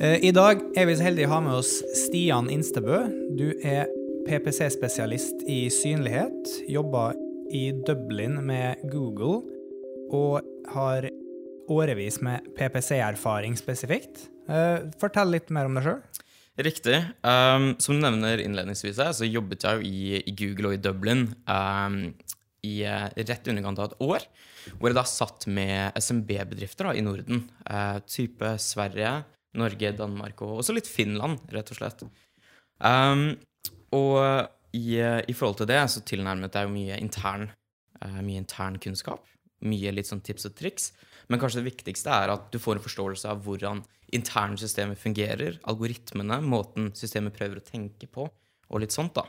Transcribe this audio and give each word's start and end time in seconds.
Eh, 0.00 0.24
I 0.24 0.30
dag 0.32 0.62
er 0.72 0.86
vi 0.88 0.94
så 0.96 1.04
heldige 1.04 1.28
å 1.28 1.34
ha 1.34 1.40
med 1.44 1.58
oss 1.58 1.74
Stian 2.06 2.46
Instebø. 2.48 3.02
Du 3.36 3.50
er 3.60 3.90
PPC-spesialist 4.24 5.42
i 5.50 5.66
synlighet, 5.68 6.48
jobber 6.70 7.18
i 7.52 7.66
Dublin 7.84 8.38
med 8.46 8.80
Google 8.88 9.42
og 10.16 10.46
har 10.72 11.10
årevis 11.72 12.22
med 12.24 12.46
PPC-erfaring 12.56 13.58
spesifikt. 13.60 14.30
Eh, 14.48 14.88
Fortell 15.00 15.34
litt 15.34 15.52
mer 15.52 15.68
om 15.68 15.76
deg 15.76 15.84
sjøl. 15.84 16.00
Riktig. 16.62 16.96
Um, 17.24 17.74
som 17.80 17.96
du 17.96 18.02
nevner 18.04 18.40
innledningsvis, 18.40 18.96
så 18.96 19.28
jobbet 19.28 19.64
jeg 19.64 19.76
jo 19.76 19.88
i, 19.88 20.22
i 20.24 20.34
Google 20.36 20.70
og 20.70 20.78
i 20.78 20.80
Dublin 20.84 21.26
um, 21.48 22.00
i 22.64 22.74
uh, 22.84 23.08
rett 23.16 23.48
underkant 23.48 23.80
av 23.80 23.90
et 23.90 24.02
år. 24.04 24.26
Hvor 24.78 24.88
jeg 24.88 24.96
da 24.96 25.04
satt 25.08 25.46
med 25.52 26.00
SMB-bedrifter 26.00 26.92
i 26.96 27.04
Norden. 27.04 27.46
Uh, 27.64 28.00
type 28.04 28.56
Sverige, 28.60 29.14
Norge, 29.58 29.92
Danmark 29.96 30.42
og 30.44 30.60
også 30.62 30.74
litt 30.76 30.88
Finland, 30.88 31.42
rett 31.52 31.72
og 31.72 31.78
slett. 31.78 32.04
Um, 32.82 33.34
og 33.92 34.18
i, 34.72 34.96
i, 34.96 35.34
forhold 35.36 35.60
til 35.60 35.68
det 35.68 35.82
så 35.92 36.00
tilnærmet 36.08 36.56
jeg 36.56 36.68
jo 36.68 36.72
mye 36.72 36.98
intern, 37.02 37.50
uh, 38.00 38.20
mye 38.24 38.40
intern 38.40 38.78
kunnskap. 38.82 39.26
Mye 39.62 39.92
litt 39.94 40.08
sånn 40.08 40.24
tips 40.24 40.48
og 40.48 40.56
triks. 40.58 40.90
Men 41.30 41.40
kanskje 41.40 41.60
det 41.60 41.70
viktigste 41.70 42.12
er 42.12 42.32
at 42.32 42.48
du 42.52 42.58
får 42.60 42.78
en 42.78 42.86
forståelse 42.86 43.28
av 43.30 43.44
hvordan 43.44 43.84
interne 44.12 44.58
systemet 44.60 45.00
fungerer, 45.00 45.60
algoritmene, 45.68 46.40
måten 46.44 46.90
systemet 46.96 47.36
prøver 47.36 47.60
å 47.60 47.64
tenke 47.64 48.08
på, 48.10 48.26
og 48.72 48.82
litt 48.82 48.92
sånt, 48.92 49.16
da. 49.16 49.28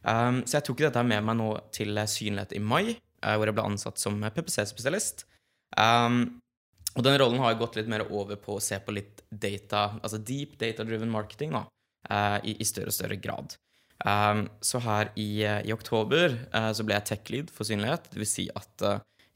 Um, 0.00 0.42
så 0.48 0.58
jeg 0.58 0.66
tok 0.68 0.80
dette 0.80 1.02
med 1.04 1.24
meg 1.24 1.36
nå 1.36 1.50
til 1.76 1.96
Synlighet 2.08 2.54
i 2.56 2.60
mai, 2.60 2.96
uh, 3.24 3.34
hvor 3.36 3.48
jeg 3.48 3.56
ble 3.56 3.66
ansatt 3.68 4.00
som 4.00 4.16
PPC-spesialist. 4.20 5.26
Um, 5.76 6.40
og 6.96 7.04
den 7.06 7.18
rollen 7.20 7.42
har 7.42 7.58
gått 7.58 7.78
litt 7.78 7.90
mer 7.90 8.06
over 8.08 8.38
på 8.40 8.56
å 8.56 8.62
se 8.62 8.78
på 8.82 8.94
litt 8.94 9.22
data, 9.30 10.00
altså 10.00 10.18
deep 10.18 10.56
data-driven 10.60 11.10
marketing, 11.12 11.54
da, 11.54 11.64
uh, 12.10 12.38
i, 12.42 12.56
i, 12.58 12.66
større 12.66 12.90
og 12.90 12.96
større 12.96 13.18
grad. 13.20 13.54
Um, 14.00 14.46
så 14.64 14.80
her 14.82 15.12
i, 15.20 15.44
i 15.44 15.74
oktober 15.74 16.34
uh, 16.54 16.70
så 16.74 16.86
ble 16.88 16.96
jeg 16.96 17.08
tech-lead 17.10 17.52
for 17.52 17.68
synlighet, 17.68 18.08
Det 18.10 18.22
vil 18.22 18.30
Si 18.30 18.48
at 18.56 18.88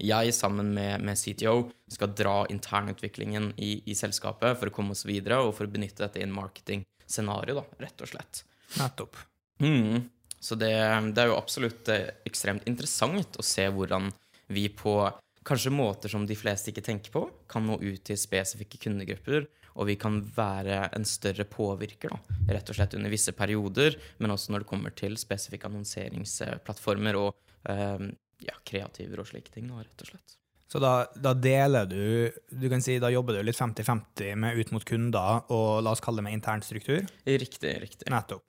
jeg 0.02 0.34
sammen 0.34 0.72
med, 0.74 1.04
med 1.06 1.18
CTO 1.18 1.68
skal 1.92 2.14
dra 2.16 2.46
internutviklingen 2.50 3.52
i, 3.56 3.76
i, 3.86 3.94
selskapet 3.94 4.58
for 4.58 4.70
å 4.70 4.74
komme 4.74 4.96
oss 4.96 5.04
videre 5.06 5.38
og 5.44 5.54
for 5.54 5.68
å 5.68 5.70
benytte 5.70 6.02
dette 6.02 6.18
i 6.18 6.24
en 6.26 6.34
marketing-scenario, 6.34 7.62
rett 7.78 8.02
og 8.02 8.10
slett. 8.10 8.42
Nettopp. 8.80 9.20
Mm. 9.62 10.08
Så 10.40 10.58
det, 10.58 10.74
det, 11.14 11.22
er 11.22 11.30
jo 11.30 11.38
absolutt 11.38 11.88
eh, 11.92 12.10
ekstremt 12.26 12.66
interessant 12.68 13.38
å 13.38 13.46
se 13.46 13.68
hvordan 13.70 14.10
vi 14.52 14.66
på 14.68 14.98
kanskje 15.44 15.72
måter 15.74 16.12
som 16.12 16.24
de 16.26 16.36
fleste 16.38 16.72
ikke 16.72 16.84
tenker 16.84 17.12
på, 17.14 17.24
kan 17.50 17.66
nå 17.66 17.78
ut 17.82 18.02
til 18.06 18.18
spesifikke 18.18 18.80
kundegrupper, 18.86 19.46
og 19.74 19.88
vi 19.90 19.96
kan 20.00 20.20
være 20.36 20.84
en 20.94 21.06
større 21.08 21.46
påvirker, 21.50 22.14
da, 22.14 22.38
rett 22.54 22.70
og 22.70 22.78
slett 22.78 22.94
under 22.98 23.12
visse 23.12 23.34
perioder, 23.36 23.98
men 24.22 24.34
også 24.34 24.54
når 24.54 24.64
det 24.64 24.70
kommer 24.70 24.94
til 24.96 25.18
spesifikke 25.20 25.68
annonseringsplattformer 25.68 27.18
og 27.18 27.34
eh, 27.70 28.06
ja, 28.46 28.56
kreativer 28.66 29.20
og 29.22 29.28
slike 29.28 29.52
ting, 29.54 29.68
da, 29.70 29.82
rett 29.82 30.06
og 30.06 30.12
slett. 30.12 30.38
Så 30.70 30.80
da, 30.82 30.94
da, 31.14 31.34
deler 31.38 31.86
du 31.86 32.32
du 32.50 32.64
kan 32.72 32.80
si, 32.82 32.96
Da 32.98 33.10
jobber 33.12 33.36
du 33.36 33.44
litt 33.44 33.58
50-50 33.58 34.40
med 34.42 34.56
ut 34.58 34.72
mot 34.74 34.82
kunder 34.88 35.44
og 35.52 35.84
la 35.84 35.92
oss 35.92 36.02
kalle 36.02 36.18
det 36.18 36.26
med 36.26 36.34
intern 36.38 36.64
struktur? 36.66 37.04
Riktig, 37.28 37.74
riktig. 37.84 38.08
Nettopp. 38.10 38.42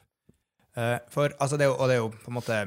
Uh, 0.73 0.97
for, 1.11 1.35
altså 1.43 1.59
det, 1.59 1.67
og 1.69 1.85
det 1.91 1.99
er 1.99 2.01
jo 2.01 2.09
på 2.15 2.31
en 2.31 2.37
måte 2.39 2.57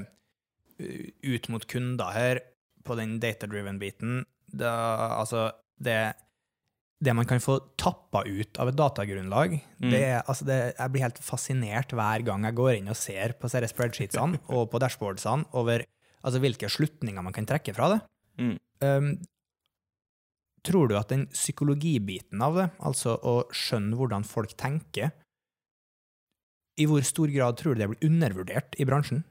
ut 0.79 1.49
mot 1.51 1.65
kunder 1.67 2.15
her, 2.15 2.43
på 2.87 2.97
den 2.99 3.19
data-driven 3.23 3.81
biten 3.83 4.23
da, 4.49 4.73
Altså, 5.19 5.51
det 5.79 6.15
det 6.99 7.15
man 7.15 7.27
kan 7.31 7.39
få 7.39 7.59
tappa 7.79 8.25
ut 8.27 8.59
av 8.59 8.71
et 8.71 8.79
datagrunnlag 8.79 9.53
mm. 9.55 9.91
det, 9.93 10.03
altså 10.19 10.47
det, 10.49 10.57
Jeg 10.75 10.91
blir 10.91 11.05
helt 11.05 11.21
fascinert 11.23 11.93
hver 11.95 12.25
gang 12.27 12.47
jeg 12.49 12.57
går 12.59 12.73
inn 12.75 12.91
og 12.91 12.99
ser 12.99 13.37
på 13.39 13.51
spreadsheetsene 13.51 14.41
og 14.55 14.67
på 14.73 14.81
dashboardsene 14.83 15.47
over 15.59 15.87
Altså 16.19 16.41
hvilke 16.43 16.67
slutninger 16.67 17.23
man 17.23 17.33
kan 17.33 17.47
trekke 17.47 17.71
fra 17.77 17.93
det. 17.93 17.99
Mm. 18.43 18.57
Um, 18.83 19.11
tror 20.67 20.91
du 20.91 20.97
at 20.99 21.13
den 21.13 21.29
psykologibiten 21.31 22.43
av 22.43 22.57
det, 22.59 22.65
altså 22.83 23.15
å 23.23 23.35
skjønne 23.55 23.95
hvordan 23.95 24.27
folk 24.27 24.57
tenker, 24.59 25.13
i 26.75 26.89
hvor 26.91 27.07
stor 27.07 27.31
grad 27.31 27.59
tror 27.61 27.79
du 27.79 27.85
det 27.85 27.89
blir 27.93 28.11
undervurdert 28.11 28.75
i 28.83 28.87
bransjen? 28.91 29.23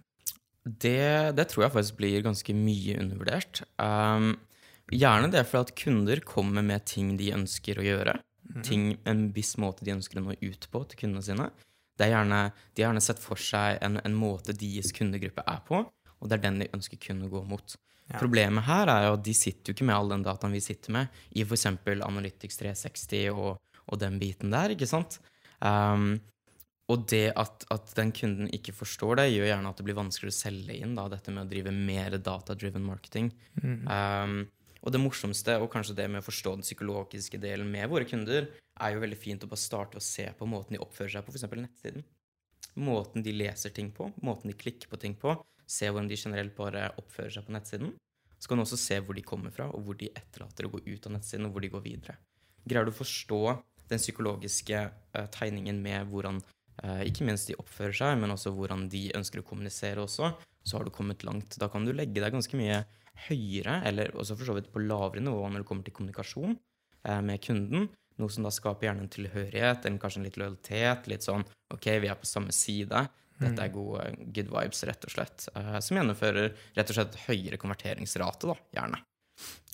Det, 0.68 1.32
det 1.38 1.48
tror 1.52 1.68
jeg 1.68 1.74
faktisk 1.76 2.00
blir 2.00 2.26
ganske 2.26 2.56
mye 2.58 2.98
undervurdert. 3.00 3.62
Um, 3.80 4.34
gjerne 4.92 5.30
det 5.32 5.46
for 5.48 5.64
at 5.64 5.76
kunder 5.80 6.20
kommer 6.28 6.66
med 6.66 6.86
ting 6.90 7.16
de 7.20 7.32
ønsker 7.36 7.80
å 7.80 7.86
gjøre. 7.86 8.18
Mm. 8.48 8.62
Ting, 8.64 8.86
en 9.08 9.26
viss 9.36 9.56
måte 9.60 9.86
de 9.88 9.96
ønsker 9.96 10.20
å 10.20 10.26
nå 10.26 10.38
ut 10.42 10.70
på 10.72 10.84
til 10.88 11.04
kundene 11.04 11.26
sine. 11.26 11.50
Gjerne, 11.98 12.42
de 12.76 12.84
har 12.84 12.92
gjerne 12.92 13.04
sett 13.04 13.20
for 13.22 13.42
seg 13.42 13.80
en, 13.84 13.98
en 14.06 14.16
måte 14.16 14.54
deres 14.56 14.92
kundegruppe 14.94 15.44
er 15.50 15.64
på, 15.66 15.82
og 15.88 16.30
det 16.30 16.38
er 16.38 16.44
den 16.44 16.62
de 16.62 16.72
ønsker 16.78 17.00
kun 17.02 17.26
å 17.26 17.32
gå 17.32 17.42
mot. 17.50 17.78
Ja. 18.08 18.20
Problemet 18.22 18.64
her 18.68 18.88
er 18.92 19.08
jo 19.08 19.16
at 19.18 19.26
de 19.26 19.34
sitter 19.36 19.72
jo 19.72 19.76
ikke 19.76 19.88
med 19.90 19.98
all 19.98 20.14
den 20.14 20.24
dataen 20.24 20.54
vi 20.56 20.64
sitter 20.64 20.94
med, 20.96 21.18
i 21.36 21.44
f.eks. 21.44 21.66
Analytics 22.06 22.62
360 22.62 23.32
og, 23.34 23.58
og, 23.84 23.96
den 24.00 24.20
biten 24.22 24.54
der, 24.54 24.76
ikke 24.76 24.88
sant? 24.90 25.20
Um, 25.60 26.14
og 26.88 27.08
det 27.12 27.34
at, 27.36 27.66
at, 27.74 27.90
den 27.98 28.14
kunden 28.16 28.48
ikke 28.56 28.72
forstår 28.76 29.20
det, 29.20 29.32
gjør 29.34 29.50
gjerne 29.50 29.72
at 29.72 29.80
det 29.80 29.86
blir 29.90 29.98
vanskeligere 29.98 30.36
å 30.36 30.38
selge 30.38 30.78
inn 30.78 30.94
da, 30.96 31.10
dette 31.12 31.34
med 31.36 31.44
å 31.44 31.50
drive 31.52 31.74
mer 31.76 32.16
data-driven 32.24 32.86
marketing. 32.88 33.28
Mm. 33.60 33.82
Um, 33.92 34.38
og 34.88 34.94
det 34.96 35.02
morsomste, 35.04 35.58
og 35.60 35.68
kanskje 35.74 35.98
det 35.98 36.06
med 36.14 36.24
å 36.24 36.28
forstå 36.28 36.54
den 36.56 36.64
psykologiske 36.64 37.42
delen 37.44 37.68
med 37.74 37.90
våre 37.92 38.08
kunder, 38.08 38.48
er 38.80 38.94
jo 38.94 39.04
veldig 39.04 39.20
fint 39.20 39.44
å 39.44 39.50
bare 39.52 39.60
starte 39.60 40.00
å 40.00 40.06
se 40.06 40.30
på 40.38 40.48
måten 40.48 40.78
de 40.78 40.82
oppfører 40.84 41.18
seg 41.18 41.28
på 41.28 41.36
f.eks. 41.36 41.48
nettsiden. 41.60 42.08
Måten 42.80 43.26
de 43.26 43.36
leser 43.36 43.74
ting 43.76 43.92
på, 43.92 44.08
måten 44.24 44.54
de 44.54 44.56
klikker 44.56 44.88
på 44.88 45.00
ting 45.02 45.18
på, 45.20 45.36
se 45.68 45.90
hvordan 45.90 46.08
de 46.08 46.20
generelt 46.22 46.56
bare 46.56 46.88
oppfører 47.02 47.36
seg 47.36 47.48
på 47.50 47.56
nettsiden. 47.58 47.96
Så 48.40 48.48
kan 48.48 48.62
du 48.62 48.64
også 48.64 48.80
se 48.80 49.02
hvor 49.04 49.18
de 49.18 49.26
kommer 49.28 49.52
fra, 49.52 49.68
og 49.74 49.84
hvor 49.84 49.98
de 50.00 50.14
etterlater 50.14 50.70
å 50.70 50.72
gå 50.72 50.86
ut 50.86 51.10
av 51.10 51.18
nettsiden, 51.18 51.50
og 51.50 51.58
hvor 51.58 51.66
de 51.66 51.74
går 51.74 51.84
videre. 51.84 52.16
Greier 52.64 52.88
du 52.88 52.94
å 52.94 53.02
forstå 53.02 53.42
den 53.92 54.00
psykologiske 54.00 54.86
uh, 54.88 55.26
tegningen 55.34 55.82
med 55.84 56.08
hvordan 56.12 56.40
ikke 57.06 57.26
minst 57.26 57.50
de 57.50 57.56
oppfører 57.58 57.96
seg, 57.98 58.20
men 58.22 58.34
også 58.34 58.52
hvordan 58.54 58.86
de 58.92 59.08
ønsker 59.18 59.42
å 59.42 59.48
kommunisere 59.48 60.04
også, 60.04 60.30
så 60.68 60.78
har 60.78 60.86
du 60.86 60.94
kommet 60.94 61.24
langt. 61.26 61.58
Da 61.58 61.70
kan 61.72 61.88
du 61.88 61.94
legge 61.96 62.22
deg 62.22 62.36
ganske 62.36 62.60
mye 62.60 62.84
høyere, 63.28 63.82
eller 63.88 64.14
også 64.18 64.38
for 64.38 64.50
så 64.50 64.58
vidt 64.58 64.72
på 64.74 64.84
lavere 64.84 65.24
nivå 65.24 65.48
når 65.48 65.64
det 65.64 65.70
kommer 65.70 65.88
til 65.88 65.96
kommunikasjon 65.98 66.58
uh, 66.58 67.22
med 67.26 67.42
kunden. 67.44 67.88
Noe 68.18 68.34
som 68.34 68.46
da 68.46 68.52
skaper 68.54 68.90
gjerne 68.90 69.06
en 69.06 69.14
tilhørighet, 69.14 69.86
en, 69.86 70.00
kanskje 70.02 70.22
en 70.22 70.28
litt 70.28 70.40
lojalitet. 70.42 71.10
Litt 71.12 71.26
sånn 71.26 71.46
OK, 71.74 71.90
vi 72.02 72.10
er 72.10 72.20
på 72.20 72.30
samme 72.30 72.54
side. 72.56 73.04
Dette 73.38 73.62
er 73.62 73.70
mm. 73.70 73.76
gode 73.76 74.06
good 74.34 74.50
vibes, 74.50 74.82
rett 74.90 75.06
og 75.06 75.14
slett. 75.14 75.50
Uh, 75.54 75.78
som 75.84 76.00
gjennomfører 76.00 76.50
rett 76.78 76.94
og 76.94 76.98
slett 77.00 77.20
høyere 77.28 77.62
konverteringsrate, 77.62 78.50
da, 78.50 78.58
gjerne. 78.80 79.04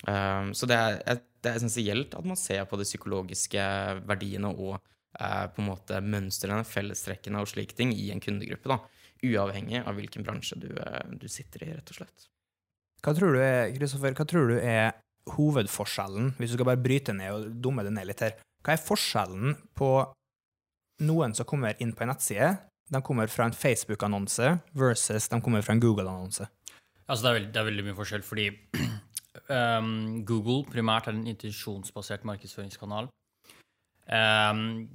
Så 0.04 0.66
det 0.68 0.76
er, 0.76 0.98
det 1.40 1.48
er, 1.48 1.54
essensielt 1.56 2.12
at 2.18 2.26
man 2.28 2.36
ser 2.36 2.66
på 2.68 2.76
de 2.76 2.84
psykologiske 2.84 3.62
verdiene 4.04 4.50
og 4.52 4.74
uh, 5.20 5.46
på 5.52 5.62
en 5.62 5.70
måte 5.70 6.00
mønstrene, 6.04 6.64
fellestrekkene 6.68 7.42
og 7.42 7.50
slike 7.50 7.76
ting 7.78 7.94
i 7.94 8.10
en 8.14 8.22
kundegruppe. 8.24 8.70
da, 8.70 8.80
Uavhengig 9.24 9.80
av 9.80 9.96
hvilken 9.96 10.24
bransje 10.26 10.58
du, 10.60 10.70
du 11.16 11.28
sitter 11.32 11.64
i, 11.64 11.72
rett 11.72 11.94
og 11.94 12.02
slett. 12.02 12.26
Hva 13.04 13.14
tror 13.16 13.36
du 13.36 13.40
er, 13.40 13.70
Kristoffer, 13.76 14.16
hva 14.16 14.26
tror 14.28 14.50
du 14.52 14.58
er 14.58 14.94
hovedforskjellen, 15.34 16.34
hvis 16.38 16.52
du 16.52 16.58
skal 16.58 16.68
bare 16.68 16.82
bryte 16.84 17.14
ned 17.16 17.32
og 17.32 17.56
dumme 17.64 17.84
det 17.84 17.94
ned 17.96 18.08
litt 18.10 18.22
her, 18.24 18.36
hva 18.64 18.74
er 18.74 18.80
forskjellen 18.80 19.56
på 19.76 19.90
noen 21.04 21.34
som 21.36 21.48
kommer 21.48 21.76
inn 21.82 21.92
på 21.96 22.04
en 22.04 22.12
nettside, 22.12 22.50
de 22.92 23.00
kommer 23.04 23.30
fra 23.32 23.48
en 23.48 23.56
Facebook-annonse 23.56 24.50
versus 24.76 25.28
de 25.28 25.40
kommer 25.40 25.64
fra 25.64 25.76
en 25.76 25.82
Google-annonse? 25.82 26.48
Altså, 27.04 27.24
det 27.24 27.28
er, 27.28 27.36
veldig, 27.38 27.50
det 27.52 27.60
er, 27.60 27.68
veldig, 27.68 27.84
mye 27.84 27.96
forskjell, 27.98 28.24
fordi 28.24 28.46
um, 29.52 29.90
Google 30.30 30.62
primært 30.70 31.08
er 31.08 31.16
en 31.16 31.26
intensjonsbasert 31.28 32.24
markedsføringskanal. 32.28 33.10
Um, 34.04 34.86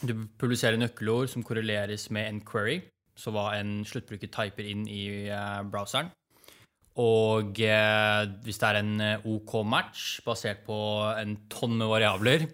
du 0.00 0.14
publiserer 0.40 0.80
nøkkelord 0.80 1.30
som 1.32 1.44
korreleres 1.44 2.08
med 2.14 2.28
en 2.28 2.40
query, 2.44 2.80
så 3.16 3.32
hva 3.34 3.50
en 3.58 3.80
sluttbruker 3.88 4.30
typer 4.32 4.68
inn 4.68 4.86
i 4.88 5.04
uh, 5.28 5.60
browseren. 5.68 6.10
Og 7.00 7.60
uh, 7.62 8.22
hvis 8.44 8.60
det 8.60 8.68
er 8.68 8.80
en 8.80 8.94
uh, 9.00 9.28
OK 9.30 9.60
match 9.68 10.20
basert 10.26 10.64
på 10.66 10.78
en 11.20 11.36
tonn 11.52 11.76
med 11.78 11.92
variabler, 11.92 12.48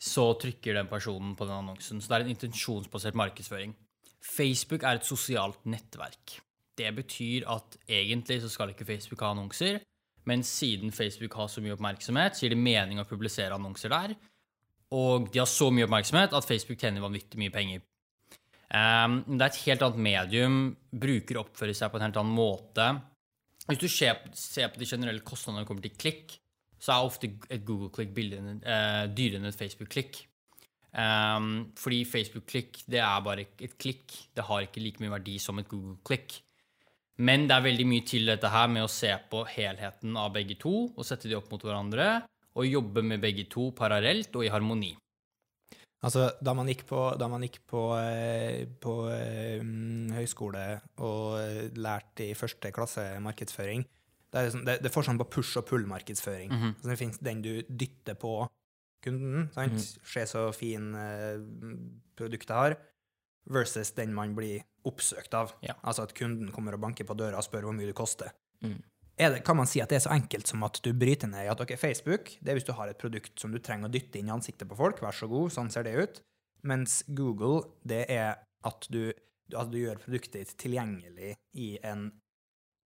så 0.00 0.30
trykker 0.40 0.78
den 0.78 0.88
personen 0.88 1.34
på 1.36 1.44
den 1.44 1.58
annonsen. 1.60 2.00
Så 2.00 2.08
det 2.08 2.18
er 2.18 2.26
en 2.26 2.34
intensjonsbasert 2.34 3.18
markedsføring. 3.20 3.74
Facebook 4.24 4.84
er 4.84 4.98
et 4.98 5.06
sosialt 5.08 5.60
nettverk. 5.68 6.40
Det 6.76 6.90
betyr 6.96 7.44
at 7.52 7.76
egentlig 7.88 8.40
så 8.40 8.48
skal 8.48 8.72
ikke 8.72 8.88
Facebook 8.88 9.20
ha 9.20 9.34
annonser, 9.34 9.80
men 10.28 10.42
siden 10.44 10.92
Facebook 10.92 11.34
har 11.36 11.48
så 11.48 11.60
mye 11.64 11.74
oppmerksomhet, 11.76 12.36
så 12.36 12.44
gir 12.44 12.54
det 12.54 12.60
mening 12.60 13.00
å 13.00 13.08
publisere 13.08 13.56
annonser 13.56 13.92
der. 13.92 14.14
Og 14.96 15.28
de 15.30 15.38
har 15.38 15.48
så 15.48 15.70
mye 15.70 15.86
oppmerksomhet 15.86 16.34
at 16.34 16.46
Facebook 16.46 16.80
tjener 16.80 17.04
vanvittig 17.04 17.38
mye 17.38 17.54
penger. 17.54 17.84
Um, 18.70 19.20
det 19.26 19.44
er 19.44 19.48
et 19.48 19.62
helt 19.66 19.84
annet 19.86 20.02
medium. 20.02 20.58
Brukere 20.90 21.42
oppfører 21.42 21.76
seg 21.76 21.90
på 21.90 21.98
en 21.98 22.06
helt 22.06 22.18
annen 22.18 22.34
måte. 22.34 22.88
Hvis 23.68 23.82
du 23.82 23.86
ser, 23.90 24.18
ser 24.34 24.70
på 24.72 24.82
de 24.82 24.88
generelle 24.88 25.22
kostnadene 25.26 25.60
når 25.60 25.66
det 25.66 25.70
kommer 25.70 25.86
til 25.86 25.96
klikk, 25.98 26.36
så 26.80 26.94
er 26.94 27.06
ofte 27.06 27.30
et 27.52 27.64
Google-klikk 27.66 28.14
uh, 28.16 29.06
dyrere 29.12 29.38
enn 29.38 29.50
et 29.50 29.58
Facebook-klikk. 29.58 30.24
Um, 30.90 31.70
fordi 31.78 32.00
Facebook-klikk 32.08 32.80
det 32.90 33.02
er 33.04 33.26
bare 33.26 33.46
et 33.62 33.76
klikk. 33.78 34.16
Det 34.34 34.46
har 34.48 34.66
ikke 34.66 34.82
like 34.82 35.02
mye 35.02 35.14
verdi 35.18 35.36
som 35.42 35.60
et 35.62 35.70
Google-klikk. 35.70 36.40
Men 37.20 37.44
det 37.46 37.54
er 37.54 37.66
veldig 37.68 37.86
mye 37.86 38.06
til 38.08 38.26
dette 38.30 38.50
her 38.50 38.70
med 38.72 38.86
å 38.86 38.90
se 38.90 39.12
på 39.30 39.44
helheten 39.52 40.16
av 40.18 40.32
begge 40.34 40.56
to 40.58 40.74
og 40.88 41.06
sette 41.06 41.28
de 41.28 41.36
opp 41.36 41.50
mot 41.52 41.62
hverandre 41.62 42.22
og 42.58 42.66
jobbe 42.66 43.04
med 43.06 43.22
begge 43.22 43.46
to 43.50 43.70
parallelt 43.76 44.34
og 44.36 44.46
i 44.46 44.50
harmoni. 44.52 44.94
Altså, 46.00 46.30
da 46.40 46.54
man 46.56 46.68
gikk 46.70 46.86
på, 46.88 46.98
man 47.28 47.44
gikk 47.44 47.58
på, 47.68 47.82
eh, 48.00 48.64
på 48.80 48.94
um, 49.60 50.08
høyskole 50.16 50.62
og 51.04 51.36
eh, 51.42 51.66
lærte 51.76 52.30
i 52.30 52.36
første 52.38 52.72
klasse 52.72 53.04
markedsføring, 53.20 53.84
det 54.30 54.46
liksom, 54.46 54.62
det, 54.64 54.78
det 54.80 54.88
er 54.88 54.94
forskjell 54.94 55.18
på 55.20 55.28
push- 55.34 55.58
og 55.58 55.66
pull-markedsføring. 55.68 56.54
altså, 56.54 56.88
det 56.88 56.98
finnes 57.00 57.20
den 57.20 57.42
du 57.44 57.52
dytter 57.68 58.16
på 58.16 58.34
kunden, 59.04 59.48
sant? 59.54 59.82
Se 60.06 60.24
så 60.28 60.46
fin 60.56 60.94
eh, 60.96 61.42
produktet 62.16 62.56
har, 62.56 62.76
versus 63.50 63.92
den 63.96 64.14
man 64.14 64.32
blir 64.36 64.62
oppsøkt 64.88 65.34
av. 65.36 65.52
Ja. 65.66 65.76
Altså 65.82 66.06
at 66.06 66.14
kunden 66.16 66.52
kommer 66.54 66.76
og 66.76 66.84
banker 66.84 67.08
på 67.08 67.16
døra 67.18 67.40
og 67.40 67.44
spør 67.44 67.68
hvor 67.68 67.76
mye 67.76 67.90
det 67.90 67.98
koster. 67.98 68.32
Mm. 68.64 68.78
Det, 69.20 69.42
kan 69.44 69.58
man 69.58 69.68
si 69.68 69.82
at 69.82 69.90
det 69.92 69.98
er 69.98 70.04
så 70.06 70.14
enkelt 70.14 70.48
som 70.48 70.62
at 70.64 70.78
du 70.80 70.94
bryter 70.96 71.28
ned 71.28 71.44
i 71.44 71.50
at 71.52 71.60
okay, 71.60 71.76
Facebook 71.76 72.30
det 72.40 72.52
er 72.52 72.56
hvis 72.56 72.68
du 72.68 72.72
har 72.76 72.88
et 72.88 73.00
produkt 73.00 73.34
som 73.40 73.52
du 73.52 73.58
trenger 73.60 73.90
å 73.90 73.92
dytte 73.92 74.16
inn 74.16 74.30
i 74.30 74.32
ansiktet 74.32 74.68
på 74.70 74.78
folk, 74.78 75.02
vær 75.04 75.16
så 75.16 75.28
god, 75.28 75.52
sånn 75.52 75.68
ser 75.72 75.84
det 75.84 75.92
ut. 75.98 76.22
Mens 76.64 77.02
Google, 77.08 77.66
det 77.84 78.06
er 78.12 78.40
at 78.68 78.88
du, 78.92 79.12
at 79.52 79.70
du 79.72 79.78
gjør 79.80 80.00
produktet 80.00 80.40
ditt 80.40 80.56
tilgjengelig 80.60 81.34
i 81.60 81.74
en, 81.84 82.08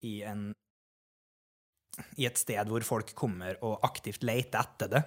i 0.06 0.16
en 0.26 0.50
i 2.18 2.26
et 2.26 2.38
sted 2.38 2.70
hvor 2.70 2.82
folk 2.86 3.12
kommer 3.14 3.58
og 3.62 3.84
aktivt 3.86 4.24
leter 4.26 4.64
etter 4.64 4.90
det. 4.90 5.02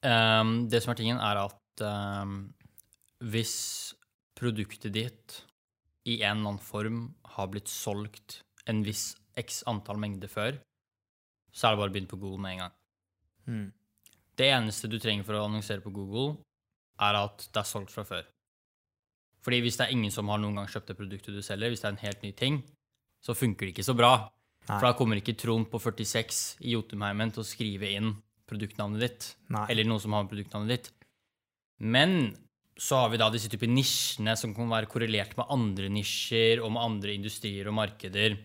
Um, 0.00 0.64
det 0.72 0.80
som 0.80 0.94
er 0.94 1.00
tingen, 1.00 1.20
er 1.20 1.42
at 1.42 1.84
um, 1.84 2.38
hvis 3.20 3.56
produktet 4.40 4.94
ditt 4.96 5.42
i 6.08 6.22
en 6.22 6.38
eller 6.38 6.54
annen 6.54 6.62
form 6.64 7.02
har 7.36 7.50
blitt 7.52 7.68
solgt 7.68 8.40
en 8.68 8.82
viss 8.84 9.14
x 9.38 9.62
antall 9.70 10.00
mengder 10.00 10.30
før, 10.30 10.58
så 11.52 11.66
er 11.66 11.74
det 11.74 11.80
bare 11.80 11.90
å 11.90 11.94
begynne 11.94 12.10
på 12.10 12.20
Google 12.20 12.42
med 12.42 12.56
en 12.56 12.62
gang. 12.64 12.74
Mm. 13.50 13.68
Det 14.40 14.50
eneste 14.50 14.90
du 14.90 14.98
trenger 15.00 15.26
for 15.26 15.38
å 15.38 15.46
annonsere 15.46 15.84
på 15.84 15.92
Google, 15.94 16.40
er 17.00 17.16
at 17.16 17.46
det 17.48 17.62
er 17.62 17.68
solgt 17.68 17.94
fra 17.94 18.04
før. 18.08 18.26
Fordi 19.44 19.62
hvis 19.64 19.78
det 19.80 19.86
er 19.86 19.94
ingen 19.94 20.12
som 20.12 20.28
har 20.28 20.40
noen 20.40 20.60
gang 20.60 20.68
kjøpt 20.68 20.92
det 20.92 20.98
produktet 20.98 21.36
du 21.36 21.40
selger, 21.44 21.72
hvis 21.72 21.82
det 21.82 21.88
er 21.88 21.96
en 21.96 22.04
helt 22.04 22.26
ny 22.26 22.32
ting, 22.36 22.60
så 23.24 23.36
funker 23.36 23.66
det 23.66 23.74
ikke 23.74 23.88
så 23.88 23.96
bra. 23.96 24.12
Nei. 24.68 24.76
For 24.76 24.86
da 24.86 24.96
kommer 24.96 25.20
ikke 25.20 25.36
Trond 25.40 25.68
på 25.72 25.80
46 25.80 26.42
i 26.68 26.74
Jotunheimen 26.74 27.32
til 27.34 27.42
å 27.42 27.48
skrive 27.48 27.88
inn 27.96 28.12
produktnavnet 28.50 29.04
ditt. 29.04 29.28
Nei. 29.52 29.64
Eller 29.72 29.88
noen 29.88 30.02
som 30.02 30.16
har 30.16 30.28
produktnavnet 30.28 30.72
ditt. 30.74 30.92
Men 31.80 32.34
så 32.80 33.02
har 33.02 33.10
vi 33.12 33.20
da 33.20 33.28
disse 33.32 33.50
typer 33.52 33.68
nisjene 33.68 34.36
som 34.40 34.52
kan 34.56 34.68
være 34.70 34.88
korrelert 34.90 35.34
med 35.38 35.48
andre 35.52 35.90
nisjer 35.92 36.62
og 36.64 36.72
med 36.76 36.84
andre 36.84 37.16
industrier 37.16 37.68
og 37.68 37.76
markeder, 37.76 38.38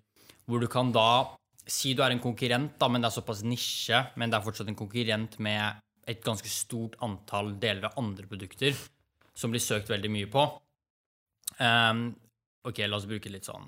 hvor 0.46 0.62
du 0.62 0.68
kan 0.72 0.92
da 0.96 1.36
si 1.66 1.96
du 1.98 2.04
er 2.06 2.14
en 2.14 2.22
konkurrent, 2.22 2.76
da, 2.80 2.90
men 2.92 3.02
det 3.02 3.10
er 3.10 3.18
såpass 3.18 3.42
nisje, 3.46 4.04
men 4.20 4.30
det 4.30 4.38
er 4.38 4.46
fortsatt 4.46 4.70
en 4.70 4.78
konkurrent 4.78 5.40
med 5.42 5.82
et 6.06 6.22
ganske 6.22 6.50
stort 6.52 7.00
antall 7.06 7.56
deler 7.62 7.90
av 7.90 7.98
andre 7.98 8.28
produkter 8.30 8.78
som 9.36 9.52
blir 9.54 9.64
søkt 9.64 9.90
veldig 9.90 10.12
mye 10.14 10.30
på. 10.32 10.44
Um, 11.58 12.08
ok, 12.68 12.84
la 12.86 13.00
oss 13.00 13.10
bruke 13.10 13.32
litt 13.34 13.50
sånn 13.50 13.66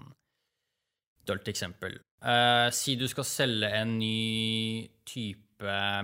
dølt 1.27 1.49
eksempel. 1.49 1.97
Uh, 2.23 2.69
si 2.73 2.95
du 2.97 3.07
skal 3.09 3.27
selge 3.27 3.71
en 3.81 3.97
ny 3.99 4.87
type 5.07 5.43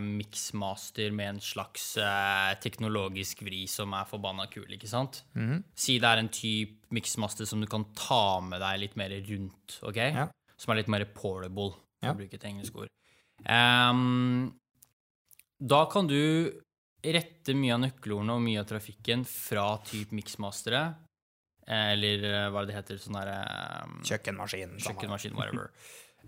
mixmaster 0.01 1.13
med 1.13 1.35
en 1.35 1.39
slags 1.45 1.91
eh, 2.01 2.53
teknologisk 2.57 3.43
vri 3.45 3.67
som 3.69 3.91
er 3.93 4.07
forbanna 4.09 4.47
kul, 4.49 4.65
ikke 4.73 4.89
sant? 4.89 5.19
Mhm. 5.37 5.59
Si 5.77 5.99
det 6.01 6.09
er 6.09 6.21
en 6.23 6.29
type 6.33 6.89
mixmaster 6.89 7.45
som 7.45 7.61
du 7.61 7.67
kan 7.69 7.85
ta 7.93 8.39
med 8.41 8.63
deg 8.65 8.79
litt 8.81 8.97
mer 8.97 9.13
rundt, 9.13 9.77
ok? 9.85 9.99
Ja. 10.01 10.25
Som 10.63 10.71
er 10.73 10.79
litt 10.81 10.91
mer 10.91 11.03
portable, 11.11 11.73
for 11.99 12.07
Ja. 12.07 12.13
å 12.13 12.17
bruke 12.19 12.37
et 12.39 12.45
engelsk 12.47 12.75
ord. 12.79 12.91
Um, 13.43 14.53
da 15.59 15.85
kan 15.91 16.07
du 16.07 16.51
rette 17.03 17.53
mye 17.55 17.73
av 17.75 17.81
nøkkelordene 17.83 18.35
og 18.37 18.43
mye 18.45 18.61
av 18.61 18.67
trafikken 18.69 19.25
fra 19.27 19.65
type 19.83 20.15
mixmastere, 20.15 20.83
eh, 21.67 21.89
eller 21.95 22.23
eh, 22.29 22.49
hva 22.53 22.63
det 22.67 22.75
heter, 22.77 22.99
sånn 23.03 23.17
derre 23.19 23.83
um, 23.83 23.97
Kjøkkenmaskin. 24.07 24.77
kjøkkenmaskin, 24.85 25.35
whatever, 25.35 25.71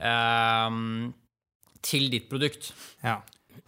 um, 0.04 1.14
til 1.86 2.10
ditt 2.12 2.28
produkt 2.32 2.74
Ja. 3.04 3.22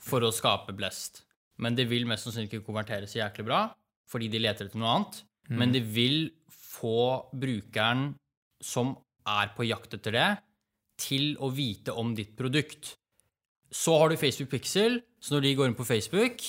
for 0.04 0.20
å 0.28 0.34
skape 0.36 0.76
blest. 0.76 1.24
Men 1.60 1.76
det 1.76 1.88
vil 1.90 2.06
mest 2.10 2.28
sannsynlig 2.28 2.52
ikke 2.52 2.66
konvertere 2.68 3.08
så 3.08 3.22
jæklig 3.24 3.46
bra, 3.48 3.62
fordi 4.12 4.28
de 4.30 4.40
leter 4.44 4.68
etter 4.68 4.80
noe 4.80 4.92
annet. 4.98 5.24
Men 5.50 5.72
det 5.72 5.82
vil 5.88 6.30
få 6.52 7.30
brukeren 7.34 8.10
som 8.62 8.98
er 9.26 9.48
på 9.56 9.64
jakt 9.68 9.94
etter 9.96 10.12
det, 10.12 10.28
til 11.00 11.36
å 11.44 11.50
vite 11.54 11.94
om 11.94 12.14
ditt 12.18 12.36
produkt. 12.38 12.96
Så 13.74 13.98
har 14.00 14.10
du 14.10 14.20
Facebook 14.20 14.52
Pixel, 14.54 15.02
så 15.20 15.36
når 15.36 15.46
de 15.46 15.56
går 15.60 15.70
inn 15.70 15.78
på 15.78 15.88
Facebook, 15.88 16.44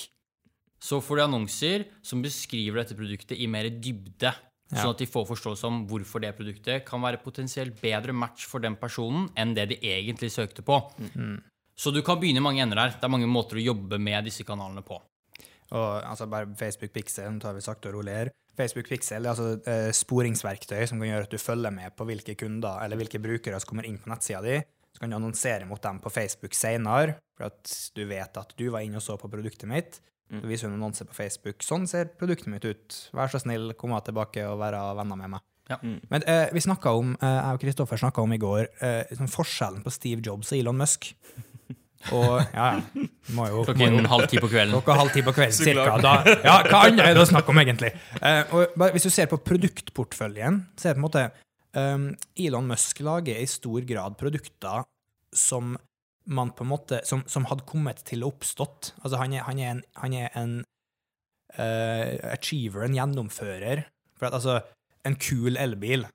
så 0.79 1.01
får 1.03 1.19
de 1.19 1.25
annonser 1.25 1.87
som 2.05 2.21
beskriver 2.23 2.81
dette 2.81 2.95
produktet 2.97 3.37
i 3.37 3.49
mer 3.51 3.67
dybde. 3.69 4.31
Ja. 4.69 4.83
Sånn 4.83 4.93
at 4.93 5.01
de 5.01 5.09
får 5.09 5.25
forståelse 5.31 5.67
om 5.67 5.79
hvorfor 5.89 6.21
det 6.23 6.35
produktet 6.37 6.85
kan 6.87 7.01
være 7.01 7.19
potensielt 7.23 7.79
bedre 7.81 8.13
match 8.13 8.45
for 8.47 8.61
den 8.63 8.77
personen 8.79 9.27
enn 9.39 9.55
det 9.57 9.65
de 9.71 9.79
egentlig 9.81 10.29
søkte 10.31 10.63
på. 10.65 10.77
Så 11.79 11.91
du 11.95 12.03
kan 12.05 12.19
begynne 12.21 12.41
i 12.41 12.45
mange 12.45 12.61
ender 12.61 12.77
der. 12.77 12.97
Det 12.99 13.07
er 13.07 13.11
mange 13.11 13.29
måter 13.29 13.57
å 13.57 13.63
jobbe 13.63 13.97
med 13.97 14.27
disse 14.29 14.45
kanalene 14.47 14.83
på. 14.85 14.99
Og 15.69 15.87
altså 16.03 16.27
bare 16.29 16.49
Facebook 16.59 16.93
Pixel, 16.93 17.39
tar 17.41 17.57
vi 17.57 17.65
sakte 17.65 17.89
og 17.89 17.99
rolig 17.99 18.15
her. 18.15 18.31
Facebook 18.59 18.89
Pixel 18.91 19.23
er 19.23 19.31
altså 19.31 19.55
et 19.57 19.95
sporingsverktøy 19.95 20.83
som 20.89 20.99
kan 20.99 21.09
gjøre 21.13 21.29
at 21.29 21.33
du 21.33 21.39
følger 21.41 21.73
med 21.73 21.95
på 21.95 22.07
hvilke 22.09 22.35
kunder 22.39 22.83
eller 22.83 22.99
hvilke 22.99 23.21
brukere 23.23 23.59
som 23.61 23.71
kommer 23.71 23.87
inn 23.87 23.97
på 24.01 24.11
nettsida 24.11 24.43
di. 24.45 24.59
Så 24.93 25.03
kan 25.03 25.11
du 25.11 25.15
annonsere 25.15 25.67
mot 25.69 25.81
dem 25.81 25.99
på 26.03 26.11
Facebook 26.11 26.55
senere, 26.57 27.19
for 27.37 27.47
at 27.47 27.73
du 27.95 28.03
vet 28.09 28.39
at 28.41 28.55
du 28.57 28.65
var 28.73 28.83
inne 28.83 28.99
og 28.99 29.05
så 29.05 29.15
på 29.21 29.29
produktet 29.31 29.69
mitt. 29.69 29.99
Så 30.29 30.45
viser 30.45 30.69
du 30.69 30.75
en 30.75 30.81
annonse 30.83 31.05
på 31.09 31.15
Facebook. 31.17 31.63
Sånn 31.65 31.87
ser 31.89 32.11
produktet 32.19 32.51
mitt 32.53 32.65
ut. 32.67 32.97
Vær 33.17 33.31
så 33.31 33.41
snill, 33.41 33.71
kom 33.77 33.95
tilbake 34.05 34.43
og 34.45 34.59
være 34.61 34.81
venner 34.99 35.17
med 35.17 35.33
meg. 35.35 35.45
Ja. 35.69 35.77
Men 35.81 36.25
eh, 36.25 36.49
vi 36.53 36.61
om, 36.69 37.15
eh, 37.21 37.29
jeg 37.29 37.57
og 37.57 37.61
Kristoffer 37.61 38.01
snakka 38.01 38.21
om 38.21 38.33
i 38.33 38.41
går, 38.41 38.67
eh, 38.81 39.15
sånn 39.17 39.29
forskjellen 39.29 39.83
på 39.85 39.93
Steve 39.93 40.21
Jobs 40.25 40.51
og 40.53 40.57
Elon 40.57 40.77
Musk. 40.77 41.11
Og 42.15 42.39
ja, 42.55 42.67
ja. 42.79 43.07
Må 43.35 43.45
jo, 43.51 43.63
må 43.77 43.89
jo 43.91 44.03
halv 44.09 44.29
ti 44.31 44.39
på 44.39 44.47
kvelden. 44.49 44.71
Klokka 44.71 44.95
halv 44.97 45.11
ti 45.13 45.23
på 45.25 45.33
kvelden, 45.35 45.57
cirka. 45.57 45.97
Da, 46.01 46.13
ja, 46.45 46.55
hva 46.65 46.85
annet 46.87 47.03
er 47.03 47.17
det 47.17 47.25
å 47.25 47.27
snakke 47.29 47.51
om, 47.51 47.59
egentlig? 47.61 47.91
Eh, 48.21 48.39
og 48.55 48.77
bare, 48.79 48.95
hvis 48.95 49.05
du 49.05 49.11
ser 49.13 49.27
på 49.31 49.41
produktportføljen, 49.43 50.61
så 50.79 50.89
er 50.89 50.95
det 50.95 50.97
på 50.97 51.03
en 51.03 51.07
måte 51.07 51.25
um, 51.75 52.07
Elon 52.39 52.71
Musk 52.71 53.03
lager 53.05 53.37
i 53.41 53.45
stor 53.51 53.83
grad 53.89 54.17
produkter 54.21 54.87
som 55.35 55.75
man 56.29 56.51
på 56.53 56.65
en 56.65 56.69
måte 56.69 56.99
Som, 57.09 57.23
som 57.29 57.47
hadde 57.49 57.65
kommet 57.65 58.03
til 58.05 58.23
å 58.23 58.31
oppstått. 58.31 58.93
Altså, 59.03 59.17
han 59.21 59.33
er, 59.33 59.43
han 59.47 59.59
er 59.59 59.71
en, 59.73 59.83
han 59.97 60.15
er 60.15 60.33
en 60.37 60.55
uh, 61.57 62.31
achiever, 62.31 62.85
en 62.85 62.97
gjennomfører. 62.97 63.83
For 64.19 64.29
at 64.29 64.39
altså, 64.39 64.59
en 65.07 65.19
kul 65.19 65.59
elbil 65.59 66.07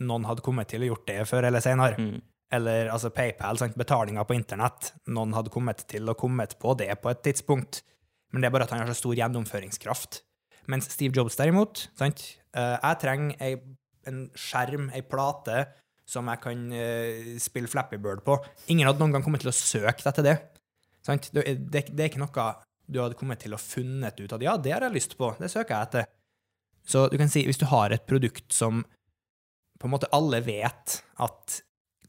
Noen 0.00 0.24
hadde 0.24 0.44
kommet 0.44 0.70
til 0.72 0.84
å 0.84 0.92
gjort 0.92 1.08
det 1.10 1.22
før 1.28 1.50
eller 1.50 1.60
senere 1.64 2.00
Mm. 2.00 2.20
Eller 2.52 2.90
altså 2.90 3.12
PayPal, 3.14 3.58
sant? 3.60 3.76
betalinger 3.78 4.26
på 4.26 4.34
internett. 4.34 4.92
Noen 5.10 5.34
hadde 5.36 5.52
kommet 5.54 5.84
til 5.90 6.10
å 6.10 6.16
kommet 6.18 6.56
på 6.60 6.74
det 6.78 6.90
på 7.02 7.12
et 7.12 7.22
tidspunkt, 7.26 7.82
men 8.30 8.42
det 8.42 8.50
er 8.50 8.54
bare 8.54 8.66
at 8.66 8.74
han 8.74 8.82
har 8.82 8.90
så 8.90 8.98
stor 8.98 9.18
gjennomføringskraft. 9.18 10.22
Mens 10.70 10.90
Steve 10.90 11.14
Jobs 11.16 11.38
derimot, 11.38 11.86
sant? 11.98 12.24
Eh, 12.54 12.76
jeg 12.76 13.00
trenger 13.02 13.44
ei, 13.46 13.52
en 14.10 14.24
skjerm, 14.38 14.90
ei 14.94 15.02
plate, 15.06 15.64
som 16.10 16.26
jeg 16.30 16.42
kan 16.42 16.64
eh, 16.74 17.36
spille 17.42 17.70
Flappy 17.70 18.00
Bird 18.02 18.24
på. 18.26 18.36
Ingen 18.72 18.88
hadde 18.88 19.02
noen 19.02 19.14
gang 19.14 19.24
kommet 19.26 19.44
til 19.44 19.52
å 19.52 19.56
søke 19.56 20.02
etter 20.10 20.26
det. 20.26 20.36
Sant? 21.06 21.30
Det, 21.34 21.46
det, 21.70 21.86
det 21.94 22.04
er 22.04 22.10
ikke 22.10 22.22
noe 22.22 22.50
du 22.90 22.98
hadde 22.98 23.18
kommet 23.18 23.38
til 23.42 23.54
å 23.54 23.60
funnet 23.62 24.18
ut 24.18 24.32
at 24.34 24.42
ja, 24.42 24.56
det 24.58 24.74
har 24.74 24.88
jeg 24.88 24.96
lyst 24.96 25.14
på, 25.18 25.30
det 25.38 25.50
søker 25.52 25.76
jeg 25.76 25.88
etter. 25.88 26.08
Så 26.90 27.06
du 27.12 27.16
kan 27.20 27.30
si, 27.30 27.44
hvis 27.46 27.60
du 27.60 27.68
har 27.70 27.94
et 27.94 28.06
produkt 28.08 28.50
som 28.54 28.82
på 29.80 29.88
en 29.88 29.94
måte 29.94 30.10
alle 30.16 30.40
vet 30.44 30.98
at 31.22 31.60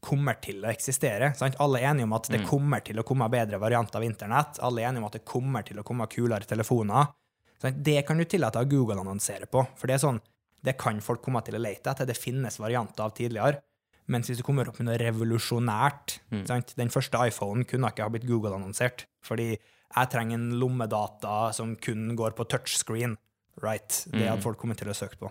kommer 0.02 0.34
til 0.42 0.60
å 0.64 0.68
eksistere. 0.72 1.28
Sant? 1.38 1.54
Alle 1.62 1.78
er 1.80 1.92
enige 1.94 2.04
om 2.08 2.12
at 2.16 2.28
det 2.28 2.40
Mm. 2.42 2.46
kommer 2.48 2.80
til 2.84 2.96
å 2.98 3.04
komme 3.06 3.28
bedre 3.30 3.58
varianter 3.60 3.96
av 3.96 4.02
internett. 4.02 4.58
Alle 4.60 4.80
er 4.82 4.88
enige 4.90 4.98
om 4.98 5.04
at 5.06 5.12
det 5.12 5.24
kommer 5.24 5.62
til 5.64 5.76
å 5.78 5.84
komme 5.84 6.08
kulere 6.10 6.44
telefoner. 6.46 7.12
Sant? 7.60 7.82
Det 7.82 8.04
kan 8.06 8.18
du 8.18 8.24
tillate 8.24 8.56
at 8.60 8.68
Google 8.68 8.96
annonsere 9.00 9.46
på, 9.46 9.66
for 9.76 9.86
det 9.86 9.94
er 9.94 10.06
sånn, 10.08 10.20
det 10.64 10.76
kan 10.78 11.00
folk 11.00 11.22
komme 11.22 11.42
til 11.44 11.54
å 11.54 11.60
lete 11.62 11.90
etter. 11.90 12.06
Det 12.06 12.16
finnes 12.18 12.58
varianter 12.58 13.00
av 13.04 13.14
tidligere. 13.14 13.60
Mens 14.08 14.26
hvis 14.28 14.38
du 14.38 14.42
kommer 14.42 14.66
opp 14.68 14.80
med 14.80 14.86
noe 14.88 14.98
revolusjonært 14.98 16.18
Mm. 16.32 16.46
sant? 16.46 16.74
Den 16.76 16.88
første 16.88 17.12
iPhonen 17.18 17.64
kunne 17.66 17.88
ikke 17.90 18.02
ha 18.02 18.08
blitt 18.08 18.26
Google-annonsert, 18.26 19.04
fordi 19.22 19.58
jeg 19.96 20.10
trenger 20.10 20.34
en 20.34 20.52
lommedata 20.58 21.54
som 21.54 21.76
kun 21.76 22.16
går 22.16 22.32
på 22.34 22.44
touchscreen. 22.48 23.16
Right. 23.60 24.06
Det 24.10 24.26
hadde 24.28 24.42
folk 24.42 24.58
kommet 24.58 24.78
til 24.78 24.88
å 24.88 24.94
søke 24.96 25.16
på. 25.18 25.30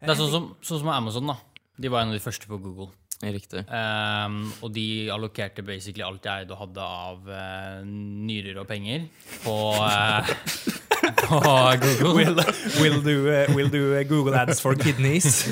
Det 0.00 0.08
er 0.08 0.14
sånn 0.14 0.30
som, 0.30 0.56
sånn 0.62 0.78
som 0.80 0.88
Amazon, 0.88 1.26
da. 1.26 1.36
De 1.78 1.88
var 1.88 2.00
en 2.00 2.08
av 2.08 2.14
de 2.14 2.18
første 2.30 2.46
på 2.48 2.60
Google. 2.60 2.88
Riktig. 3.18 3.64
Um, 3.66 4.52
og 4.62 4.70
de 4.74 5.10
allokerte 5.10 5.64
basically 5.66 6.04
alt 6.06 6.24
jeg 6.24 6.44
eide 6.44 6.54
og 6.54 6.60
hadde 6.60 6.84
av 6.84 7.24
uh, 7.26 7.80
nyrer 7.84 8.60
og 8.62 8.68
penger 8.68 9.08
på, 9.42 9.56
uh, 9.74 10.30
på 11.24 11.40
Google. 11.98 12.14
Will, 12.14 12.38
will, 12.78 13.00
do, 13.02 13.16
uh, 13.26 13.56
will 13.56 13.72
do 13.74 13.82
Google 14.06 14.38
ads 14.38 14.62
for 14.62 14.78
kidneys. 14.78 15.48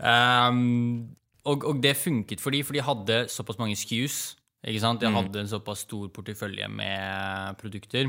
Um, 0.00 1.12
og, 1.44 1.64
og 1.64 1.82
det 1.82 1.96
funket 1.96 2.40
for 2.40 2.50
de, 2.56 2.64
for 2.64 2.76
de 2.76 2.84
hadde 2.84 3.26
såpass 3.28 3.60
mange 3.60 3.76
SKUs. 3.76 4.36
Ikke 4.66 4.80
sant? 4.82 5.00
De 5.00 5.12
hadde 5.12 5.44
en 5.44 5.50
såpass 5.50 5.84
stor 5.84 6.08
portefølje 6.08 6.68
med 6.72 7.60
produkter 7.60 8.08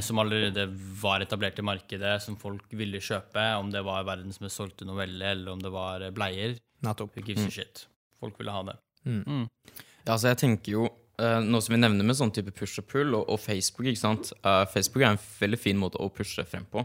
som 0.00 0.18
allerede 0.22 0.66
var 1.00 1.20
etablert 1.20 1.58
i 1.60 1.64
markedet, 1.66 2.14
som 2.24 2.38
folk 2.40 2.70
ville 2.72 3.00
kjøpe, 3.02 3.42
om 3.60 3.68
det 3.72 3.82
var 3.84 4.06
verdens 4.08 4.40
mest 4.40 4.56
solgte 4.56 4.86
novelle, 4.88 5.34
eller 5.34 5.52
om 5.52 5.60
det 5.60 5.72
var 5.74 6.04
eh, 6.06 6.12
bleier. 6.16 6.56
Nettopp. 6.86 7.16
Who 7.16 7.24
gives 7.26 7.44
a 7.44 7.52
shit? 7.52 7.86
Folk 8.20 8.38
ville 8.40 8.54
ha 8.54 8.62
det. 8.70 8.76
Ja, 9.06 10.14
altså 10.14 10.32
jeg 10.32 10.38
tenker 10.40 10.72
jo 10.72 10.86
eh, 11.20 11.40
Noe 11.44 11.62
som 11.62 11.76
vi 11.76 11.78
nevner 11.78 12.06
med 12.08 12.16
sånn 12.18 12.32
type 12.34 12.54
push 12.56 12.80
og 12.80 12.88
pull, 12.90 13.12
og, 13.14 13.26
og 13.28 13.42
Facebook 13.42 13.90
ikke 13.90 14.02
sant? 14.02 14.32
Uh, 14.40 14.64
Facebook 14.70 15.04
er 15.04 15.12
en 15.12 15.20
veldig 15.20 15.60
fin 15.60 15.78
måte 15.78 16.00
å 16.02 16.08
pushe 16.14 16.44
frem 16.48 16.64
på. 16.72 16.82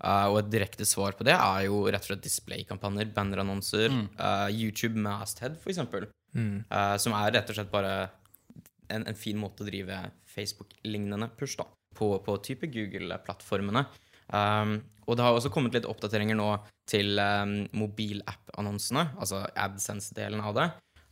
Uh, 0.00 0.32
og 0.32 0.38
et 0.40 0.48
direkte 0.54 0.86
svar 0.88 1.12
på 1.12 1.26
det 1.28 1.34
er 1.36 1.66
jo 1.66 1.82
rett 1.92 2.06
og 2.06 2.14
slett 2.14 2.24
displaykampanjer, 2.24 3.10
bannerannonser, 3.12 3.92
eh, 3.92 4.46
YouTube 4.56 4.96
Masthead, 4.96 5.58
for 5.60 5.74
eksempel. 5.74 6.08
Eh, 6.36 6.96
som 7.02 7.16
er 7.18 7.34
rett 7.34 7.50
og 7.50 7.58
slett 7.58 7.72
bare 7.72 7.92
en, 8.88 9.04
en 9.04 9.18
fin 9.18 9.36
måte 9.38 9.64
å 9.64 9.68
drive 9.68 9.98
Facebook-lignende 10.30 11.28
push 11.36 11.58
da, 11.58 11.66
på, 12.00 12.14
på 12.24 12.38
type 12.46 12.70
Google-plattformene. 12.72 13.84
Um, 14.30 14.78
og 15.10 15.16
det 15.18 15.24
har 15.26 15.34
også 15.34 15.50
kommet 15.52 15.74
litt 15.74 15.88
oppdateringer 15.90 16.38
nå 16.38 16.50
til 16.90 17.18
um, 17.18 17.56
mobilapp-annonsene, 17.76 19.08
altså 19.20 19.42
AdSense-delen 19.58 20.42
av 20.44 20.56
det. 20.58 20.68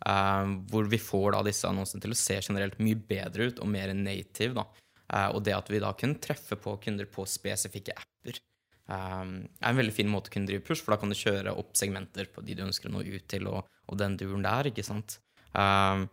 Um, 0.06 0.60
hvor 0.70 0.86
vi 0.86 1.00
får 1.02 1.32
da 1.34 1.40
disse 1.46 1.66
annonsene 1.66 2.04
til 2.04 2.14
å 2.14 2.18
se 2.18 2.36
generelt 2.38 2.78
mye 2.78 2.98
bedre 3.08 3.48
ut 3.50 3.58
og 3.64 3.70
mer 3.72 3.90
native. 3.96 4.54
da. 4.60 4.66
Uh, 5.08 5.28
og 5.34 5.42
det 5.46 5.56
at 5.56 5.70
vi 5.72 5.82
da 5.82 5.94
kunne 5.98 6.20
treffe 6.22 6.58
på 6.60 6.76
kunder 6.84 7.08
på 7.10 7.26
spesifikke 7.28 7.96
apper, 7.98 8.38
um, 8.86 9.40
er 9.58 9.72
en 9.72 9.80
veldig 9.80 9.96
fin 9.96 10.10
måte 10.12 10.30
å 10.30 10.36
kunne 10.36 10.50
drive 10.50 10.66
push, 10.66 10.84
for 10.84 10.94
da 10.94 11.00
kan 11.02 11.10
du 11.10 11.18
kjøre 11.18 11.56
opp 11.58 11.74
segmenter 11.78 12.30
på 12.30 12.44
de 12.46 12.54
du 12.58 12.66
ønsker 12.68 12.90
å 12.90 12.94
nå 12.94 13.04
ut 13.08 13.28
til, 13.30 13.50
og, 13.50 13.66
og 13.88 14.00
den 14.00 14.18
duren 14.20 14.46
der, 14.46 14.70
ikke 14.70 14.86
sant. 14.86 15.18
Um, 15.56 16.06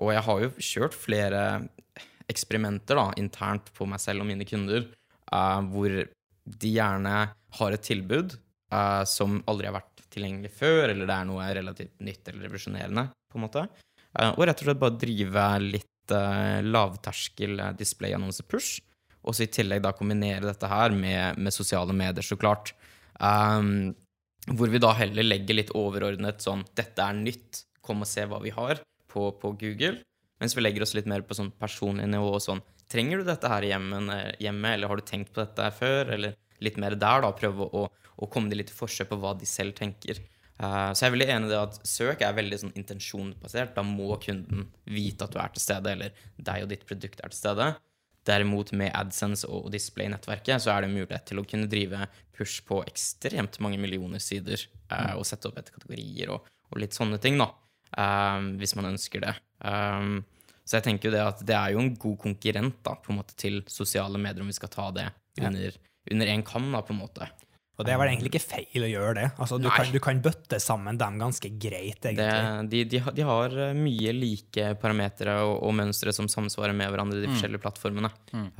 og 0.00 0.12
jeg 0.12 0.26
har 0.26 0.44
jo 0.44 0.50
kjørt 0.58 0.96
flere 0.96 1.44
eksperimenter 2.30 2.98
da, 2.98 3.10
internt 3.20 3.70
på 3.76 3.86
meg 3.90 4.02
selv 4.02 4.24
og 4.24 4.30
mine 4.30 4.46
kunder, 4.48 4.86
uh, 5.32 5.60
hvor 5.72 5.94
de 6.50 6.72
gjerne 6.72 7.14
har 7.58 7.76
et 7.76 7.86
tilbud 7.86 8.34
uh, 8.72 9.04
som 9.08 9.40
aldri 9.50 9.68
har 9.68 9.78
vært 9.78 10.04
tilgjengelig 10.10 10.52
før, 10.56 10.90
eller 10.90 11.06
det 11.06 11.16
er 11.16 11.28
noe 11.28 11.48
relativt 11.60 11.94
nytt 12.02 12.30
eller 12.30 12.46
revolusjonerende, 12.48 13.06
på 13.30 13.38
en 13.38 13.46
måte. 13.46 13.64
Uh, 14.16 14.32
og 14.32 14.44
rett 14.46 14.62
og 14.62 14.70
slett 14.70 14.82
bare 14.82 15.00
drive 15.00 15.48
litt 15.66 15.86
lavterskel 16.10 17.60
displayannonse-push, 17.78 18.80
og 19.22 19.36
så 19.36 19.44
i 19.44 19.52
tillegg 19.52 19.84
da 19.84 19.92
kombinere 19.94 20.42
dette 20.42 20.66
her 20.66 20.90
med, 20.90 21.38
med 21.38 21.54
sosiale 21.54 21.94
medier, 21.94 22.24
så 22.26 22.34
klart. 22.40 22.72
Um, 23.20 23.92
hvor 24.48 24.72
vi 24.72 24.80
da 24.82 24.90
heller 24.96 25.26
legger 25.26 25.58
litt 25.58 25.70
overordnet 25.76 26.42
sånn 26.42 26.64
'Dette 26.74 27.04
er 27.04 27.18
nytt, 27.18 27.64
kom 27.84 28.02
og 28.02 28.08
se 28.08 28.24
hva 28.26 28.40
vi 28.42 28.50
har' 28.54 28.80
på, 29.10 29.30
på 29.38 29.52
Google. 29.60 30.00
Mens 30.40 30.56
vi 30.56 30.64
legger 30.64 30.84
oss 30.86 30.96
litt 30.96 31.08
mer 31.10 31.22
på 31.26 31.36
sånn 31.36 31.52
personlig 31.60 32.08
nivå 32.10 32.32
og 32.36 32.44
sånn 32.44 32.62
Trenger 32.90 33.20
du 33.20 33.28
dette 33.28 33.46
her 33.46 33.62
hjemme, 33.62 34.16
hjemme, 34.42 34.70
eller 34.74 34.90
har 34.90 34.98
du 34.98 35.04
tenkt 35.06 35.28
på 35.30 35.38
dette 35.44 35.62
her 35.62 35.74
før? 35.76 36.08
Eller 36.16 36.32
litt 36.58 36.78
mer 36.82 36.96
der, 36.98 37.20
da. 37.22 37.28
Prøve 37.38 37.68
å, 37.70 37.84
å 37.86 38.28
komme 38.32 38.50
de 38.50 38.58
litt 38.58 38.72
i 38.72 38.74
forskjell 38.74 39.06
på 39.12 39.18
hva 39.22 39.30
de 39.38 39.46
selv 39.46 39.76
tenker. 39.78 40.18
Uh, 40.60 40.90
så 40.90 41.04
jeg 41.04 41.08
er 41.08 41.14
veldig 41.14 41.28
enig 41.36 41.48
i 41.48 41.52
det 41.52 41.60
at 41.60 41.78
søk 41.88 42.24
er 42.26 42.34
veldig 42.36 42.58
sånn 42.64 42.74
intensjonsbasert. 42.76 43.76
Da 43.76 43.84
må 43.86 44.10
kunden 44.20 44.66
vite 44.90 45.28
at 45.28 45.36
du 45.36 45.38
er 45.38 45.54
til 45.54 45.62
stede, 45.62 45.94
eller 45.94 46.18
deg 46.34 46.66
og 46.66 46.74
ditt 46.74 46.82
produkt 46.88 47.22
er 47.22 47.32
til 47.32 47.40
stede. 47.44 47.68
Derimot 48.28 48.74
med 48.76 48.92
AdSense 48.92 49.48
og 49.48 49.70
display-nettverket 49.72 50.60
så 50.60 50.74
er 50.74 50.84
det 50.84 50.92
mulighet 50.92 51.30
til 51.30 51.40
å 51.40 51.46
kunne 51.48 51.70
drive 51.70 52.04
push 52.36 52.60
på 52.66 52.82
ekstremt 52.90 53.56
mange 53.64 53.80
millioner 53.80 54.20
sider 54.20 54.60
uh, 54.92 55.14
og 55.14 55.24
sette 55.30 55.48
opp 55.48 55.62
etter 55.62 55.78
kategorier 55.78 56.34
og, 56.34 56.50
og 56.74 56.82
litt 56.82 56.98
sånne 56.98 57.22
ting, 57.22 57.40
da. 57.40 57.48
Um, 57.98 58.52
hvis 58.60 58.76
man 58.78 58.86
ønsker 58.92 59.20
det. 59.24 59.34
Um, 59.66 60.20
så 60.64 60.78
jeg 60.78 60.84
tenker 60.86 61.08
jo 61.10 61.14
det 61.16 61.22
at 61.26 61.40
det 61.48 61.56
er 61.58 61.72
jo 61.74 61.80
en 61.82 61.94
god 61.98 62.18
konkurrent 62.22 62.76
da, 62.86 62.92
på 63.02 63.10
en 63.10 63.18
måte 63.18 63.34
til 63.40 63.62
sosiale 63.66 64.18
medier, 64.22 64.44
om 64.44 64.46
vi 64.52 64.54
skal 64.54 64.70
ta 64.70 64.90
det 64.94 65.08
under, 65.40 65.74
under 66.10 66.26
en 66.30 66.42
kam, 66.46 66.68
da, 66.72 66.82
på 66.86 66.94
en 66.94 67.00
måte. 67.00 67.26
Og 67.80 67.86
det 67.88 67.94
er 67.94 67.98
vel 67.98 68.10
egentlig 68.12 68.28
ikke 68.34 68.44
feil 68.44 68.84
å 68.84 68.90
gjøre 68.92 69.14
det. 69.16 69.24
Altså, 69.40 69.56
du, 69.58 69.66
kan, 69.72 69.88
du 69.90 69.98
kan 70.04 70.18
bøtte 70.22 70.58
sammen 70.60 70.98
dem 71.00 71.16
ganske 71.18 71.48
greit, 71.58 71.96
Det, 72.04 72.26
de, 72.70 72.84
de, 72.92 72.98
har- 73.00 73.14
de 73.16 73.22
har 73.24 73.54
eh, 73.56 73.72
mye 73.74 74.12
like 74.12 74.66
parametere 74.82 75.38
og, 75.48 75.62
og 75.64 75.72
mønstre 75.78 76.12
som 76.12 76.28
samsvarer 76.28 76.76
med 76.76 76.92
hverandre, 76.92 77.22
de 77.24 77.30
forskjellige 77.32 77.62
plattformene. 77.64 78.10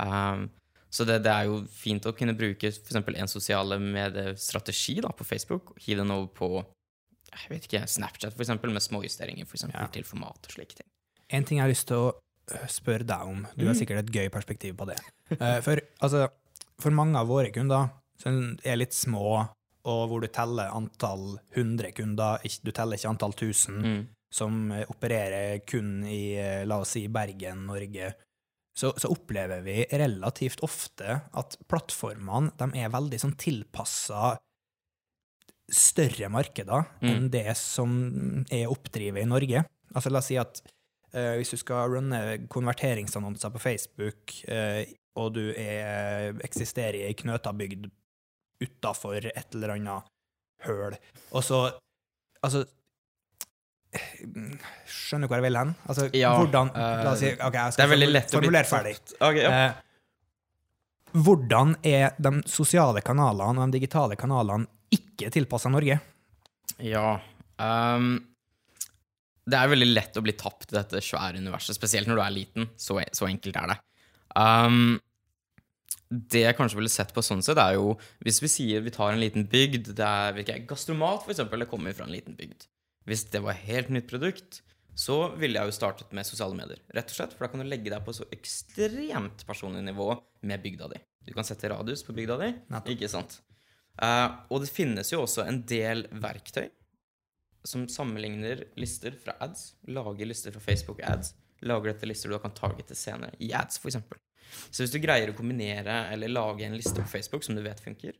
Um, 0.01 0.49
så 0.91 1.05
det, 1.07 1.21
det 1.23 1.31
er 1.31 1.45
jo 1.47 1.61
fint 1.71 2.03
å 2.09 2.11
kunne 2.17 2.33
bruke 2.35 2.67
f.eks. 2.73 2.97
en 2.97 3.29
sosiale 3.31 3.77
medier-strategi 3.79 4.99
på 5.05 5.23
Facebook, 5.23 5.71
hive 5.79 6.01
den 6.01 6.11
over 6.11 6.27
på 6.35 6.49
jeg 7.31 7.49
vet 7.49 7.67
ikke, 7.69 7.87
Snapchat, 7.87 8.33
for 8.35 8.43
eksempel, 8.43 8.71
med 8.75 8.81
småjusteringer 8.83 9.45
for 9.47 9.55
eksempel, 9.57 9.79
Ja. 9.81 9.87
til 9.87 10.03
format 10.03 10.37
og 10.47 10.51
slike 10.51 10.75
ting. 10.75 10.87
En 11.29 11.43
ting 11.47 11.57
jeg 11.59 11.63
har 11.63 11.71
lyst 11.71 11.87
til 11.87 11.95
å 11.97 12.11
øh, 12.51 12.67
spørre 12.67 13.05
deg 13.07 13.21
om, 13.21 13.45
du 13.57 13.65
har 13.67 13.73
sikkert 13.75 14.03
et 14.03 14.11
gøy 14.11 14.29
perspektiv 14.29 14.75
på 14.77 14.85
det. 14.89 14.97
Eh, 15.39 15.61
For, 15.61 15.79
altså, 16.01 16.27
for 16.79 16.91
mange 16.91 17.15
av 17.17 17.27
våre 17.27 17.51
kunder 17.53 17.89
som 18.19 18.57
er 18.65 18.75
litt 18.77 18.93
små, 18.93 19.47
og 19.85 20.01
hvor 20.11 20.21
du 20.21 20.27
teller 20.27 20.69
antall 20.75 21.39
hundre 21.55 21.91
kunder, 21.91 22.37
du 22.63 22.71
teller 22.71 22.97
ikke 22.99 23.09
antall 23.09 23.33
tusen, 23.33 23.79
Mm. 23.81 24.07
som 24.31 24.71
eh, 24.71 24.85
opererer 24.89 25.65
kun 25.65 26.03
i, 26.05 26.35
eh, 26.37 26.65
la 26.65 26.79
oss 26.79 26.89
si, 26.97 27.07
Bergen, 27.07 27.65
Norge, 27.67 28.13
så, 28.77 28.93
så 28.97 29.09
opplever 29.11 29.61
vi 29.63 29.85
relativt 29.91 30.61
ofte 30.63 31.21
at 31.33 31.57
plattformene 31.67 32.51
de 32.57 32.79
er 32.79 32.89
veldig 32.93 33.19
sånn 33.19 33.35
tilpassa 33.35 34.37
større 35.71 36.29
markeder 36.29 36.85
Mm. 37.01 37.09
enn 37.09 37.29
det 37.33 37.55
som 37.57 37.91
er 38.51 38.67
oppdrivet 38.71 39.23
i 39.23 39.29
Norge. 39.29 39.63
Altså, 39.95 40.11
la 40.11 40.19
oss 40.19 40.27
si 40.31 40.37
at 40.39 40.61
uh, 41.15 41.35
hvis 41.39 41.51
du 41.53 41.57
skal 41.57 41.89
runne 41.95 42.21
konverteringsannonser 42.51 43.49
på 43.51 43.59
Facebook, 43.63 44.35
uh, 44.47 44.83
og 45.19 45.33
du 45.35 45.53
er, 45.57 46.35
eksisterer 46.43 46.95
i 47.01 47.05
ei 47.09 47.15
knøtabygd 47.19 47.89
utafor 48.61 49.25
et 49.25 49.55
eller 49.55 49.73
annet 49.75 50.11
høl, 50.67 50.95
og 51.31 51.43
så 51.43 51.63
Altså 52.41 52.63
Skjønner 54.87 55.27
du 55.27 55.29
hvor 55.29 55.37
jeg 55.41 55.45
vil 55.45 55.57
hen? 55.59 55.71
Altså, 55.89 56.07
Ja, 56.15 56.31
hvordan 56.39 56.69
eh, 56.73 57.03
La 57.03 57.11
oss 57.11 57.19
si 57.21 57.31
OK, 57.35 57.57
jeg 57.57 57.73
skal 57.75 57.91
er 57.91 58.23
formulere 58.31 58.69
ferdig. 58.69 58.93
Okay, 59.19 59.43
ja. 59.43 59.65
uh, 59.67 61.19
hvordan 61.25 61.75
er 61.83 62.15
de 62.17 62.31
sosiale 62.47 63.03
kanalene 63.03 63.59
og 63.61 63.67
de 63.73 63.77
digitale 63.79 64.15
kanalene 64.15 64.65
ikke 64.95 65.31
tilpassa 65.33 65.71
Norge? 65.71 65.99
Ja. 66.81 67.05
Um, 67.61 68.17
det 69.49 69.57
er 69.57 69.71
veldig 69.71 69.89
lett 69.91 70.17
å 70.17 70.23
bli 70.23 70.35
tapt 70.37 70.71
i 70.71 70.77
dette 70.77 71.01
svære 71.03 71.41
universet, 71.41 71.77
spesielt 71.77 72.09
når 72.09 72.19
du 72.19 72.23
er 72.25 72.35
liten. 72.35 72.67
Så, 72.79 72.99
så 73.15 73.29
enkelt 73.29 73.57
er 73.57 73.73
det. 73.73 73.79
Um, 74.37 74.99
det 76.11 76.43
jeg 76.43 76.57
kanskje 76.57 76.79
ville 76.79 76.91
sett 76.91 77.13
på 77.15 77.23
sånn 77.23 77.43
sett, 77.43 77.59
er 77.59 77.77
jo 77.77 77.93
Hvis 78.23 78.41
vi 78.43 78.49
sier 78.51 78.83
vi 78.83 78.91
tar 78.93 79.13
en 79.13 79.21
liten 79.21 79.45
bygd 79.51 79.93
det 79.95 80.07
er, 80.07 80.41
jeg, 80.43 80.65
Gastromat, 80.67 81.23
for 81.23 81.33
eksempel, 81.33 81.63
det 81.63 81.69
kommer 81.71 81.95
fra 81.95 82.07
en 82.07 82.15
liten 82.15 82.35
bygd. 82.37 82.67
Hvis 83.07 83.25
det 83.33 83.41
var 83.43 83.55
et 83.55 83.65
helt 83.69 83.91
nytt 83.95 84.09
produkt, 84.11 84.61
så 84.97 85.31
ville 85.39 85.57
jeg 85.57 85.71
jo 85.71 85.75
startet 85.75 86.11
med 86.15 86.27
sosiale 86.27 86.55
medier. 86.57 86.81
Rett 86.93 87.09
og 87.09 87.15
slett, 87.15 87.35
For 87.37 87.45
da 87.45 87.53
kan 87.53 87.63
du 87.63 87.69
legge 87.69 87.93
deg 87.93 88.03
på 88.05 88.13
så 88.15 88.27
ekstremt 88.35 89.45
personlig 89.47 89.85
nivå 89.87 90.11
med 90.47 90.63
bygda 90.63 90.91
di. 90.91 90.99
Du 91.25 91.33
kan 91.37 91.47
sette 91.47 91.71
radius 91.71 92.03
på 92.05 92.15
bygda 92.17 92.37
di, 92.41 92.51
ikke 92.93 93.09
sant? 93.11 93.39
Eh, 93.99 94.27
og 94.49 94.63
det 94.63 94.71
finnes 94.71 95.11
jo 95.11 95.23
også 95.25 95.45
en 95.47 95.63
del 95.67 96.05
verktøy 96.11 96.69
som 97.63 97.85
sammenligner 97.89 98.63
lister 98.79 99.13
fra 99.23 99.35
ads, 99.43 99.75
lager 99.93 100.25
lister 100.25 100.53
fra 100.55 100.63
Facebook 100.63 101.01
ads, 101.05 101.35
lager 101.61 101.91
dette 101.91 102.09
lister 102.09 102.31
du 102.31 102.39
kan 102.41 102.55
targete 102.57 102.97
senere 102.97 103.35
i 103.39 103.51
ads, 103.53 103.77
f.eks. 103.81 103.99
Så 104.71 104.83
hvis 104.83 104.93
du 104.93 104.99
greier 105.03 105.31
å 105.31 105.37
kombinere 105.37 106.07
eller 106.11 106.31
lage 106.31 106.65
en 106.65 106.75
liste 106.75 106.97
på 106.97 107.11
Facebook 107.11 107.45
som 107.45 107.55
du 107.55 107.61
vet 107.63 107.79
funker, 107.79 108.17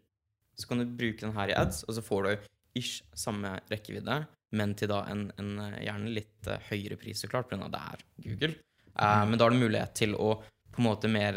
så 0.56 0.70
kan 0.70 0.82
du 0.82 0.86
bruke 0.86 1.26
den 1.26 1.36
her 1.36 1.52
i 1.52 1.58
ads, 1.58 1.84
og 1.88 1.98
så 1.98 2.06
får 2.06 2.28
du 2.28 2.48
ish 2.80 3.02
samme 3.18 3.58
rekkevidde, 3.72 4.22
men 4.56 4.76
til 4.78 4.92
da 4.92 5.02
en, 5.12 5.26
en 5.42 5.52
eh, 5.64 5.82
gjerne 5.88 6.14
litt 6.14 6.48
eh, 6.48 6.70
høyere 6.70 7.00
pris, 7.00 7.24
så 7.24 7.30
klart, 7.32 7.50
pga. 7.50 7.68
det 7.72 7.82
er 7.82 8.06
Google. 8.28 8.56
Uh, 8.92 9.24
men 9.24 9.40
da 9.40 9.46
har 9.48 9.54
du 9.54 9.62
mulighet 9.62 9.94
til 9.96 10.14
å 10.20 10.36
på 10.72 10.82
en 10.82 10.88
måte 10.88 11.10
mer 11.12 11.36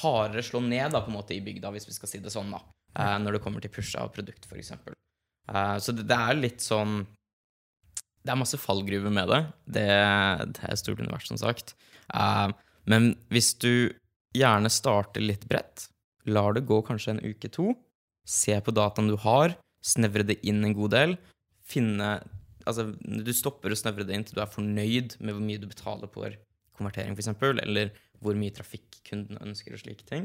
hardere 0.00 0.42
slå 0.44 0.60
ned 0.64 0.92
da, 0.92 1.00
på 1.04 1.12
en 1.12 1.16
måte 1.16 1.32
i 1.36 1.40
bygda, 1.44 1.70
hvis 1.72 1.86
vi 1.88 1.94
skal 1.96 2.10
si 2.10 2.18
det 2.24 2.32
sånn, 2.32 2.50
da. 2.52 2.60
Eh, 2.94 3.16
når 3.20 3.36
det 3.36 3.42
kommer 3.42 3.64
til 3.64 3.72
pusha 3.74 4.04
av 4.04 4.12
produkt, 4.14 4.46
f.eks. 4.46 4.72
Uh, 5.50 5.76
så 5.82 5.92
det, 5.92 6.06
det 6.08 6.16
er 6.16 6.38
litt 6.38 6.62
sånn 6.64 7.02
Det 8.24 8.32
er 8.32 8.38
masse 8.40 8.56
fallgruver 8.56 9.12
med 9.12 9.28
det. 9.28 9.40
Det, 9.76 9.88
det 10.54 10.62
er 10.62 10.72
et 10.72 10.80
stort 10.80 11.02
univers, 11.02 11.26
som 11.28 11.40
sagt. 11.40 11.74
Uh, 12.08 12.54
men 12.88 13.12
hvis 13.34 13.52
du 13.60 13.92
gjerne 14.34 14.70
starter 14.72 15.24
litt 15.24 15.44
bredt, 15.50 15.88
lar 16.24 16.56
det 16.56 16.64
gå 16.68 16.80
kanskje 16.86 17.16
en 17.16 17.24
uke, 17.24 17.50
to, 17.52 17.74
se 18.24 18.56
på 18.64 18.72
dataen 18.72 19.10
du 19.10 19.18
har, 19.20 19.52
snevre 19.84 20.24
det 20.24 20.38
inn 20.48 20.64
en 20.64 20.76
god 20.76 20.96
del, 20.96 21.18
finne 21.64 22.16
Altså, 22.64 22.86
du 22.96 23.28
stopper 23.36 23.74
å 23.74 23.76
snevre 23.76 24.06
det 24.08 24.14
inn 24.16 24.22
til 24.24 24.38
du 24.38 24.40
er 24.40 24.48
fornøyd 24.48 25.18
med 25.20 25.34
hvor 25.34 25.42
mye 25.44 25.60
du 25.60 25.66
betaler 25.68 26.08
på 26.08 26.22
konvertering, 26.78 27.12
f.eks., 27.12 27.28
eller 27.60 27.90
hvor 28.24 28.38
mye 28.40 28.54
trafikk 28.56 29.02
kunden 29.04 29.36
ønsker, 29.44 29.74
og 29.76 29.82
slike 29.82 30.06
ting. 30.08 30.24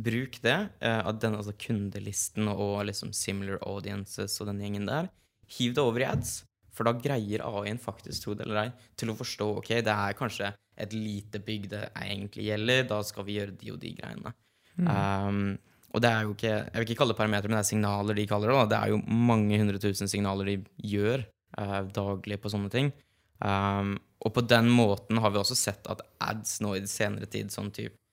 Bruk 0.00 0.40
det, 0.42 0.56
Uh, 0.82 1.12
den 1.20 1.36
altså 1.38 1.54
kundelisten 1.58 2.48
og 2.50 2.84
liksom 2.88 3.12
similar 3.14 3.60
audiences 3.62 4.40
og 4.40 4.50
den 4.50 4.62
gjengen 4.62 4.88
der. 4.88 5.10
Hiv 5.58 5.74
det 5.76 5.82
over 5.82 6.02
i 6.02 6.08
ads, 6.08 6.42
for 6.74 6.88
da 6.88 6.94
greier 6.98 7.44
AI-en 7.46 7.78
faktisk, 7.78 8.24
tro 8.24 8.34
det 8.34 8.46
eller 8.46 8.64
ei, 8.64 8.70
til 8.98 9.12
å 9.12 9.18
forstå 9.18 9.50
ok, 9.60 9.70
det 9.86 9.94
er 9.94 10.18
kanskje 10.18 10.50
et 10.80 10.96
lite 10.96 11.38
bygg 11.44 11.68
det 11.70 11.84
egentlig 11.94 12.48
gjelder, 12.48 12.88
da 12.90 12.98
skal 13.06 13.26
vi 13.28 13.38
gjøre 13.38 13.54
de 13.60 13.70
og 13.70 13.78
de 13.82 13.92
greiene. 14.00 14.34
Um, 14.74 15.54
og 15.94 16.02
det 16.02 16.10
er 16.10 16.24
jo 16.26 16.32
ikke 16.34 16.50
Jeg 16.50 16.74
vil 16.74 16.88
ikke 16.88 16.96
kalle 16.98 17.14
det 17.14 17.18
parametere, 17.20 17.50
men 17.50 17.60
det 17.60 17.62
er 17.62 17.68
signaler 17.68 18.16
de 18.18 18.26
kaller 18.26 18.50
det. 18.50 18.56
Da. 18.56 18.64
Det 18.72 18.78
er 18.80 18.90
jo 18.90 19.20
mange 19.30 19.58
hundre 19.60 19.78
tusen 19.78 20.10
signaler 20.10 20.50
de 20.50 20.56
gjør 20.82 21.22
uh, 21.60 21.82
daglig 21.94 22.40
på 22.42 22.50
sånne 22.50 22.72
ting. 22.74 22.90
Um, 23.38 23.94
og 24.24 24.34
på 24.34 24.42
den 24.48 24.70
måten 24.72 25.20
har 25.22 25.30
vi 25.30 25.38
også 25.38 25.56
sett 25.58 25.86
at 25.90 26.02
ads 26.22 26.58
nå 26.64 26.74
i 26.78 26.82
senere 26.90 27.28
tid, 27.30 27.52
sånn 27.54 27.70
typ 27.74 27.94
ne- 27.94 27.94
ja, 27.94 28.03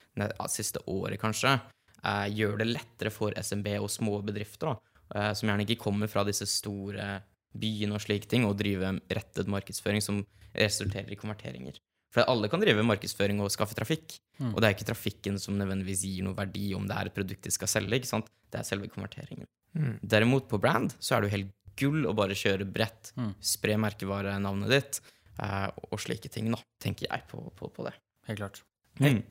siste 0.50 0.80
året 0.88 1.20
kanskje, 1.20 1.60
eh, 2.04 2.28
gjør 2.36 2.58
det 2.60 2.68
lettere 2.68 3.12
for 3.12 3.32
SMB 3.38 3.80
og 3.80 3.90
små 3.90 4.22
bedrifter, 4.26 4.74
da, 4.74 4.80
eh, 5.16 5.34
som 5.34 5.50
gjerne 5.50 5.66
ikke 5.66 5.80
kommer 5.84 6.08
fra 6.10 6.24
disse 6.24 6.46
store 6.46 7.22
byene 7.58 7.94
og 7.94 8.02
slike 8.02 8.28
ting, 8.28 8.44
å 8.46 8.56
drive 8.56 9.00
rettet 9.10 9.48
markedsføring 9.48 10.02
som 10.02 10.26
resulterer 10.56 11.12
i 11.12 11.16
konverteringer. 11.16 11.76
For 12.12 12.24
alle 12.28 12.50
kan 12.50 12.60
drive 12.60 12.84
markedsføring 12.84 13.40
og 13.40 13.52
skaffe 13.52 13.76
trafikk, 13.76 14.18
og 14.42 14.60
det 14.60 14.68
er 14.68 14.74
ikke 14.76 14.90
trafikken 14.94 15.40
som 15.40 15.58
nødvendigvis 15.58 16.02
gir 16.04 16.24
noe 16.24 16.36
verdi 16.36 16.74
om 16.76 16.86
det 16.88 16.98
er 16.98 17.06
et 17.06 17.14
produkt 17.16 17.42
de 17.44 17.52
skal 17.52 17.68
selge, 17.68 18.00
ikke 18.02 18.08
sant? 18.10 18.28
Det 18.52 18.60
er 18.60 18.64
selve 18.68 18.90
konverteringen. 18.92 19.46
Mm. 19.78 20.00
Derimot 20.04 20.50
på 20.50 20.60
brand 20.60 20.92
så 21.00 21.16
er 21.16 21.22
det 21.22 21.30
jo 21.30 21.38
helt 21.38 21.52
gull 21.80 22.04
å 22.06 22.14
bare 22.16 22.36
kjøre 22.36 22.68
bredt, 22.68 23.14
Mm. 23.16 23.36
spre 23.40 23.78
merkevarenavnet 23.78 24.70
ditt, 24.70 25.00
eh, 25.40 25.68
og 25.92 26.00
slike 26.00 26.30
ting, 26.30 26.52
da, 26.52 26.58
tenker 26.82 27.08
jeg 27.08 27.24
på, 27.30 27.54
på, 27.56 27.72
på 27.72 27.86
det. 27.86 27.94
Helt 28.28 28.40
klart. 28.40 28.62
Mm. 29.00 29.24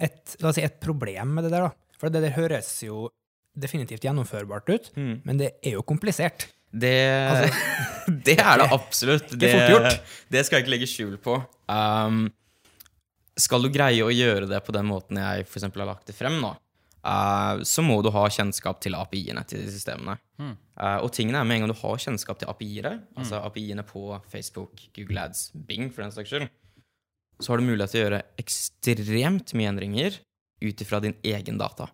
Et, 0.00 0.36
la 0.40 0.50
oss 0.50 0.56
si 0.58 0.64
et 0.64 0.80
problem 0.80 1.36
med 1.36 1.46
det 1.46 1.52
der, 1.54 1.68
da. 1.68 1.96
For 1.96 2.12
det 2.12 2.22
der 2.24 2.36
høres 2.36 2.70
jo 2.84 3.08
definitivt 3.56 4.04
gjennomførbart 4.04 4.68
ut, 4.68 4.90
Mm. 4.96 5.20
men 5.24 5.38
det 5.40 5.54
er 5.64 5.76
jo 5.78 5.82
komplisert. 5.82 6.48
Det, 6.72 6.92
det 8.26 8.36
er 8.36 8.58
det 8.60 8.68
absolutt. 8.72 9.30
Det, 9.32 9.52
det 10.28 10.44
skal 10.44 10.58
jeg 10.58 10.66
ikke 10.66 10.74
legge 10.74 10.90
skjul 10.90 11.16
på. 11.22 11.38
Um, 11.72 12.26
skal 13.36 13.64
du 13.64 13.70
greie 13.72 14.04
å 14.04 14.12
gjøre 14.12 14.48
det 14.50 14.60
på 14.64 14.74
den 14.76 14.88
måten 14.88 15.20
jeg 15.20 15.46
for 15.48 15.64
har 15.64 15.88
lagt 15.88 16.08
det 16.10 16.16
frem 16.16 16.38
nå, 16.42 16.52
uh, 17.06 17.62
så 17.64 17.84
må 17.84 18.00
du 18.04 18.10
ha 18.12 18.26
kjennskap 18.28 18.80
til 18.84 18.96
API-ene 18.98 19.44
til 19.48 19.64
de 19.64 19.72
systemene. 19.72 20.18
Mm. 20.40 20.54
Uh, 20.76 20.98
og 21.00 21.10
tingene 21.16 21.40
er 21.40 21.48
med 21.48 21.56
en 21.60 21.64
gang 21.66 21.72
du 21.72 21.80
har 21.80 22.04
kjennskap 22.04 22.40
til 22.42 22.52
API-ere, 22.52 22.98
altså 23.16 23.40
API-ene 23.46 23.84
på 23.88 24.08
Facebook, 24.28 24.88
Google 24.96 25.28
Ads, 25.28 25.50
Bing 25.54 25.88
for 25.92 26.04
den 26.04 26.12
saks 26.12 26.32
skyld, 26.32 26.50
så 27.40 27.52
har 27.52 27.60
du 27.60 27.66
mulighet 27.68 27.92
til 27.92 28.00
å 28.00 28.04
gjøre 28.06 28.22
ekstremt 28.40 29.54
mye 29.58 29.70
endringer 29.72 30.20
ut 30.64 30.82
ifra 30.82 31.00
din 31.04 31.16
egen 31.26 31.58
data. 31.60 31.88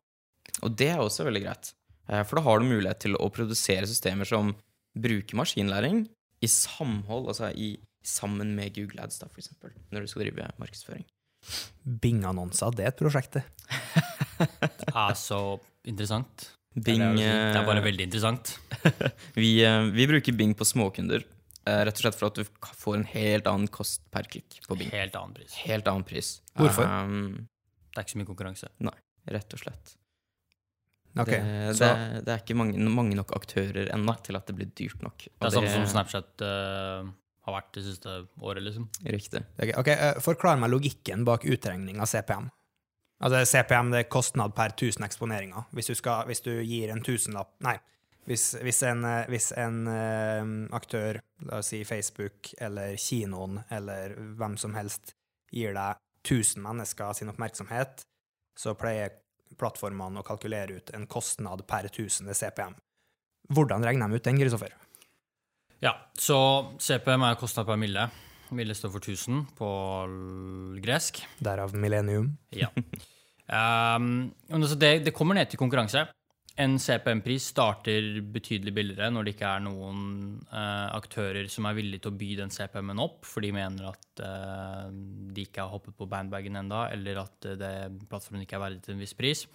Og 0.63 0.75
det 0.79 0.93
er 0.95 1.03
også 1.03 1.27
veldig 1.27 1.43
greit. 1.45 1.73
Eh, 2.09 2.23
For 2.29 2.39
da 2.39 2.45
har 2.47 2.61
du 2.61 2.69
mulighet 2.69 3.03
til 3.07 3.17
å 3.19 3.31
produsere 3.35 3.89
systemer 3.91 4.29
som 4.29 4.55
bruker 4.93 5.39
maskinlæring 5.41 6.05
i 6.43 6.51
samhold, 6.51 7.29
altså 7.33 7.51
i, 7.55 7.75
sammen 8.05 8.55
med 8.59 8.75
Google 8.77 9.03
Ads, 9.05 9.21
da, 9.23 9.29
for 9.31 9.43
eksempel, 9.43 9.75
når 9.95 10.05
du 10.05 10.11
skal 10.11 10.27
drive 10.27 10.49
markedsføring. 10.61 11.05
Bing-annonser, 11.83 12.75
det 12.77 12.87
er 12.87 12.93
et 12.93 12.99
prosjekt, 12.99 13.39
det. 13.39 13.45
Det 14.83 14.91
er 14.91 15.15
så 15.19 15.41
interessant. 15.89 16.49
Bing, 16.73 17.03
det, 17.19 17.27
er, 17.27 17.53
det 17.53 17.61
er 17.61 17.67
bare 17.69 17.83
eh, 17.83 17.87
veldig 17.87 18.07
interessant. 18.09 18.55
vi, 19.39 19.59
eh, 19.67 19.89
vi 19.93 20.07
bruker 20.09 20.37
Bing 20.39 20.55
på 20.59 20.67
småkunder, 20.67 21.25
rett 21.67 21.95
og 21.95 22.03
slett 22.05 22.19
for 22.19 22.29
at 22.33 22.39
du 22.41 22.69
får 22.83 22.99
en 22.99 23.09
helt 23.13 23.49
annen 23.51 23.71
kost 23.73 24.03
per 24.15 24.27
klikk 24.31 24.61
på 24.67 24.79
Bing. 24.81 24.91
Helt 24.95 25.17
annen 25.19 25.35
pris. 25.37 25.57
Helt 25.63 25.89
annen 25.91 26.07
pris. 26.09 26.35
Hvorfor? 26.59 26.89
Um, 26.89 27.49
Det 27.93 28.01
er 28.01 28.07
ikke 28.07 28.15
så 28.17 28.21
mye 28.23 28.31
konkurranse. 28.31 28.71
Nei, 28.83 28.95
rett 29.37 29.55
og 29.55 29.61
slett. 29.63 29.97
Ok, 31.13 31.29
det, 31.29 31.75
så 31.77 31.91
det, 31.91 32.23
det 32.25 32.33
er 32.33 32.41
ikke 32.41 32.57
mange, 32.57 32.79
mange 32.89 33.17
nok 33.19 33.35
aktører 33.37 33.91
ennå 33.93 34.15
til 34.25 34.39
at 34.39 34.49
det 34.49 34.57
blir 34.57 34.71
dyrt 34.79 35.03
nok. 35.05 35.27
Det 35.29 35.51
er 35.51 35.53
samme 35.53 35.73
som 35.75 35.85
Snapchat 35.91 36.45
uh, 36.47 37.11
har 37.45 37.57
vært 37.59 37.69
det 37.77 37.85
siste 37.85 38.15
året, 38.41 38.63
liksom. 38.65 38.89
Riktig. 39.05 39.45
Ok, 39.61 39.75
ok, 39.83 39.93
uh, 39.93 40.21
Forklar 40.25 40.61
meg 40.63 40.73
logikken 40.73 41.27
bak 41.29 41.45
utregning 41.45 42.01
av 42.01 42.09
CPM. 42.09 42.49
Altså 43.23 43.45
CPM 43.47 43.93
det 43.93 44.01
er 44.03 44.11
kostnad 44.11 44.55
per 44.57 44.73
1000 44.73 45.05
eksponeringer. 45.07 45.69
Hvis 45.77 45.93
du, 45.93 45.95
skal, 45.99 46.25
hvis 46.27 46.43
du 46.43 46.57
gir 46.65 46.91
en 46.91 47.05
tusenlapp 47.05 47.55
Nei. 47.63 47.77
Hvis, 48.29 48.53
hvis 48.63 48.83
en, 48.87 49.03
eh, 49.09 49.27
hvis 49.33 49.51
en 49.59 49.81
eh, 49.91 50.53
aktør, 50.77 51.19
la 51.49 51.59
oss 51.59 51.73
si 51.73 51.83
Facebook 51.87 52.53
eller 52.63 52.95
kinoen 53.01 53.63
eller 53.75 54.15
hvem 54.39 54.55
som 54.61 54.77
helst, 54.79 55.17
gir 55.53 55.75
deg 55.75 55.99
1000 56.23 56.63
mennesker 56.63 57.19
sin 57.19 57.33
oppmerksomhet, 57.33 58.05
så 58.59 58.77
pleier 58.79 59.19
plattformene 59.59 60.23
å 60.23 60.27
kalkulere 60.27 60.79
ut 60.79 60.93
en 60.97 61.09
kostnad 61.11 61.67
per 61.69 61.91
1000 61.91 62.31
CPM. 62.37 62.77
Hvordan 63.53 63.85
regner 63.85 64.09
de 64.09 64.21
ut 64.21 64.25
den, 64.25 64.39
Kristoffer? 64.39 64.77
Ja, 65.83 65.97
så 66.15 66.39
CPM 66.79 67.27
er 67.27 67.41
kostnad 67.41 67.67
per 67.67 67.81
mille. 67.81 68.07
Mille 68.55 68.77
står 68.77 68.93
for 68.95 69.03
1000 69.03 69.43
på 69.59 69.69
gresk. 70.85 71.25
Derav 71.43 71.75
millennium. 71.75 72.37
Ja. 72.55 72.71
Um, 73.53 74.31
det, 74.81 75.03
det 75.05 75.13
kommer 75.13 75.37
ned 75.37 75.51
til 75.51 75.59
konkurranse. 75.61 76.07
En 76.61 76.75
CPM-pris 76.77 77.47
starter 77.55 78.19
betydelig 78.35 78.75
billigere 78.77 79.09
når 79.13 79.25
det 79.25 79.33
ikke 79.33 79.53
er 79.57 79.63
noen 79.65 80.01
eh, 80.53 80.89
aktører 80.93 81.47
som 81.49 81.65
er 81.65 81.79
villige 81.79 82.05
til 82.05 82.13
å 82.13 82.19
by 82.21 82.29
den 82.43 82.53
CPM-en 82.53 83.01
opp, 83.01 83.25
for 83.25 83.45
de 83.45 83.55
mener 83.57 83.87
at 83.89 84.21
eh, 84.21 84.91
de 85.33 85.47
ikke 85.47 85.65
har 85.65 85.73
hoppet 85.73 85.97
på 85.97 86.09
bandbagen 86.13 86.61
enda, 86.61 86.85
eller 86.93 87.23
at 87.23 87.49
eh, 87.49 87.57
det, 87.57 87.73
plattformen 88.11 88.45
ikke 88.45 88.59
er 88.59 88.65
verdig 88.67 88.83
til 88.85 88.97
en 88.97 89.01
viss 89.01 89.17
pris. 89.17 89.47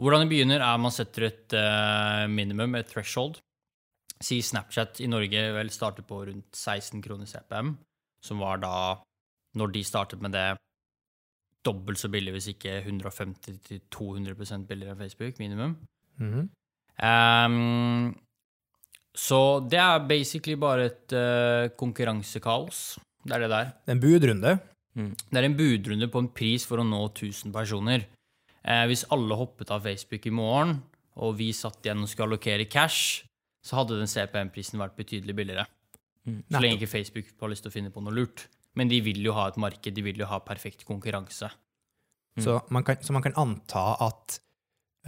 Hvordan 0.00 0.24
det 0.24 0.30
begynner, 0.32 0.64
er 0.64 0.80
man 0.80 0.96
setter 0.96 1.28
et 1.28 1.58
eh, 1.60 2.24
minimum, 2.32 2.78
et 2.78 2.88
threshold. 2.88 3.42
Si 4.24 4.40
Snapchat 4.44 5.04
i 5.04 5.10
Norge 5.12 5.44
vel 5.58 5.72
starter 5.72 6.08
på 6.08 6.22
rundt 6.30 6.56
16 6.56 7.04
kroner 7.04 7.28
CPM, 7.28 7.74
som 8.24 8.40
var 8.40 8.64
da, 8.64 8.74
når 9.60 9.76
de 9.76 9.84
startet 9.84 10.24
med 10.24 10.32
det, 10.32 10.48
dobbelt 11.68 12.00
så 12.00 12.08
billig, 12.08 12.32
hvis 12.32 12.54
ikke 12.54 12.80
150-200% 12.80 14.68
billigere 14.68 14.96
enn 14.96 15.02
Facebook, 15.04 15.36
minimum. 15.36 15.76
Mhm. 16.18 16.48
um, 17.04 18.14
så 19.14 19.38
det 19.68 19.78
er 19.78 20.06
basically 20.06 20.56
bare 20.56 20.84
et 20.86 21.12
uh, 21.12 21.68
konkurransekaos. 21.76 22.98
Det 23.24 23.34
er 23.36 23.42
det 23.44 23.50
der. 23.50 23.72
Er 23.86 23.92
en 23.92 24.00
budrunde. 24.00 24.58
Mm. 24.94 25.10
Det 25.30 25.38
er 25.38 25.46
en 25.48 25.56
budrunde 25.56 26.08
på 26.08 26.22
en 26.22 26.30
pris 26.32 26.64
for 26.66 26.80
å 26.80 26.86
nå 26.86 27.00
1000 27.10 27.52
personer. 27.52 28.06
Uh, 28.64 28.86
hvis 28.88 29.04
alle 29.12 29.36
hoppet 29.36 29.70
av 29.74 29.82
Facebook 29.84 30.26
i 30.26 30.32
morgen, 30.34 30.78
og 31.20 31.36
vi 31.36 31.50
satt 31.52 31.84
igjen 31.84 32.00
og 32.04 32.08
skulle 32.08 32.30
allokere 32.30 32.68
cash, 32.70 33.26
så 33.60 33.80
hadde 33.80 33.98
den 33.98 34.08
CPM-prisen 34.08 34.80
vært 34.80 34.96
betydelig 34.96 35.36
billigere. 35.36 35.66
Mm. 36.24 36.40
Så 36.48 36.62
lenge 36.62 36.78
ikke 36.78 36.94
Facebook 36.94 37.34
har 37.40 37.52
lyst 37.52 37.66
til 37.66 37.72
å 37.72 37.76
finne 37.76 37.92
på 37.92 38.02
noe 38.04 38.14
lurt. 38.14 38.46
Men 38.78 38.88
de 38.88 39.00
vil 39.04 39.20
jo 39.24 39.34
ha 39.36 39.48
et 39.50 39.58
marked, 39.60 39.92
de 39.92 40.04
vil 40.04 40.20
jo 40.22 40.28
ha 40.30 40.38
perfekt 40.46 40.86
konkurranse. 40.88 41.50
Så 42.40 42.60
man 42.70 42.84
kan, 42.86 43.00
så 43.02 43.12
man 43.12 43.24
kan 43.24 43.34
anta 43.40 43.82
at 44.06 44.36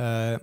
eh, 0.03 0.35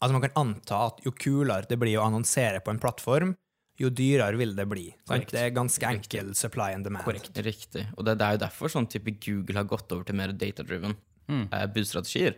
Altså, 0.00 0.14
man 0.16 0.22
kan 0.24 0.36
anta 0.40 0.78
at 0.88 1.00
jo 1.04 1.12
kulere 1.12 1.66
det 1.68 1.76
blir 1.78 1.98
å 2.00 2.06
annonsere 2.08 2.60
på 2.64 2.72
en 2.72 2.78
plattform, 2.80 3.34
jo 3.80 3.88
dyrere 3.92 4.36
vil 4.36 4.54
det 4.56 4.66
bli. 4.68 4.86
Korrekt. 5.08 5.30
Det 5.32 5.40
er 5.40 5.50
ganske 5.56 5.86
enkel 5.88 6.34
supply 6.36 6.70
and 6.76 6.84
demand. 6.84 7.04
Korrekt. 7.04 7.36
Riktig. 7.44 7.86
Og 7.96 8.04
det, 8.04 8.18
det 8.20 8.26
er 8.26 8.36
jo 8.36 8.42
derfor 8.46 8.72
sånn 8.72 8.88
type 8.92 9.12
Google 9.24 9.56
har 9.60 9.68
gått 9.68 9.92
over 9.92 10.04
til 10.08 10.16
mer 10.20 10.32
data-driven 10.36 10.96
Mm. 11.30 11.44
eh, 11.52 11.66
budstrategier. 11.70 12.34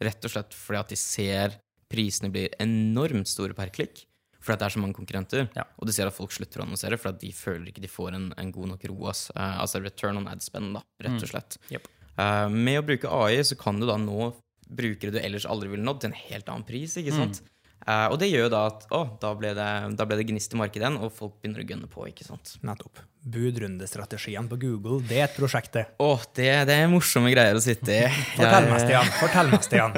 Rett 0.00 0.22
og 0.24 0.30
slett 0.30 0.52
fordi 0.54 0.78
at 0.78 0.92
de 0.92 0.96
ser 1.00 1.56
prisene 1.90 2.28
blir 2.30 2.52
enormt 2.62 3.26
store 3.26 3.56
per 3.58 3.72
klikk. 3.74 4.04
Fordi 4.38 4.54
at 4.54 4.60
det 4.60 4.66
er 4.68 4.74
så 4.76 4.82
mange 4.84 4.94
konkurrenter. 4.94 5.48
Ja. 5.56 5.64
Og 5.80 5.88
de 5.88 5.92
ser 5.96 6.06
at 6.06 6.14
folk 6.14 6.30
slutter 6.30 6.60
å 6.62 6.66
annonsere 6.68 6.94
fordi 7.00 7.16
at 7.16 7.20
de 7.24 7.32
føler 7.34 7.72
ikke 7.72 7.82
de 7.82 7.90
får 7.90 8.14
en, 8.14 8.28
en 8.38 8.52
god 8.54 8.68
nok 8.76 8.84
ROAS. 8.92 9.24
Eh, 9.34 9.56
altså 9.64 9.80
return 9.82 10.20
on 10.20 10.28
ad 10.30 10.44
spend, 10.46 10.76
da, 10.78 10.84
rett 11.02 11.18
og 11.26 11.28
slett. 11.32 11.56
Jep. 11.74 11.88
Eh, 12.16 12.48
med 12.54 12.78
å 12.78 12.86
bruke 12.86 13.10
AI 13.10 13.40
så 13.42 13.58
kan 13.58 13.80
du 13.82 13.86
da 13.90 13.96
nå 13.98 14.30
brukere 14.66 15.14
du 15.14 15.20
ellers 15.22 15.46
aldri 15.48 15.70
ville 15.72 15.86
nådd, 15.86 16.02
til 16.02 16.12
en 16.12 16.18
helt 16.26 16.48
annen 16.52 16.66
pris. 16.66 16.96
ikke 17.00 17.14
sant? 17.14 17.42
Eh, 17.86 18.06
og 18.10 18.16
det 18.18 18.30
gjør 18.32 18.46
jo 18.48 18.50
da 18.50 18.62
at 18.66 18.86
å, 18.94 19.02
da 19.22 19.30
ble 19.38 19.52
det, 19.54 19.66
da 19.98 20.06
ble 20.08 20.16
det 20.18 20.24
gnist 20.26 20.54
i 20.56 20.58
markedet 20.58 20.82
igjen, 20.82 20.96
og 20.98 21.12
folk 21.14 21.36
begynner 21.38 21.62
å 21.62 21.66
gønne 21.68 21.90
på. 21.92 22.06
ikke 22.10 22.26
sant? 22.26 22.56
Nettopp. 22.66 23.02
Budrundestrategien 23.26 24.48
på 24.50 24.58
Google, 24.62 24.98
det 25.06 25.20
er 25.20 25.28
et 25.28 25.38
prosjekt, 25.38 25.72
det. 25.76 25.84
Å, 26.02 26.10
det, 26.38 26.50
det 26.66 26.80
er 26.80 26.90
morsomme 26.90 27.30
greier 27.34 27.58
å 27.58 27.62
sitte 27.62 27.94
i. 27.94 28.02
Fortell 28.38 28.68
meg, 28.70 28.82
Stian. 28.82 29.12
Fortell 29.20 29.52
meg, 29.52 29.66
Stian. 29.66 29.96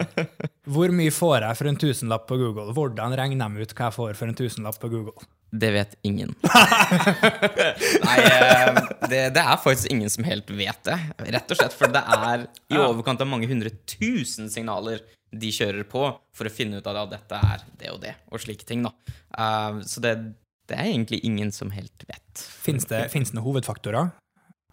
Hvor 0.68 0.92
mye 0.92 1.14
får 1.14 1.48
jeg 1.48 1.60
for 1.62 1.72
en 1.72 1.80
tusenlapp 1.80 2.28
på 2.28 2.40
Google? 2.40 2.76
Hvordan 2.76 3.16
regner 3.16 3.56
de 3.56 3.64
ut 3.64 3.74
hva 3.76 3.88
jeg 3.88 3.98
får 4.00 4.20
for 4.20 4.32
en 4.32 4.40
tusenlapp 4.42 4.80
på 4.82 4.92
Google? 4.92 5.28
Det 5.50 5.70
vet 5.72 5.94
ingen. 6.04 6.34
Nei, 8.04 8.16
eh, 8.20 8.80
det, 9.08 9.20
det 9.32 9.42
er 9.42 9.60
faktisk 9.62 9.88
ingen 9.94 10.10
som 10.12 10.26
helt 10.28 10.50
vet 10.52 10.82
det. 10.84 10.98
Rett 11.32 11.54
og 11.54 11.60
slett 11.60 11.76
for 11.76 11.92
det 11.92 12.02
er 12.02 12.44
i 12.68 12.80
overkant 12.80 13.24
av 13.24 13.30
mange 13.30 13.48
hundre 13.48 13.72
tusen 13.88 14.50
signaler 14.52 15.00
de 15.32 15.50
kjører 15.52 15.88
på 15.88 16.04
for 16.36 16.48
å 16.48 16.52
finne 16.52 16.80
ut 16.80 16.86
av 16.88 17.00
at 17.04 17.14
dette 17.16 17.40
er 17.54 17.64
det 17.80 17.90
og 17.92 18.02
det, 18.04 18.14
og 18.28 18.44
slike 18.44 18.68
ting. 18.68 18.84
da. 18.84 18.92
Uh, 19.32 19.80
Så 19.88 20.04
det, 20.04 20.14
det 20.68 20.76
er 20.76 20.90
egentlig 20.92 21.22
ingen 21.24 21.52
som 21.52 21.72
helt 21.72 22.04
vet. 22.08 22.44
Fins 22.64 22.88
det, 22.88 23.06
finnes 23.12 23.32
det 23.32 23.38
noen 23.38 23.48
hovedfaktorer? 23.48 24.12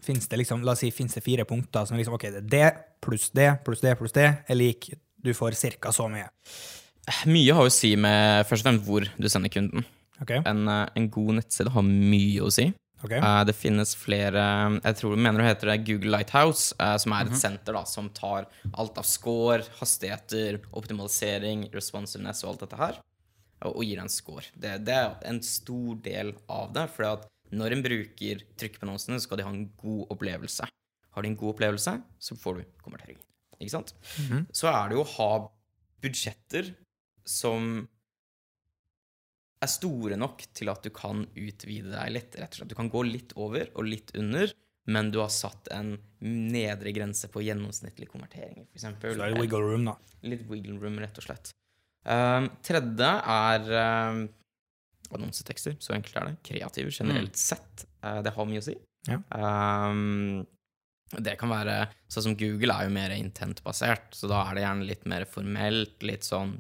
Fins 0.04 0.28
det 0.28 0.40
liksom, 0.44 0.64
la 0.68 0.76
oss 0.76 0.84
si, 0.84 0.92
finnes 0.92 1.16
det 1.16 1.24
fire 1.26 1.48
punkter 1.48 1.88
som 1.88 1.98
liksom, 1.98 2.18
ok, 2.20 2.28
det 2.36 2.44
er 2.44 2.52
det 2.52 2.70
pluss 3.06 3.32
det 3.36 3.50
pluss 3.66 3.84
det 3.84 3.96
pluss 4.00 4.14
det 4.16 4.28
er 4.28 4.58
lik 4.58 4.92
du 5.26 5.32
får 5.34 5.56
ca. 5.80 5.92
så 5.92 6.08
mye. 6.12 6.28
Mye 7.30 7.54
har 7.54 7.68
å 7.68 7.74
si 7.74 7.96
med 7.98 8.46
først 8.50 8.66
og 8.66 8.70
fremst 8.70 8.86
hvor 8.86 9.08
du 9.18 9.30
sender 9.30 9.50
kunden. 9.54 9.86
Ok? 10.24 10.32
En, 10.42 10.68
eh, 10.68 10.88
en 10.96 11.08
god 11.12 11.40
nettside 11.42 11.74
har 11.76 11.86
mye 11.86 12.44
å 12.46 12.52
si. 12.54 12.70
Okay. 13.04 13.20
Uh, 13.20 13.44
det 13.46 13.54
finnes 13.54 13.92
flere 14.00 14.42
Jeg 14.80 14.96
tror 14.98 15.14
du 15.14 15.20
mener 15.22 15.42
det 15.44 15.50
heter 15.50 15.70
det 15.70 15.82
Google 15.86 16.14
Lighthouse, 16.16 16.72
uh, 16.80 16.96
som 17.02 17.14
er 17.14 17.28
et 17.28 17.38
senter 17.38 17.76
da, 17.76 17.84
som 17.86 18.08
tar 18.16 18.48
alt 18.72 18.98
av 18.98 19.06
score, 19.06 19.66
hastigheter, 19.82 20.62
optimalisering, 20.80 21.68
responsiveness 21.76 22.42
og 22.46 22.54
alt 22.54 22.64
dette 22.66 22.80
her, 22.80 23.02
og, 23.66 23.76
og 23.76 23.84
gir 23.86 24.02
en 24.02 24.10
score. 24.10 24.48
Det, 24.56 24.78
det 24.88 24.96
er 24.96 25.14
en 25.30 25.42
stor 25.46 26.00
del 26.08 26.34
av 26.48 26.72
det, 26.74 26.88
for 26.96 27.28
når 27.56 27.76
en 27.76 27.86
bruker 27.86 28.42
trykker 28.58 28.82
på 28.82 28.88
annonsene, 28.88 29.20
så 29.20 29.28
skal 29.28 29.42
de 29.42 29.46
ha 29.46 29.54
en 29.54 29.68
god 29.84 30.16
opplevelse. 30.16 30.72
Har 31.16 31.24
de 31.24 31.32
en 31.32 31.38
god 31.40 31.54
opplevelse, 31.54 31.98
så 32.18 32.40
får 32.40 32.58
du 32.58 32.64
konvertering. 32.84 33.20
Ikke 33.60 33.76
sant? 33.76 33.94
Så 34.56 34.72
er 34.72 34.90
det 34.90 34.98
jo 34.98 35.04
å 35.06 35.12
ha 35.14 35.30
budsjetter 36.04 36.74
som 37.26 37.86
er 39.66 39.72
store 39.72 40.20
nok 40.20 40.46
til 40.56 40.72
at 40.72 40.86
du 40.86 40.92
kan 40.96 41.26
utvide 41.34 41.92
deg 41.92 42.14
litt. 42.14 42.38
rett 42.40 42.54
og 42.54 42.62
slett. 42.62 42.72
Du 42.72 42.78
kan 42.78 42.92
gå 42.94 43.04
litt 43.08 43.36
over 43.36 43.70
og 43.74 43.90
litt 43.90 44.14
under, 44.18 44.54
men 44.92 45.12
du 45.12 45.20
har 45.24 45.34
satt 45.34 45.70
en 45.74 45.96
nedre 46.26 46.94
grense 46.96 47.30
på 47.34 47.44
gjennomsnittlig 47.46 48.08
konvertering, 48.12 48.66
for 48.72 48.80
Så 48.80 48.94
det 49.18 49.28
er 49.28 49.38
wiggle 49.40 49.62
room, 49.66 49.86
da. 49.90 49.98
Litt 50.26 50.46
wiggle 50.50 50.78
room, 50.82 51.00
rett 51.02 51.18
og 51.22 51.28
slett. 51.28 51.54
Um, 52.06 52.52
tredje 52.66 53.12
er 53.34 53.72
um, 54.14 54.26
annonsetekster. 55.16 55.78
Så 55.82 55.96
enkelt 55.98 56.20
er 56.22 56.30
det. 56.30 56.36
Kreative 56.46 56.94
generelt 56.94 57.38
sett. 57.40 57.88
Uh, 58.04 58.22
det 58.26 58.36
har 58.36 58.50
mye 58.50 58.62
å 58.62 58.68
si. 58.68 58.78
Ja. 59.10 59.22
Um, 59.34 60.46
det 61.22 61.36
kan 61.38 61.52
være 61.54 61.86
Sånn 62.10 62.32
som 62.32 62.38
Google 62.38 62.74
er 62.74 62.88
jo 62.88 62.94
mer 62.96 63.14
intentbasert, 63.14 64.14
så 64.18 64.30
da 64.30 64.40
er 64.48 64.58
det 64.58 64.64
gjerne 64.64 64.88
litt 64.90 65.04
mer 65.10 65.26
formelt, 65.30 65.98
litt 66.06 66.26
sånn 66.26 66.56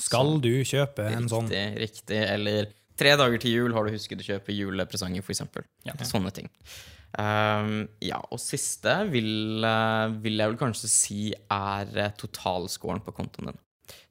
Skal 0.00 0.38
du 0.42 0.54
kjøpe 0.66 1.06
en 1.12 1.28
sånn? 1.30 1.50
Riktig. 1.78 2.16
Eller 2.18 2.72
tre 2.98 3.14
dager 3.18 3.42
til 3.42 3.56
jul 3.58 3.76
har 3.76 3.86
du 3.86 3.94
husket 3.94 4.22
å 4.22 4.26
kjøpe 4.26 4.54
julepresanger, 4.56 5.24
eksempel. 5.34 5.66
Ja. 5.88 5.96
Sånne 6.06 6.32
ting. 6.34 6.50
Um, 7.12 7.90
ja, 8.00 8.22
og 8.32 8.40
siste 8.40 8.94
vil, 9.12 9.60
eh, 9.68 10.14
vil 10.24 10.40
jeg 10.40 10.48
vel 10.48 10.60
kanskje 10.60 10.88
si 10.88 11.18
er 11.34 11.90
uh, 11.98 12.08
totalscoren 12.16 13.02
på 13.04 13.12
kontoen 13.16 13.50
din. 13.50 13.60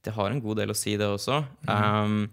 Det 0.06 0.14
har 0.14 0.30
en 0.30 0.42
god 0.44 0.62
del 0.62 0.74
å 0.74 0.78
si, 0.78 0.94
det 1.02 1.08
også. 1.10 1.40
Um, 1.66 2.28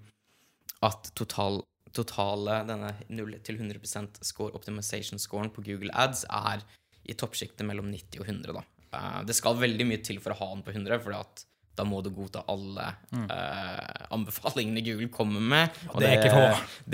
at 0.85 1.09
total, 1.17 1.63
totale, 1.97 2.61
denne 2.69 2.93
0 3.09 3.39
til 3.47 3.61
100 3.61 4.21
score 4.29 4.57
optimization-scoren 4.59 5.53
på 5.55 5.65
Google 5.65 5.95
Ads 5.97 6.27
er 6.29 6.65
i 7.09 7.17
toppsjiktet 7.17 7.65
mellom 7.65 7.89
90 7.89 8.21
og 8.21 8.29
100, 8.29 8.59
da. 8.59 8.65
Uh, 8.93 9.21
det 9.29 9.37
skal 9.37 9.57
veldig 9.61 9.89
mye 9.89 10.05
til 10.05 10.21
for 10.21 10.37
å 10.37 10.41
ha 10.43 10.51
den 10.53 10.67
på 10.67 10.77
100, 10.77 11.01
for 11.05 11.17
at 11.17 11.47
da 11.79 11.85
må 11.87 12.01
du 12.05 12.11
godta 12.15 12.43
alle 12.51 12.89
eh, 13.15 14.07
anbefalingene 14.15 14.83
Google 14.87 15.09
kommer 15.15 15.41
med. 15.41 15.79
Og 15.93 16.01
Det 16.03 16.11
det. 16.25 16.49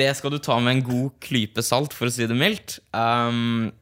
Det 0.05 0.11
skal 0.19 0.35
du 0.35 0.39
ta 0.45 0.59
med 0.61 0.77
en 0.79 0.85
god 0.87 1.17
klype 1.25 1.65
salt, 1.65 1.97
for 1.97 2.11
å 2.11 2.15
si 2.15 2.29
det 2.31 2.37
mildt. 2.39 2.79
Um, 2.93 3.73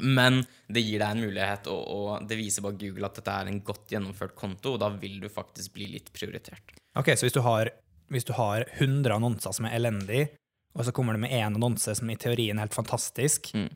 men 0.00 0.44
det 0.70 0.84
gir 0.86 1.02
deg 1.02 1.16
en 1.16 1.24
mulighet, 1.24 1.66
og, 1.72 1.80
og 1.90 2.28
det 2.30 2.38
viser 2.38 2.62
bare 2.62 2.78
Google 2.78 3.08
at 3.10 3.16
dette 3.18 3.32
er 3.42 3.50
en 3.50 3.58
godt 3.66 3.90
gjennomført 3.90 4.36
konto, 4.38 4.76
og 4.76 4.82
da 4.84 4.90
vil 5.02 5.18
du 5.22 5.26
faktisk 5.32 5.74
bli 5.74 5.88
litt 5.96 6.12
prioritert. 6.14 6.76
Ok, 6.98 7.10
Så 7.18 7.26
hvis 7.26 7.34
du 7.34 7.42
har, 7.42 7.72
hvis 8.10 8.26
du 8.28 8.32
har 8.38 8.68
100 8.78 9.16
annonser 9.18 9.54
som 9.56 9.66
er 9.66 9.74
elendige, 9.80 10.30
og 10.78 10.86
så 10.86 10.94
kommer 10.94 11.16
du 11.18 11.24
med 11.24 11.34
én 11.34 11.50
annonse 11.58 11.96
som 11.98 12.10
i 12.10 12.18
teorien 12.18 12.58
er 12.58 12.68
helt 12.68 12.76
fantastisk, 12.78 13.50
Mm. 13.54 13.70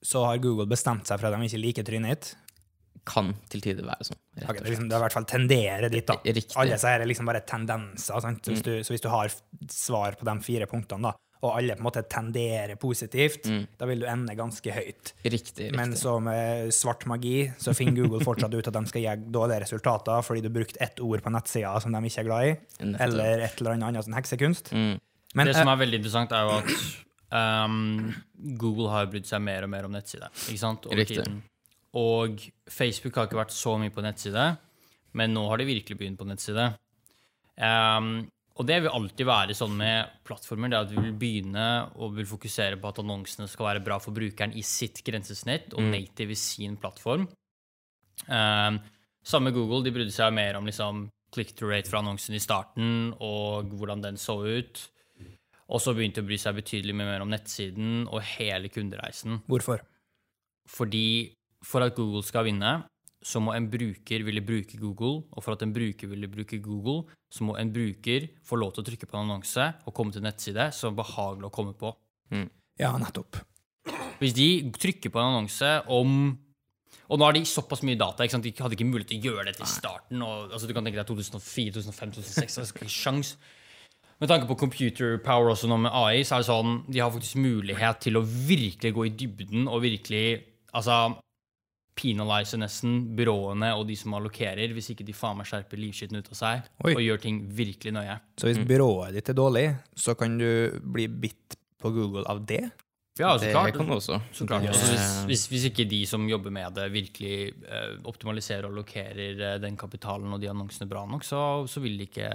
så 0.00 0.24
har 0.24 0.38
Google 0.40 0.64
bestemt 0.70 1.04
seg 1.06 1.20
for 1.20 1.28
at 1.28 1.36
de 1.36 1.44
ikke 1.50 1.60
liker 1.60 1.84
trynet 1.84 2.14
ditt. 2.14 2.36
Kan 3.08 3.30
til 3.48 3.62
tider 3.64 3.86
være 3.88 4.04
sånn. 4.04 4.18
rett 4.36 4.50
og 4.50 4.58
det, 4.58 4.64
er 4.66 4.68
liksom, 4.68 4.88
det 4.90 4.96
er 4.96 5.00
i 5.00 5.04
hvert 5.06 5.14
fall 5.16 5.28
tendere 5.30 5.88
dit, 5.88 6.04
da. 6.04 6.18
Riktig. 6.24 6.56
Alle 6.60 6.74
disse 6.76 6.90
her 6.92 7.04
er 7.04 7.08
liksom 7.08 7.30
bare 7.30 7.40
tendenser. 7.48 8.20
Sant? 8.20 8.42
Så, 8.44 8.52
hvis 8.52 8.66
du, 8.66 8.74
så 8.84 8.92
hvis 8.92 9.04
du 9.06 9.08
har 9.12 9.32
svar 9.72 10.18
på 10.20 10.28
de 10.28 10.34
fire 10.44 10.68
punktene, 10.68 11.08
da, 11.08 11.14
og 11.38 11.54
alle 11.54 11.76
på 11.76 11.82
en 11.82 11.86
måte 11.86 12.02
tenderer 12.10 12.74
positivt, 12.80 13.46
da 13.78 13.86
vil 13.86 14.02
du 14.02 14.06
ende 14.10 14.34
ganske 14.38 14.74
høyt. 14.74 15.12
Riktig, 15.22 15.32
riktig. 15.34 15.68
Men 15.78 15.94
så 15.96 16.16
med 16.22 16.72
svart 16.74 17.06
magi 17.10 17.46
så 17.62 17.74
finner 17.78 18.00
Google 18.00 18.24
fortsatt 18.26 18.54
ut 18.54 18.70
at 18.70 18.74
de 18.74 18.82
skal 18.90 19.04
gi 19.04 19.16
dårlige 19.34 19.62
resultater 19.66 20.24
fordi 20.26 20.42
du 20.44 20.50
brukte 20.54 20.82
ett 20.82 20.98
ord 21.04 21.22
på 21.22 21.32
nettsida 21.34 21.76
som 21.84 21.94
de 21.94 22.02
ikke 22.10 22.24
er 22.24 22.28
glad 22.30 22.48
i, 22.48 22.56
Nettopp. 22.80 23.04
eller 23.06 23.44
et 23.46 23.62
eller 23.62 23.76
annet 23.76 23.92
annet 23.92 24.08
sånn 24.08 24.18
heksekunst. 24.18 24.72
Mm. 24.74 24.96
Men 25.38 25.50
det 25.50 25.54
som 25.54 25.68
eh, 25.68 25.74
er 25.76 25.82
veldig 25.84 26.00
interessant, 26.00 26.34
er 26.34 26.48
jo 26.48 26.56
at 26.58 26.74
um, 27.68 27.78
Google 28.58 28.90
har 28.90 29.10
brydd 29.12 29.28
seg 29.28 29.44
mer 29.44 29.68
og 29.68 29.72
mer 29.76 29.86
om 29.86 29.94
nettsida 29.94 30.32
ikke 30.48 30.62
sant, 30.64 30.90
over 30.90 31.02
Riktig. 31.04 31.22
tiden. 31.22 31.38
Og 31.96 32.42
Facebook 32.68 33.16
har 33.16 33.28
ikke 33.28 33.40
vært 33.40 33.54
så 33.56 33.76
mye 33.80 33.92
på 33.94 34.04
nettside, 34.04 34.50
men 35.16 35.32
nå 35.32 35.46
har 35.48 35.60
de 35.60 35.68
virkelig 35.68 35.96
begynt 35.96 36.20
på 36.20 36.26
nettside. 36.28 36.66
Um, 37.56 38.26
og 38.58 38.66
det 38.66 38.80
vil 38.82 38.92
alltid 38.92 39.26
være 39.26 39.54
sånn 39.54 39.76
med 39.78 40.18
plattformer, 40.26 40.70
det 40.72 40.78
at 40.80 40.90
vi 40.90 40.98
vil 41.00 41.14
begynne 41.18 41.66
og 41.96 42.16
vil 42.16 42.26
fokusere 42.26 42.78
på 42.80 42.90
at 42.90 43.00
annonsene 43.04 43.46
skal 43.50 43.70
være 43.70 43.84
bra 43.86 44.00
for 44.02 44.14
brukeren 44.16 44.54
i 44.58 44.64
sitt 44.66 45.00
grensesnitt, 45.06 45.72
og 45.78 45.86
native 45.92 46.34
i 46.34 46.38
sin 46.38 46.74
plattform. 46.80 47.28
Um, 48.26 48.80
samme 49.22 49.54
Google, 49.54 49.84
de 49.86 49.94
brydde 49.94 50.14
seg 50.14 50.34
mer 50.34 50.58
om 50.58 50.66
liksom, 50.66 51.06
click-to-rate 51.34 51.90
fra 51.90 52.02
annonsen 52.02 52.34
i 52.34 52.42
starten, 52.42 53.12
og 53.22 53.70
hvordan 53.78 54.02
den 54.02 54.18
så 54.20 54.40
ut. 54.42 54.82
Og 55.68 55.82
så 55.84 55.92
begynte 55.94 56.22
de 56.22 56.26
å 56.26 56.28
bry 56.30 56.38
seg 56.40 56.58
betydelig 56.58 56.96
mer 56.98 57.22
om 57.22 57.30
nettsiden 57.30 58.06
og 58.08 58.24
hele 58.34 58.70
kundereisen. 58.72 59.42
hvorfor? 59.46 59.84
Fordi 60.68 61.30
for 61.64 61.84
at 61.84 61.96
Google 61.96 62.22
skal 62.26 62.46
vinne, 62.48 62.78
så 63.18 63.40
må 63.42 63.52
en 63.56 63.66
bruker 63.70 64.22
ville 64.22 64.42
bruke 64.46 64.78
Google, 64.78 65.24
og 65.34 65.42
for 65.42 65.56
at 65.56 65.62
en 65.66 65.72
bruker 65.74 66.10
ville 66.10 66.30
bruke 66.30 66.60
Google, 66.62 67.08
så 67.34 67.44
må 67.44 67.56
en 67.58 67.72
bruker 67.74 68.28
få 68.46 68.58
lov 68.60 68.74
til 68.74 68.84
å 68.84 68.88
trykke 68.88 69.08
på 69.10 69.18
en 69.18 69.26
annonse 69.26 69.64
og 69.84 69.94
komme 69.96 70.14
til 70.14 70.22
en 70.22 70.28
nettside 70.30 70.68
som 70.76 70.92
er 70.92 71.00
behagelig 71.00 71.48
å 71.48 71.54
komme 71.54 71.74
på. 71.78 71.92
Ja, 72.78 72.92
nettopp. 73.00 73.40
Hvis 74.20 74.36
de 74.36 74.48
trykker 74.74 75.10
på 75.14 75.20
en 75.20 75.32
annonse 75.32 75.80
om 75.86 76.36
Og 77.08 77.16
nå 77.16 77.24
har 77.24 77.32
de 77.32 77.40
såpass 77.48 77.80
mye 77.88 77.96
data, 77.96 78.24
ikke 78.24 78.34
sant? 78.34 78.44
de 78.44 78.52
hadde 78.52 78.76
ikke 78.76 78.84
mulighet 78.84 79.08
til 79.14 79.22
å 79.22 79.30
gjøre 79.30 79.46
dette 79.48 79.64
i 79.64 79.68
starten. 79.70 80.20
Og, 80.20 80.50
altså, 80.52 80.68
du 80.68 80.74
kan 80.76 80.84
tenke 80.84 80.98
deg 80.98 81.08
2004, 81.08 81.72
2005, 81.78 82.10
2006, 82.18 82.56
det 82.58 82.60
er 82.60 82.72
ikke 82.74 82.88
sjans. 82.92 83.30
Med 84.20 84.28
tanke 84.28 84.44
på 84.50 84.58
computer 84.60 85.16
power 85.24 85.54
også 85.54 85.70
nå 85.70 85.78
med 85.86 85.94
AI, 85.96 86.20
så 86.20 86.36
er 86.36 86.44
det 86.44 86.48
sånn 86.50 86.74
de 86.84 87.00
har 87.00 87.12
faktisk 87.14 87.40
mulighet 87.40 88.02
til 88.04 88.20
å 88.20 88.24
virkelig 88.26 88.92
gå 88.92 89.06
i 89.08 89.14
dybden 89.22 89.70
og 89.72 89.80
virkelig 89.86 90.26
altså 90.76 90.98
penalize 91.98 92.58
nesten 92.60 93.00
byråene 93.18 93.72
og 93.74 93.86
de 93.90 93.96
som 93.98 94.14
allokerer, 94.18 94.70
hvis 94.76 94.92
ikke 94.94 95.06
de 95.08 95.14
faen 95.16 95.38
meg 95.40 95.48
skjerper 95.50 95.80
livskitten 95.82 96.20
ut 96.22 96.28
av 96.30 96.38
seg 96.38 96.68
Oi. 96.86 96.92
og 96.94 97.02
gjør 97.04 97.22
ting 97.24 97.40
virkelig 97.58 97.92
nøye. 97.98 98.18
Så 98.38 98.46
hvis 98.50 98.60
byrået 98.68 99.16
ditt 99.18 99.28
er 99.32 99.38
dårlig, 99.38 99.66
så 99.98 100.14
kan 100.18 100.38
du 100.38 100.78
bli 100.82 101.08
bitt 101.10 101.58
på 101.82 101.90
Google 101.94 102.24
av 102.30 102.44
det? 102.46 102.68
Ja, 103.18 103.32
så 103.34 103.42
det 103.48 103.50
klart. 103.50 103.74
kan 103.74 103.88
du 103.90 103.96
også. 103.96 104.20
Så 104.32 104.46
klart. 104.46 104.62
Det- 104.62 104.70
Altså, 104.70 104.92
hvis, 104.94 105.24
hvis, 105.26 105.46
hvis 105.50 105.64
ikke 105.72 105.88
de 105.90 106.04
som 106.06 106.28
jobber 106.30 106.50
med 106.54 106.74
det, 106.78 106.84
virkelig 106.94 107.52
eh, 107.66 107.96
optimaliserer 108.06 108.68
og 108.68 108.70
allokerer 108.76 109.40
eh, 109.42 109.58
den 109.58 109.76
kapitalen 109.76 110.32
og 110.32 110.40
de 110.40 110.46
annonsene 110.52 110.86
bra 110.88 111.02
nok, 111.06 111.24
så, 111.26 111.66
så 111.66 111.82
vil 111.82 111.98
ikke 112.06 112.30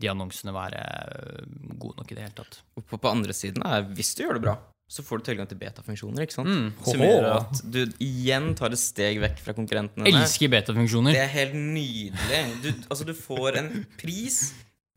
de 0.00 0.08
annonsene 0.08 0.52
være 0.56 0.80
eh, 0.80 1.44
gode 1.76 2.00
nok 2.00 2.08
i 2.10 2.16
det 2.16 2.24
hele 2.24 2.38
tatt. 2.40 2.62
Og 2.76 2.86
på, 2.88 2.96
på 3.04 3.10
andre 3.12 3.36
siden 3.36 3.62
er 3.68 3.84
hvis 3.92 4.14
du 4.16 4.24
gjør 4.24 4.38
det 4.40 4.46
bra, 4.48 4.56
så 4.88 5.02
får 5.02 5.20
du 5.20 5.24
tilgang 5.30 5.48
til 5.48 5.58
betafunksjoner. 5.58 6.26
ikke 6.26 6.36
sant? 6.36 6.50
Mm. 6.50 6.66
Som 6.84 7.02
gjør 7.02 7.28
at 7.32 7.62
du 7.64 7.80
igjen 8.04 8.50
tar 8.58 8.74
et 8.74 8.80
steg 8.80 9.20
vekk 9.22 9.40
fra 9.46 9.54
konkurrentene. 9.56 10.06
Elsker 10.10 10.52
betafunksjoner. 10.52 11.16
Det 11.16 11.22
er 11.24 11.32
helt 11.32 11.56
nydelig. 11.56 12.42
Du, 12.62 12.68
altså, 12.90 13.06
du 13.08 13.14
får 13.16 13.60
en 13.62 13.70
pris 14.00 14.42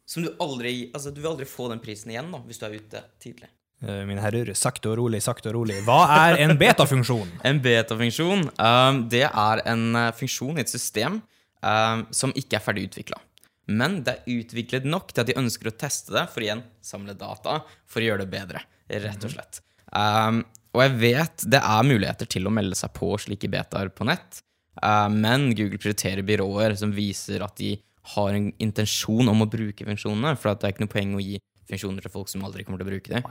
som 0.08 0.23
du 0.23 0.32
aldri 0.43 0.89
Altså, 0.95 1.12
du 1.12 1.21
vil 1.21 1.32
aldri 1.32 1.47
få 1.50 1.69
den 1.71 1.82
prisen 1.84 2.12
igjen 2.13 2.30
da, 2.32 2.41
hvis 2.47 2.60
du 2.60 2.67
er 2.67 2.76
ute 2.80 3.04
tidlig. 3.23 3.50
Eh, 3.86 4.04
Mine 4.10 4.23
herrer, 4.23 4.50
sakte 4.58 4.89
og 4.91 4.97
rolig, 5.02 5.21
sakte 5.23 5.52
og 5.52 5.60
rolig. 5.60 5.80
Hva 5.86 6.02
er 6.17 6.41
en 6.45 6.56
betafunksjon? 6.60 7.30
En 7.47 7.62
beta-funksjon 7.63 8.47
um, 8.50 9.04
det 9.12 9.28
er 9.28 9.63
en 9.69 9.88
uh, 9.95 10.10
funksjon 10.17 10.58
i 10.58 10.63
et 10.65 10.71
system 10.71 11.21
um, 11.62 12.08
som 12.12 12.34
ikke 12.36 12.60
er 12.60 12.65
ferdig 12.65 12.88
utvikla. 12.89 13.21
Men 13.67 14.02
det 14.08 14.15
er 14.15 14.39
utviklet 14.39 14.88
nok 14.88 15.12
til 15.12 15.23
at 15.23 15.30
de 15.30 15.38
ønsker 15.39 15.69
å 15.69 15.76
teste 15.76 16.15
det 16.15 16.26
for 16.32 16.45
igjen 16.45 16.63
samle 16.84 17.15
data 17.19 17.62
for 17.86 18.02
å 18.02 18.10
gjøre 18.10 18.23
det 18.26 18.32
bedre. 18.32 18.63
Rett 18.88 19.26
og 19.28 19.34
slett. 19.34 19.62
Um, 19.95 20.43
og 20.76 20.84
jeg 20.84 20.95
vet 21.02 21.47
det 21.50 21.62
er 21.63 21.88
muligheter 21.88 22.30
til 22.30 22.47
å 22.47 22.54
melde 22.54 22.78
seg 22.78 22.93
på 22.95 23.13
slike 23.21 23.50
betaer 23.52 23.91
på 23.93 24.08
nett, 24.08 24.41
uh, 24.84 25.08
men 25.12 25.52
Google 25.58 25.80
prioriterer 25.82 26.26
byråer 26.28 26.78
som 26.80 26.93
viser 26.95 27.45
at 27.45 27.56
de 27.60 27.76
har 28.13 28.36
en 28.36 28.50
intensjon 28.63 29.28
om 29.28 29.43
å 29.43 29.50
bruke 29.52 29.88
funksjonene, 29.88 30.38
for 30.39 30.52
at 30.54 30.62
det 30.62 30.69
er 30.69 30.76
ikke 30.76 30.86
noe 30.86 30.93
poeng 30.93 31.17
å 31.17 31.23
gi 31.23 31.41
funksjoner 31.67 32.06
til 32.06 32.13
folk 32.13 32.30
som 32.32 32.45
aldri 32.47 32.63
kommer 32.63 32.80
til 32.80 32.88
å 32.88 32.91
bruke 32.93 33.12
dem. 33.12 33.26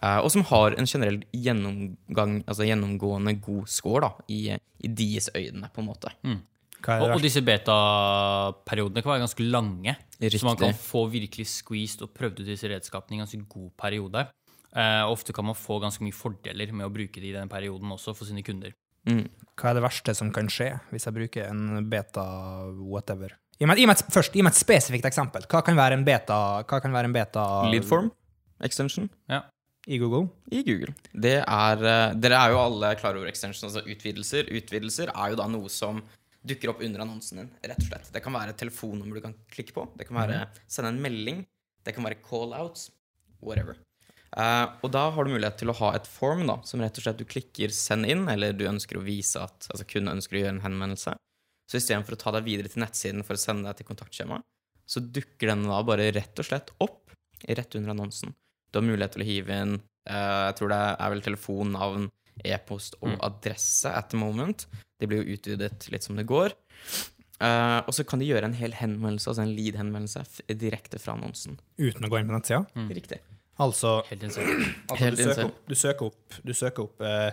Uh, 0.00 0.18
og 0.24 0.30
som 0.34 0.42
har 0.48 0.74
en 0.74 0.88
generell 0.90 1.20
gjennomgang, 1.30 2.40
altså 2.46 2.66
gjennomgående 2.66 3.36
god 3.44 3.70
score 3.70 4.02
da, 4.08 4.26
i, 4.32 4.40
i 4.56 4.90
deres 4.90 5.30
øyne, 5.36 5.70
på 5.70 5.82
en 5.82 5.90
måte. 5.92 6.14
Er 6.86 7.02
Og, 7.02 7.16
og 7.16 7.22
disse 7.24 7.40
betaperiodene 7.42 9.02
kan 9.02 9.14
være 9.14 9.24
ganske 9.24 9.46
lange. 9.46 9.94
Riktig. 10.20 10.40
Så 10.40 10.46
man 10.46 10.58
kan 10.60 10.74
få 10.76 11.06
virkelig 11.10 11.48
squeezed 11.50 12.04
og 12.06 12.12
prøvd 12.14 12.42
ut 12.42 12.50
disse 12.50 12.68
redskapene 12.70 13.16
i 13.16 13.18
en 13.18 13.24
ganske 13.24 13.40
god 13.50 13.70
periode. 13.80 14.26
Eh, 14.76 15.02
ofte 15.08 15.32
kan 15.32 15.46
man 15.48 15.56
få 15.56 15.78
ganske 15.80 16.04
mye 16.04 16.14
fordeler 16.14 16.72
med 16.76 16.84
å 16.84 16.92
bruke 16.92 17.20
det 17.20 17.30
i 17.30 17.36
den 17.36 17.48
perioden 17.48 17.94
også 17.94 18.12
for 18.16 18.28
sine 18.28 18.44
kunder. 18.44 18.74
Mm. 19.08 19.24
Hva 19.56 19.70
er 19.70 19.78
det 19.78 19.86
verste 19.86 20.12
som 20.18 20.32
kan 20.34 20.50
skje 20.52 20.72
hvis 20.90 21.06
jeg 21.06 21.16
bruker 21.16 21.48
en 21.48 21.84
beta 21.88 22.24
whatever 22.82 23.36
Gi 23.56 23.64
meg, 23.64 23.78
gi 23.80 23.86
meg 23.88 23.96
et, 23.96 24.08
først, 24.12 24.34
gi 24.36 24.42
meg 24.44 24.52
et 24.52 24.58
spesifikt 24.58 25.06
eksempel. 25.08 25.46
Hva 25.48 25.62
kan 25.64 25.78
være 25.78 25.96
en 25.96 26.02
beta, 26.04 26.40
hva 26.68 26.80
kan 26.84 26.92
være 26.92 27.08
en 27.08 27.14
beta 27.14 27.44
Leadform 27.72 28.10
extension 28.66 29.08
i 29.86 29.96
Google? 30.02 30.26
i 30.52 30.60
Google. 30.66 30.92
Det 31.14 31.38
er, 31.40 31.84
eh, 31.88 32.12
dere 32.20 32.42
er 32.42 32.52
jo 32.52 32.60
alle 32.60 32.92
klar 33.00 33.16
over 33.16 33.30
extension, 33.30 33.70
altså 33.70 33.80
utvidelser. 33.86 34.50
Utvidelser 34.52 35.08
er 35.08 35.32
jo 35.32 35.40
da 35.40 35.48
noe 35.48 35.72
som 35.72 36.02
dukker 36.46 36.74
opp 36.74 36.84
under 36.84 37.06
annonsen 37.06 37.40
din, 37.40 37.50
rett 37.64 37.80
og 37.80 37.88
slett. 37.88 38.12
Det 38.12 38.22
kan 38.22 38.36
være 38.36 38.52
et 38.52 38.60
telefonnummer 38.60 39.16
du 39.16 39.24
kan 39.24 39.34
klikke 39.48 39.72
på. 39.72 39.88
Det 39.96 40.10
kan 40.10 40.20
være 40.20 40.44
sende 40.68 40.92
en 40.92 41.00
melding. 41.00 41.46
Det 41.86 41.96
kan 41.96 42.04
være 42.04 42.20
call-outs. 42.28 42.90
Whatever. 43.40 43.80
Eh, 44.36 44.66
og 44.84 44.92
da 44.92 45.06
har 45.14 45.24
du 45.24 45.32
mulighet 45.32 45.56
til 45.62 45.72
å 45.72 45.76
ha 45.78 45.94
et 45.96 46.08
form 46.10 46.44
da, 46.48 46.58
som 46.68 46.82
rett 46.84 46.98
og 47.00 47.06
slett 47.06 47.20
du 47.20 47.24
klikker 47.24 47.72
'send 47.72 48.04
inn', 48.04 48.28
eller 48.28 48.52
du 48.52 48.66
ønsker 48.68 48.98
å 48.98 49.04
vise 49.04 49.40
at 49.40 49.68
altså 49.72 49.86
kun 49.88 50.12
ønsker 50.12 50.36
å 50.36 50.40
gjøre 50.42 50.56
en 50.58 50.66
henvendelse. 50.66 51.16
Så 51.66 51.80
istedenfor 51.80 52.14
å 52.14 52.20
ta 52.20 52.30
deg 52.36 52.44
videre 52.44 52.68
til 52.68 52.84
nettsiden 52.84 53.24
for 53.24 53.34
å 53.34 53.40
sende 53.40 53.66
deg 53.66 53.80
til 53.80 53.88
kontaktskjemaet, 53.88 54.44
så 54.86 55.00
dukker 55.00 55.50
den 55.50 55.64
da 55.66 55.80
bare 55.82 56.12
rett 56.14 56.38
og 56.38 56.46
slett 56.46 56.70
opp 56.78 57.10
rett 57.48 57.74
under 57.74 57.90
annonsen. 57.90 58.34
Du 58.70 58.78
har 58.78 58.86
mulighet 58.86 59.16
til 59.16 59.24
å 59.24 59.26
hive 59.26 59.56
inn 59.62 59.74
uh, 60.10 60.46
jeg 60.52 60.56
tror 60.58 60.70
det 60.70 60.78
er 60.94 61.10
vel 61.10 61.24
telefon, 61.24 61.72
navn, 61.72 62.08
e-post 62.44 62.96
og 63.00 63.16
adresse 63.24 63.88
at 63.88 64.10
the 64.10 64.20
moment. 64.20 64.66
Det 65.00 65.08
blir 65.08 65.24
jo 65.24 65.36
utvidet 65.36 65.88
litt 65.90 66.04
som 66.04 66.16
det 66.16 66.26
går. 66.28 66.54
Uh, 67.40 67.82
og 67.84 67.92
så 67.92 68.04
kan 68.04 68.20
de 68.20 68.28
gjøre 68.28 68.48
en 68.48 68.56
hel 68.56 68.72
henvendelse, 68.72 69.28
altså 69.28 69.42
en 69.42 69.54
lead-henvendelse, 69.56 70.22
direkte 70.54 71.00
fra 71.02 71.16
annonsen. 71.16 71.58
Uten 71.80 72.06
å 72.06 72.12
gå 72.12 72.20
inn 72.20 72.30
på 72.30 72.36
nettsida? 72.36 72.64
Riktig. 72.92 73.20
Altså, 73.58 74.02
Helt 74.10 74.22
altså 74.28 74.40
Helt 75.00 75.16
du, 75.16 75.22
søker 75.24 75.44
opp, 75.48 75.60
du 75.68 75.74
søker 75.74 76.06
opp, 76.10 76.40
du 76.44 76.52
søker 76.54 76.82
opp 76.84 77.00
uh, 77.00 77.30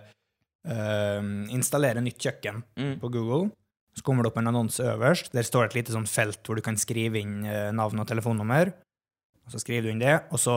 uh, 0.69 1.25
installere 1.53 2.01
nytt 2.03 2.19
kjøkken 2.23 2.63
Mm. 2.79 2.95
på 3.01 3.09
Google. 3.11 3.51
Så 3.93 4.01
kommer 4.01 4.23
det 4.25 4.31
opp 4.31 4.37
en 4.41 4.47
annonse 4.49 4.81
øverst. 4.81 5.31
Der 5.35 5.45
står 5.45 5.67
et 5.67 5.75
lite 5.77 5.93
sånn 5.93 6.07
felt 6.09 6.41
hvor 6.47 6.57
du 6.57 6.63
kan 6.65 6.73
skrive 6.81 7.19
inn 7.21 7.43
eh, 7.45 7.67
navn 7.77 7.99
og 8.01 8.07
telefonnummer. 8.09 8.71
Og 9.45 9.51
så 9.53 9.59
skriver 9.61 9.85
du 9.85 9.89
inn 9.91 9.99
det, 10.01 10.15
og 10.33 10.39
så 10.41 10.55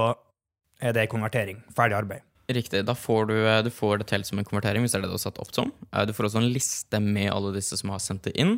er 0.80 0.94
det 0.96 1.04
konvertering. 1.12 1.58
Ferdig 1.76 1.98
arbeid. 1.98 2.22
Riktig. 2.48 2.80
Da 2.88 2.94
får 2.96 3.26
du, 3.28 3.34
du 3.66 3.68
får 3.74 3.98
det 4.00 4.06
til 4.08 4.24
som 4.24 4.38
en 4.40 4.46
konvertering, 4.48 4.80
hvis 4.86 4.94
det 4.94 5.02
er 5.02 5.04
det 5.04 5.10
du 5.12 5.18
har 5.18 5.24
satt 5.26 5.40
opp 5.42 5.52
som. 5.52 5.68
Eh, 5.92 6.06
Du 6.08 6.14
får 6.16 6.30
også 6.30 6.40
en 6.40 6.48
liste 6.54 7.00
med 7.04 7.28
alle 7.34 7.52
disse 7.58 7.76
som 7.76 7.92
har 7.92 8.00
sendt 8.00 8.24
det 8.30 8.32
inn. 8.40 8.54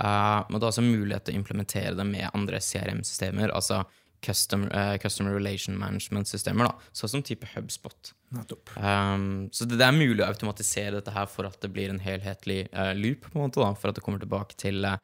Eh, 0.00 0.40
Men 0.48 0.56
du 0.56 0.64
har 0.64 0.70
også 0.72 0.86
mulighet 0.86 1.26
til 1.28 1.34
å 1.36 1.40
implementere 1.42 1.92
det 2.00 2.06
med 2.08 2.30
andre 2.32 2.56
CRM-systemer, 2.64 3.52
altså 3.52 3.82
custom, 4.22 4.68
uh, 4.70 4.96
Customer 5.02 5.34
Relation 5.34 5.76
Management-systemer, 5.78 6.70
sånn 6.96 7.10
som 7.16 7.24
type 7.26 7.48
HubSpot. 7.54 8.12
Um, 8.32 9.48
så 9.52 9.66
det, 9.68 9.78
det 9.80 9.86
er 9.86 9.96
mulig 9.96 10.22
å 10.24 10.30
automatisere 10.30 10.96
dette 10.98 11.14
her 11.14 11.28
for 11.30 11.48
at 11.48 11.58
det 11.62 11.72
blir 11.74 11.92
en 11.92 12.00
helhetlig 12.02 12.64
uh, 12.72 12.92
loop, 12.96 13.28
på 13.28 13.38
en 13.38 13.46
måte, 13.46 13.60
da, 13.60 13.72
for 13.78 13.92
at 13.92 13.98
det 13.98 14.04
kommer 14.04 14.22
tilbake 14.22 14.56
til, 14.60 14.84
eh, 14.88 15.00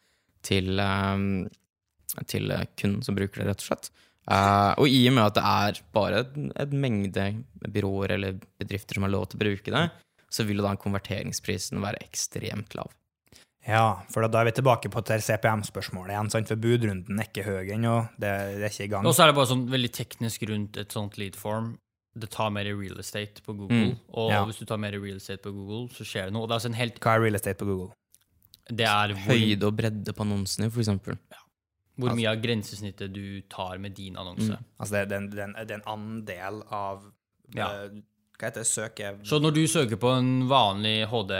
til, 0.47 0.79
um, 0.81 1.47
til 2.31 2.55
eh, 2.55 2.69
kunden 2.79 3.05
som 3.05 3.19
bruker 3.19 3.43
det, 3.43 3.51
rett 3.51 3.65
og 3.65 3.71
slett. 3.73 3.91
Uh, 4.29 4.75
og 4.77 4.93
i 4.93 5.03
og 5.09 5.17
med 5.17 5.25
at 5.25 5.39
det 5.39 5.45
er 5.49 5.83
bare 5.97 6.25
en 6.65 6.75
mengde 6.81 7.31
byråer 7.65 8.17
eller 8.19 8.41
bedrifter 8.61 8.99
som 8.99 9.07
har 9.07 9.15
lov 9.15 9.29
til 9.29 9.41
å 9.41 9.45
bruke 9.45 9.75
det, 9.75 9.85
så 10.29 10.45
vil 10.45 10.61
jo 10.61 10.67
da 10.67 10.75
konverteringsprisen 10.77 11.81
være 11.81 12.03
ekstremt 12.05 12.77
lav. 12.77 12.93
Ja, 13.69 14.01
for 14.09 14.25
da 14.25 14.41
er 14.41 14.49
vi 14.49 14.55
tilbake 14.57 14.89
på 14.89 15.03
det 15.05 15.19
CPM-spørsmålet 15.27 16.15
igjen, 16.15 16.31
sant? 16.33 16.49
for 16.49 16.57
budrunden 16.63 17.19
er 17.21 17.27
ikke 17.29 17.45
høy 17.45 17.69
ennå. 17.75 17.97
Det, 18.17 18.31
det 18.57 18.65
er 18.65 18.73
ikke 18.73 18.87
i 18.87 18.93
gang. 18.95 19.05
Og 19.07 19.13
så 19.17 19.27
er 19.27 19.31
det 19.33 19.37
bare 19.37 19.51
sånn 19.51 19.67
veldig 19.69 19.91
teknisk 19.93 20.47
rundt 20.49 20.79
et 20.81 20.95
sånt 20.97 21.19
lead 21.21 21.37
form. 21.37 21.75
Det 22.19 22.31
tar 22.33 22.49
mer 22.51 22.67
i 22.67 22.73
real 22.73 22.99
estate 22.99 23.45
på 23.45 23.53
Google. 23.59 23.91
Mm, 23.93 23.99
Og 24.17 24.31
ja. 24.33 24.41
hvis 24.49 24.59
du 24.59 24.65
tar 24.67 24.81
mer 24.81 24.97
i 24.97 25.03
real 25.03 25.21
estate 25.21 25.45
på 25.45 25.53
Google, 25.53 25.85
så 25.95 26.07
skjer 26.09 26.31
det 26.31 26.35
noe. 26.35 26.47
Og 26.47 26.49
det 26.49 26.57
er 26.57 26.61
altså 26.63 26.71
en 26.73 26.79
helt 26.81 26.97
Hva 27.05 27.13
er 27.19 27.23
real 27.27 27.37
estate 27.39 27.61
på 27.61 27.69
Google? 27.69 27.93
Det 28.73 28.89
er 28.89 29.13
hvor, 29.15 29.29
Høyde 29.37 29.69
og 29.69 29.77
bredde 29.79 30.13
på 30.17 30.25
annonsene, 30.25 30.71
for 30.73 30.81
eksempel. 30.83 31.21
hvor 31.99 32.13
mye 32.17 32.29
av 32.33 32.41
grensesnittet 32.43 33.13
du 33.13 33.41
tar 33.53 33.79
med 33.83 33.95
din 33.97 34.17
annonse. 34.17 34.57
Altså, 34.81 35.05
det, 35.05 35.13
er 35.13 35.17
en- 35.21 35.31
det, 35.31 35.39
er 35.39 35.45
en- 35.51 35.57
det 35.61 35.71
er 35.77 35.81
en 35.83 35.89
andel 35.95 36.63
av 36.73 37.05
Ja. 37.57 37.69
Hva 38.39 38.47
heter 38.53 38.63
det? 38.63 38.69
Søke... 38.71 39.09
Så 39.27 39.41
når 39.43 39.55
du 39.57 39.65
søker 39.67 39.99
på 39.99 40.13
en 40.15 40.29
vanlig 40.51 41.09
HD 41.11 41.33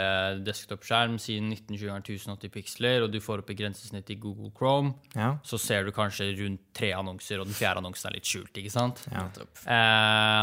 desktop-skjerm, 0.43 1.15
si 1.23 1.37
1920 1.39 1.93
1080 2.17 2.51
piksler, 2.57 3.05
og 3.05 3.13
du 3.13 3.21
får 3.23 3.39
opp 3.45 3.53
et 3.53 3.59
grensesnitt 3.61 4.11
i 4.11 4.17
Google 4.19 4.51
Chrome, 4.57 4.91
Ja. 5.15 5.29
så 5.47 5.55
ser 5.63 5.87
du 5.87 5.93
kanskje 5.95 6.27
rundt 6.41 6.59
tre 6.75 6.91
annonser, 6.97 7.39
og 7.39 7.47
den 7.47 7.55
fjerde 7.55 7.79
annonsen 7.79 8.09
er 8.11 8.17
litt 8.19 8.27
skjult, 8.27 8.51
ikke 8.59 8.73
sant? 8.75 9.05
ja. 9.13 9.29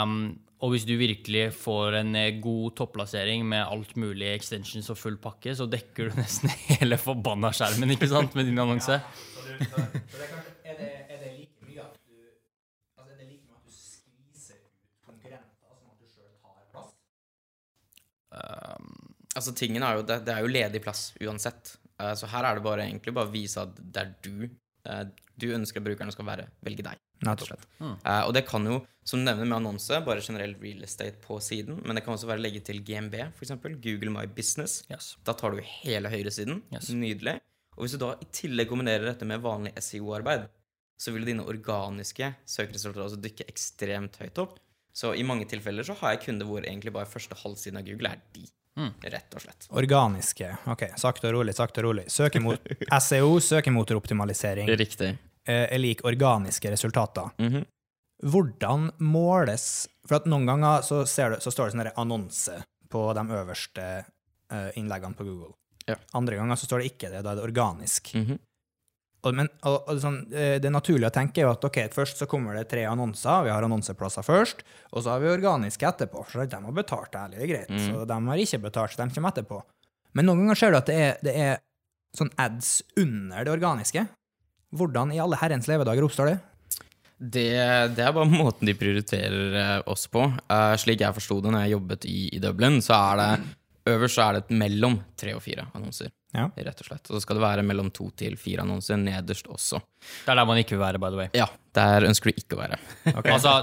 Um, 0.02 0.38
og 0.64 0.70
hvis 0.72 0.86
du 0.88 0.94
virkelig 0.96 1.50
får 1.52 1.98
en 1.98 2.14
eh, 2.16 2.38
god 2.40 2.72
topplassering 2.80 3.42
med 3.44 3.60
alt 3.68 3.90
mulig 4.00 4.30
extensions 4.32 4.88
og 4.88 4.96
full 4.96 5.18
pakke, 5.20 5.52
så 5.52 5.66
dekker 5.68 6.08
du 6.08 6.16
nesten 6.16 6.48
hele 6.72 6.96
forbanna 6.96 7.50
skjermen, 7.52 7.92
ikke 7.92 8.08
sant, 8.08 8.32
med 8.34 8.48
din 8.48 8.56
annonse. 8.64 8.96
Ja. 8.96 9.02
Så 9.36 9.44
det, 10.80 10.88
er 11.12 11.20
det 11.20 11.30
like 11.36 11.68
mye 11.68 11.84
at 11.84 11.92
du 12.08 12.16
altså 12.96 13.12
er 13.12 13.20
det 13.20 13.28
like 13.28 13.44
mye 13.44 13.60
at 13.60 13.68
du 13.68 13.76
skviser 13.76 14.56
ut 14.56 15.04
konkurrenter 15.04 15.76
som 15.76 15.92
at 15.92 16.00
du 16.00 16.08
sjøl 16.08 16.32
tar 16.40 16.64
plass? 16.72 16.90
Ehm, 16.96 18.25
Altså, 19.36 19.52
tingen 19.56 19.84
er 19.84 19.98
jo, 19.98 20.06
det, 20.08 20.22
det 20.24 20.32
er 20.32 20.44
jo 20.44 20.52
ledig 20.52 20.80
plass 20.84 21.10
uansett. 21.20 21.74
Eh, 22.00 22.14
så 22.16 22.28
her 22.32 22.48
er 22.48 22.58
det 22.58 22.64
bare 22.64 22.86
egentlig 22.86 23.12
bare 23.16 23.28
å 23.28 23.34
vise 23.34 23.62
at 23.62 23.76
det 23.76 24.02
er 24.02 24.14
du 24.24 24.46
eh, 24.48 25.02
du 25.36 25.50
ønsker 25.52 25.82
at 25.82 25.84
brukerne 25.84 26.12
skal 26.14 26.26
være, 26.28 26.46
velge 26.64 26.84
deg. 26.86 27.00
rett 27.24 27.42
og 27.44 27.50
slett. 27.50 27.66
Eh, 27.80 28.22
og 28.24 28.32
det 28.36 28.46
kan 28.48 28.64
jo, 28.68 28.78
som 29.04 29.20
du 29.20 29.26
nevner 29.28 29.48
med 29.48 29.58
annonse, 29.58 29.98
bare 30.04 30.24
generell 30.24 30.54
real 30.62 30.84
estate 30.86 31.20
på 31.22 31.38
siden, 31.44 31.82
men 31.84 31.96
det 31.96 32.04
kan 32.06 32.16
også 32.16 32.28
være 32.30 32.42
legge 32.44 32.62
til 32.64 32.80
GMB, 32.84 33.18
f.eks. 33.36 33.52
Google 33.84 34.12
My 34.14 34.26
Business. 34.26 34.82
yes. 34.92 35.14
Da 35.28 35.36
tar 35.36 35.52
du 35.52 35.60
hele 35.60 36.12
høyresiden. 36.12 36.62
Yes. 36.72 36.88
Nydelig. 36.88 37.38
Og 37.76 37.84
hvis 37.84 37.96
du 37.96 38.00
da 38.00 38.14
i 38.20 38.28
tillegg 38.32 38.70
kombinerer 38.70 39.04
dette 39.10 39.28
med 39.28 39.44
vanlig 39.44 39.74
SEO-arbeid, 39.76 40.46
så 40.96 41.12
vil 41.12 41.28
dine 41.28 41.44
organiske 41.44 42.30
søkeresultater 42.48 43.04
også 43.04 43.20
dykke 43.20 43.44
ekstremt 43.52 44.16
høyt 44.22 44.40
opp. 44.40 44.56
Så 44.96 45.12
i 45.14 45.24
mange 45.28 45.44
tilfeller 45.48 45.84
så 45.84 45.92
har 46.00 46.14
jeg 46.14 46.22
kunder 46.24 46.48
hvor 46.48 46.64
egentlig 46.64 46.92
bare 46.94 47.08
første 47.10 47.36
halvsiden 47.36 47.76
av 47.82 47.84
Google 47.84 48.14
er 48.14 48.22
de. 48.32 48.46
Mm. 48.76 48.90
Rett 49.12 49.34
og 49.36 49.42
slett. 49.44 49.66
Organiske. 49.76 50.50
Ok, 50.72 50.82
sakte 51.00 51.28
og 51.30 51.38
rolig, 51.38 51.54
sakte 51.56 51.80
og 51.82 51.88
rolig. 51.90 52.04
Søke 52.12 52.40
mot 52.44 52.72
SEO, 53.00 53.36
søkemotoroptimalisering, 53.50 54.68
Riktig. 54.76 55.10
eh, 55.48 55.66
er 55.72 55.80
lik 55.80 56.04
organiske 56.08 56.72
resultater. 56.72 57.32
Mhm. 57.40 57.64
Hvordan 58.24 58.86
måles 59.04 59.86
For 60.08 60.16
at 60.16 60.24
noen 60.30 60.46
ganger 60.48 60.80
så, 60.86 61.02
ser 61.04 61.34
du, 61.34 61.36
så 61.44 61.50
står 61.52 61.68
det 61.68 61.74
sånn 61.74 61.88
annonse 62.00 62.54
på 62.88 63.02
de 63.12 63.24
øverste 63.36 63.84
eh, 64.52 64.70
innleggene 64.80 65.18
på 65.18 65.26
Google. 65.26 65.52
Ja. 65.84 65.96
Andre 66.14 66.38
ganger 66.38 66.56
så 66.56 66.68
står 66.68 66.80
det 66.80 66.92
ikke 66.94 67.10
det, 67.12 67.20
da 67.26 67.34
er 67.34 67.40
det 67.40 67.44
organisk. 67.44 68.14
Mhm. 68.16 68.38
Og, 68.38 68.40
men, 69.34 69.48
og, 69.66 69.88
og 69.90 70.00
sånn, 70.02 70.18
eh, 70.30 70.56
det 70.62 70.70
naturlige 70.70 71.10
å 71.10 71.14
tenke 71.14 71.40
er 71.40 71.46
jo 71.48 71.54
at 71.54 71.64
ok, 71.66 71.78
først 71.94 72.20
så 72.22 72.28
kommer 72.30 72.54
det 72.54 72.68
tre 72.70 72.84
annonser, 72.86 73.46
vi 73.46 73.50
har 73.50 73.66
annonseplasser 73.66 74.22
først, 74.26 74.62
og 74.92 75.02
så 75.02 75.14
har 75.14 75.22
vi 75.24 75.32
organiske 75.32 75.88
etterpå, 75.88 76.22
for 76.28 76.46
de 76.46 76.60
har 76.66 76.76
betalt 76.76 77.16
ærlig, 77.18 77.38
det 77.40 77.46
er 77.46 77.52
greit, 77.54 77.70
Mm. 77.70 77.86
så 77.86 78.04
de 78.06 78.18
har 78.28 78.42
ikke 78.44 78.62
betalt, 78.62 78.92
så 78.92 79.02
de 79.02 79.14
kommer 79.14 79.32
etterpå. 79.34 79.62
Men 80.14 80.26
noen 80.26 80.44
ganger 80.44 80.60
ser 80.60 80.70
du 80.70 80.76
at 80.78 80.86
det 80.86 80.96
er, 80.96 81.16
det 81.24 81.34
er 81.34 81.58
sånn 82.16 82.30
ads 82.38 82.82
under 82.96 83.44
det 83.44 83.52
organiske. 83.52 84.06
Hvordan 84.76 85.12
i 85.12 85.20
alle 85.22 85.36
herrens 85.40 85.68
levedager 85.68 86.04
oppstår 86.06 86.30
det? 86.32 86.38
Det, 87.16 87.48
det 87.96 88.02
er 88.04 88.12
bare 88.12 88.28
måten 88.28 88.68
de 88.68 88.74
prioriterer 88.76 89.54
eh, 89.56 89.78
oss 89.88 90.04
på. 90.12 90.26
Uh, 90.52 90.74
slik 90.76 91.00
jeg 91.00 91.16
forsto 91.16 91.38
det 91.40 91.52
når 91.52 91.64
jeg 91.64 91.72
jobbet 91.76 92.04
i, 92.10 92.18
i 92.36 92.40
Dublin, 92.42 92.82
så 92.84 92.96
er 92.98 93.22
det 93.22 93.30
øverst 93.94 94.18
så 94.18 94.26
er 94.26 94.36
det 94.36 94.42
et 94.44 94.56
mellom 94.60 94.98
tre 95.16 95.32
og 95.36 95.40
fire 95.44 95.68
annonser. 95.76 96.10
Ja. 96.36 96.46
Rett 96.68 96.82
og 96.82 96.88
slett. 96.90 97.08
Og 97.08 97.16
så 97.16 97.22
skal 97.24 97.38
det 97.38 97.44
være 97.46 97.64
mellom 97.66 97.88
to 97.96 98.10
til 98.18 98.36
fire 98.40 98.66
annonser 98.66 99.00
nederst 99.00 99.48
også. 99.50 99.80
Det 100.26 100.34
er 100.34 100.40
der 100.40 100.48
man 100.48 100.60
ikke 100.60 100.76
vil 100.76 100.84
være, 100.84 101.00
by 101.02 101.10
the 101.14 101.22
way. 101.22 101.32
Ja, 101.36 101.48
der 101.76 102.06
ønsker 102.08 102.30
du 102.30 102.42
ikke 102.42 102.58
å 102.58 102.62
være. 102.62 102.78
Altså, 103.36 103.56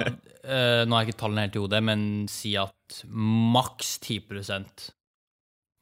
eh, 0.43 0.81
nå 0.87 0.95
har 0.97 1.05
jeg 1.05 1.13
ikke 1.13 1.21
tallene 1.21 1.45
helt 1.45 1.55
i 1.57 1.63
hodet, 1.63 1.83
men 1.85 2.03
si 2.31 2.55
at 2.59 3.03
maks 3.13 3.95
10% 4.03 4.89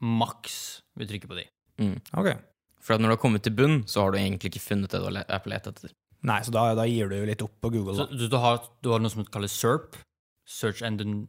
maks 0.01 0.55
vil 0.97 1.09
trykke 1.09 1.29
på 1.29 1.37
de. 1.37 1.47
Mm. 1.81 1.97
Ok. 2.17 2.31
For 2.81 2.95
at 2.95 3.01
når 3.01 3.11
du 3.11 3.15
har 3.15 3.21
kommet 3.21 3.43
til 3.45 3.53
bunn, 3.55 3.81
så 3.89 4.05
har 4.05 4.13
du 4.13 4.19
egentlig 4.19 4.51
ikke 4.51 4.63
funnet 4.63 4.93
det 4.93 5.01
du 5.01 5.07
har 5.07 5.21
er 5.21 5.43
på 5.43 5.53
etter. 5.53 5.93
Nei, 6.25 6.39
så 6.45 6.53
da, 6.53 6.67
da 6.77 6.85
gir 6.89 7.09
du 7.09 7.17
jo 7.17 7.27
litt 7.29 7.41
opp 7.45 7.53
på 7.61 7.71
Google. 7.73 7.95
Så 7.97 8.07
du, 8.09 8.25
du, 8.29 8.37
har, 8.41 8.61
du 8.81 8.91
har 8.93 9.01
noe 9.01 9.13
som 9.13 9.25
kalles 9.25 9.53
SERP. 9.57 9.97
Search 10.45 10.81
Engine, 10.81 11.27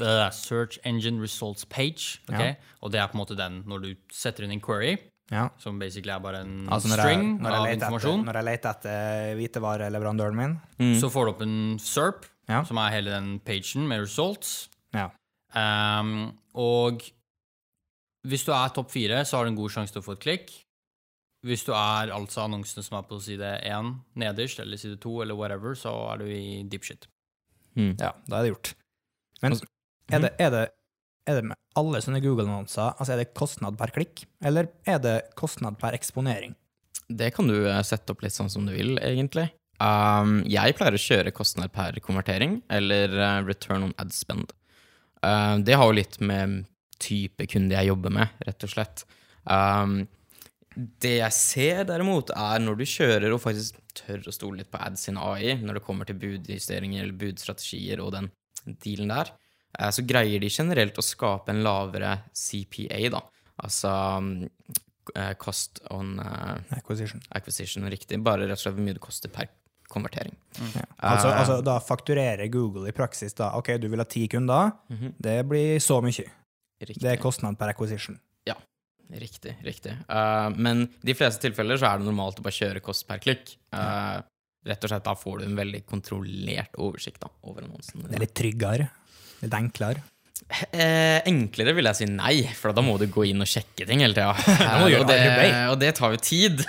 eh, 0.00 0.30
Search 0.30 0.78
Engine 0.84 1.20
Results 1.20 1.64
Page. 1.64 2.20
Okay? 2.28 2.54
Ja. 2.54 2.54
Og 2.82 2.90
det 2.92 3.00
er 3.00 3.06
på 3.08 3.14
en 3.18 3.20
måte 3.24 3.36
den 3.36 3.62
når 3.68 3.82
du 3.84 3.94
setter 4.12 4.44
inn 4.44 4.52
en 4.52 4.60
query, 4.60 4.96
Ja. 5.30 5.50
som 5.58 5.78
basically 5.78 6.10
er 6.14 6.18
bare 6.20 6.40
en 6.40 6.68
Altså 6.72 6.88
når 6.88 6.96
jeg, 6.96 7.04
string 7.04 7.40
når, 7.42 7.50
jeg 7.50 7.60
av 7.60 7.72
informasjon. 7.74 8.20
etter, 8.20 8.24
når 8.24 8.34
jeg 8.34 8.44
leter 8.44 8.70
etter 8.70 9.34
hvitevareleverandøren 9.36 10.34
min. 10.36 10.60
Mm. 10.80 10.94
Så 11.00 11.10
får 11.12 11.24
du 11.26 11.30
opp 11.34 11.42
en 11.42 11.78
SERP, 11.78 12.24
Ja. 12.48 12.62
som 12.64 12.78
er 12.78 12.90
hele 12.90 13.10
den 13.10 13.38
pagen 13.40 13.86
med 13.88 14.00
results. 14.00 14.68
Ja. 14.94 15.10
Um, 15.54 16.38
og 16.54 17.02
hvis 18.26 18.44
du 18.44 18.52
er 18.52 18.68
topp 18.74 18.90
fire, 18.90 19.20
så 19.24 19.36
har 19.38 19.44
du 19.44 19.50
en 19.52 19.56
god 19.56 19.70
sjanse 19.70 19.92
til 19.92 20.02
å 20.02 20.04
få 20.04 20.12
et 20.16 20.24
klikk. 20.24 20.50
Hvis 21.46 21.62
du 21.64 21.72
er 21.72 22.10
altså 22.10 22.42
annonsene 22.48 22.82
som 22.82 22.98
er 22.98 23.02
på 23.06 23.20
side 23.22 23.60
1 23.62 23.92
nederst, 24.16 24.58
eller 24.58 24.76
side 24.76 24.96
2, 25.00 25.22
eller 25.22 25.36
whatever, 25.38 25.74
så 25.78 25.92
er 26.12 26.18
du 26.18 26.24
i 26.26 26.62
deep 26.68 26.82
shit. 26.84 27.06
Mm. 27.78 27.92
Ja, 28.00 28.12
da 28.26 28.40
er 28.40 28.46
det 28.46 28.52
gjort. 28.54 28.72
Men 29.42 29.54
Altså- 29.54 29.68
er 30.10 30.24
det, 30.24 30.30
er 30.40 30.50
det, 30.50 30.64
er 31.28 31.34
det 31.38 31.44
med 31.50 31.56
alle 31.76 32.00
sånne 32.02 32.22
Google-annonser, 32.24 32.96
altså 32.98 33.14
er 33.14 33.22
det 33.22 33.34
kostnad 33.38 33.78
per 33.78 33.92
klikk, 33.94 34.24
eller 34.42 34.68
er 34.88 34.98
det 35.04 35.16
kostnad 35.38 35.78
per 35.78 35.94
eksponering? 35.94 36.56
Det 37.08 37.30
kan 37.34 37.46
du 37.48 37.68
eh, 37.68 37.82
sette 37.86 38.12
opp 38.12 38.22
litt 38.24 38.34
sånn 38.34 38.50
som 38.50 38.66
du 38.66 38.72
vil, 38.74 38.98
egentlig. 38.98 39.50
Um, 39.78 40.42
jeg 40.50 40.74
pleier 40.74 40.96
å 40.96 41.00
kjøre 41.00 41.32
kostnad 41.32 41.70
per 41.72 42.00
konvertering, 42.02 42.58
eller 42.68 43.14
eh, 43.14 43.42
return 43.46 43.86
on 43.86 43.94
ad 44.02 44.10
spend. 44.12 44.50
Uh, 45.22 45.58
det 45.62 45.76
har 45.78 45.86
jo 45.86 45.96
litt 45.98 46.18
med 46.20 46.64
type 46.98 47.46
kunde 47.46 47.76
jeg 47.78 47.92
jobber 47.92 48.10
med, 48.10 48.28
rett 48.46 48.64
og 48.66 48.72
slett. 48.72 49.04
Um, 49.46 50.08
det 50.78 51.16
jeg 51.16 51.34
ser 51.34 51.84
derimot, 51.88 52.30
er 52.30 52.62
når 52.62 52.78
du 52.78 52.84
kjører 52.86 53.34
og 53.34 53.42
faktisk 53.42 53.78
tør 53.98 54.28
å 54.30 54.34
stole 54.34 54.60
litt 54.60 54.70
på 54.70 54.78
ads 54.82 55.08
sin 55.08 55.18
AI, 55.18 55.56
når 55.58 55.80
det 55.80 55.84
kommer 55.86 56.06
til 56.06 56.18
budjusteringer 56.20 57.02
eller 57.02 57.18
budstrategier 57.18 58.02
og 58.04 58.12
den 58.14 58.30
dealen 58.84 59.10
der, 59.10 59.32
eh, 59.74 59.90
så 59.94 60.04
greier 60.06 60.42
de 60.42 60.52
generelt 60.52 60.98
å 60.98 61.04
skape 61.04 61.50
en 61.50 61.64
lavere 61.66 62.12
CPA, 62.30 63.00
da. 63.16 63.24
Altså 63.66 63.90
eh, 65.16 65.34
cost 65.40 65.82
on 65.90 66.14
eh, 66.22 66.78
Acquisition. 66.78 67.24
acquisition, 67.34 67.88
riktig. 67.90 68.20
Bare 68.22 68.46
rett 68.46 68.60
og 68.60 68.62
slett 68.62 68.78
hvor 68.78 68.86
mye 68.86 68.98
det 69.00 69.02
koster 69.02 69.34
per 69.34 69.50
konvertering. 69.88 70.36
Ja. 70.76 70.84
Altså, 71.08 71.30
uh, 71.32 71.38
altså, 71.40 71.54
da 71.64 71.78
fakturerer 71.80 72.50
Google 72.52 72.90
i 72.90 72.94
praksis 72.94 73.32
da, 73.34 73.54
ok, 73.56 73.72
du 73.80 73.88
vil 73.88 74.02
ha 74.02 74.04
ti 74.04 74.26
kunder, 74.28 74.74
det 75.16 75.40
blir 75.48 75.80
så 75.80 76.02
mye. 76.04 76.28
Riktig. 76.78 77.00
Det 77.02 77.14
er 77.14 77.22
kostnad 77.22 77.56
per 77.58 77.72
acquisition. 77.72 78.18
Riktig, 79.08 79.54
riktig. 79.64 79.94
Uh, 80.10 80.50
men 80.56 80.84
i 80.88 81.10
de 81.10 81.16
fleste 81.16 81.46
tilfeller 81.46 81.80
så 81.80 81.88
er 81.88 82.00
det 82.00 82.08
normalt 82.08 82.40
å 82.40 82.44
bare 82.44 82.58
kjøre 82.58 82.82
kost 82.84 83.06
per 83.08 83.22
klikk. 83.24 83.54
Eh, 83.72 84.18
rett 84.68 84.84
og 84.84 84.92
slett 84.92 85.06
da 85.06 85.14
får 85.16 85.40
du 85.40 85.46
en 85.46 85.56
veldig 85.56 85.80
kontrollert 85.88 86.76
oversikt 86.76 87.22
da, 87.22 87.30
over 87.48 87.64
annonsen. 87.64 88.04
Det 88.04 88.18
er 88.18 88.24
litt 88.26 88.36
tryggere. 88.36 88.88
Litt 89.40 89.56
enklere. 89.56 90.04
Eh, 90.48 91.18
enklere 91.28 91.72
vil 91.76 91.88
jeg 91.88 91.98
si 91.98 92.08
nei, 92.10 92.36
for 92.56 92.76
da 92.76 92.84
må 92.84 92.98
du 93.00 93.08
gå 93.12 93.24
inn 93.30 93.42
og 93.42 93.48
sjekke 93.48 93.88
ting 93.88 94.04
hele 94.04 94.16
tida. 94.16 94.34
må 94.82 94.90
og, 94.90 95.08
det, 95.08 95.22
og 95.72 95.78
det 95.80 95.94
tar 95.98 96.14
jo 96.14 96.22
tid. 96.28 96.62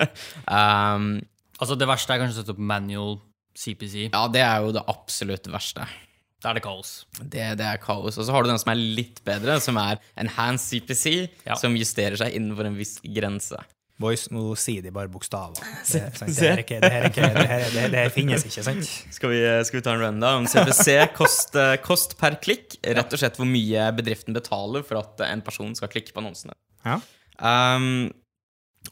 um, 0.46 1.12
Altså, 1.60 1.76
det 1.76 1.88
verste 1.90 2.14
er 2.14 2.22
kanskje 2.22 2.38
å 2.38 2.40
sette 2.40 2.54
opp 2.54 2.62
manual 2.70 3.18
CPC. 3.52 4.06
ja, 4.08 4.22
det 4.32 4.40
er 4.40 4.62
jo 4.64 4.70
det 4.72 4.82
absolutt 4.88 5.50
verste. 5.52 5.84
Da 6.40 6.50
er 6.50 6.56
det 6.56 6.62
kaos. 6.64 6.92
Det, 7.20 7.42
det 7.60 7.66
er 7.66 7.80
kaos. 7.82 8.16
Og 8.16 8.24
så 8.24 8.32
har 8.32 8.44
du 8.44 8.48
den 8.48 8.60
som 8.60 8.70
er 8.72 8.80
litt 8.80 9.20
bedre, 9.26 9.58
som 9.60 9.76
er 9.80 10.00
enhanced 10.20 10.80
CPC, 10.80 11.12
Ja. 11.46 11.58
som 11.60 11.76
justerer 11.76 12.16
seg 12.20 12.36
innenfor 12.38 12.70
en 12.70 12.78
viss 12.80 12.96
grense. 13.04 13.60
Boys, 14.00 14.30
nå 14.32 14.54
sier 14.56 14.80
de 14.80 14.88
bare 14.94 15.10
bokstaver. 15.12 15.60
Det, 15.90 16.78
det, 17.92 18.04
finnes 18.14 18.46
ikke, 18.48 18.62
sant? 18.64 18.88
Skal 19.12 19.34
vi, 19.34 19.40
skal 19.68 19.76
vi 19.76 19.82
ta 19.84 19.92
en 19.92 20.00
rundown? 20.06 20.48
CPC, 20.48 20.94
kost, 21.18 21.52
eh, 21.60 21.74
kost 21.84 22.16
per 22.20 22.38
klikk. 22.40 22.78
Rett 22.80 23.12
og 23.12 23.20
slett 23.20 23.36
hvor 23.36 23.48
mye 23.48 23.90
bedriften 23.98 24.32
betaler 24.36 24.86
for 24.88 25.02
at 25.02 25.20
en 25.28 25.44
person 25.44 25.76
skal 25.76 25.92
klikke 25.92 26.16
på 26.16 26.24
annonsene. 26.24 26.56
Ja. 26.86 26.96
Um, 27.36 28.08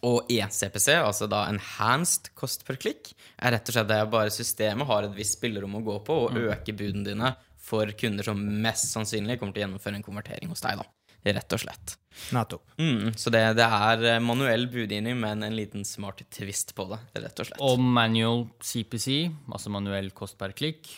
og 0.05 0.29
ECPC, 0.31 0.92
altså 1.01 1.27
da 1.31 1.46
enhanced 1.48 2.31
cost 2.38 2.64
per 2.68 2.79
click, 2.81 3.12
er 3.40 3.57
rett 3.57 3.70
og 3.70 3.74
slett 3.74 3.88
det 3.90 4.03
bare 4.12 4.35
systemet 4.35 4.87
har 4.87 5.07
et 5.07 5.16
visst 5.16 5.38
spillerom 5.38 5.79
å 5.81 5.85
gå 5.87 5.96
på, 6.07 6.18
og 6.27 6.38
øke 6.38 6.74
budene 6.77 7.07
dine 7.09 7.33
for 7.68 7.90
kunder 7.98 8.29
som 8.29 8.40
mest 8.62 8.92
sannsynlig 8.92 9.38
kommer 9.40 9.57
til 9.57 9.64
å 9.64 9.66
gjennomføre 9.66 9.98
en 9.98 10.07
konvertering 10.07 10.53
hos 10.53 10.62
deg. 10.64 10.81
da. 10.81 10.87
Rett 11.29 11.53
og 11.53 11.61
slett. 11.61 11.96
Nettopp. 12.33 12.70
Mm, 12.79 13.11
så 13.18 13.33
det, 13.35 13.42
det 13.59 13.66
er 13.66 14.05
eh, 14.14 14.22
manuell 14.22 14.68
budgivning, 14.70 15.18
men 15.18 15.42
en 15.44 15.57
liten 15.57 15.85
smart 15.85 16.22
twist 16.33 16.72
på 16.79 16.87
det. 16.92 17.01
rett 17.18 17.42
og 17.42 17.48
slett. 17.51 17.61
Og 17.64 17.83
manual 17.83 18.46
CPC, 18.64 19.27
altså 19.51 19.72
manuell 19.74 20.12
kost 20.16 20.38
per 20.40 20.55
klikk, 20.57 20.88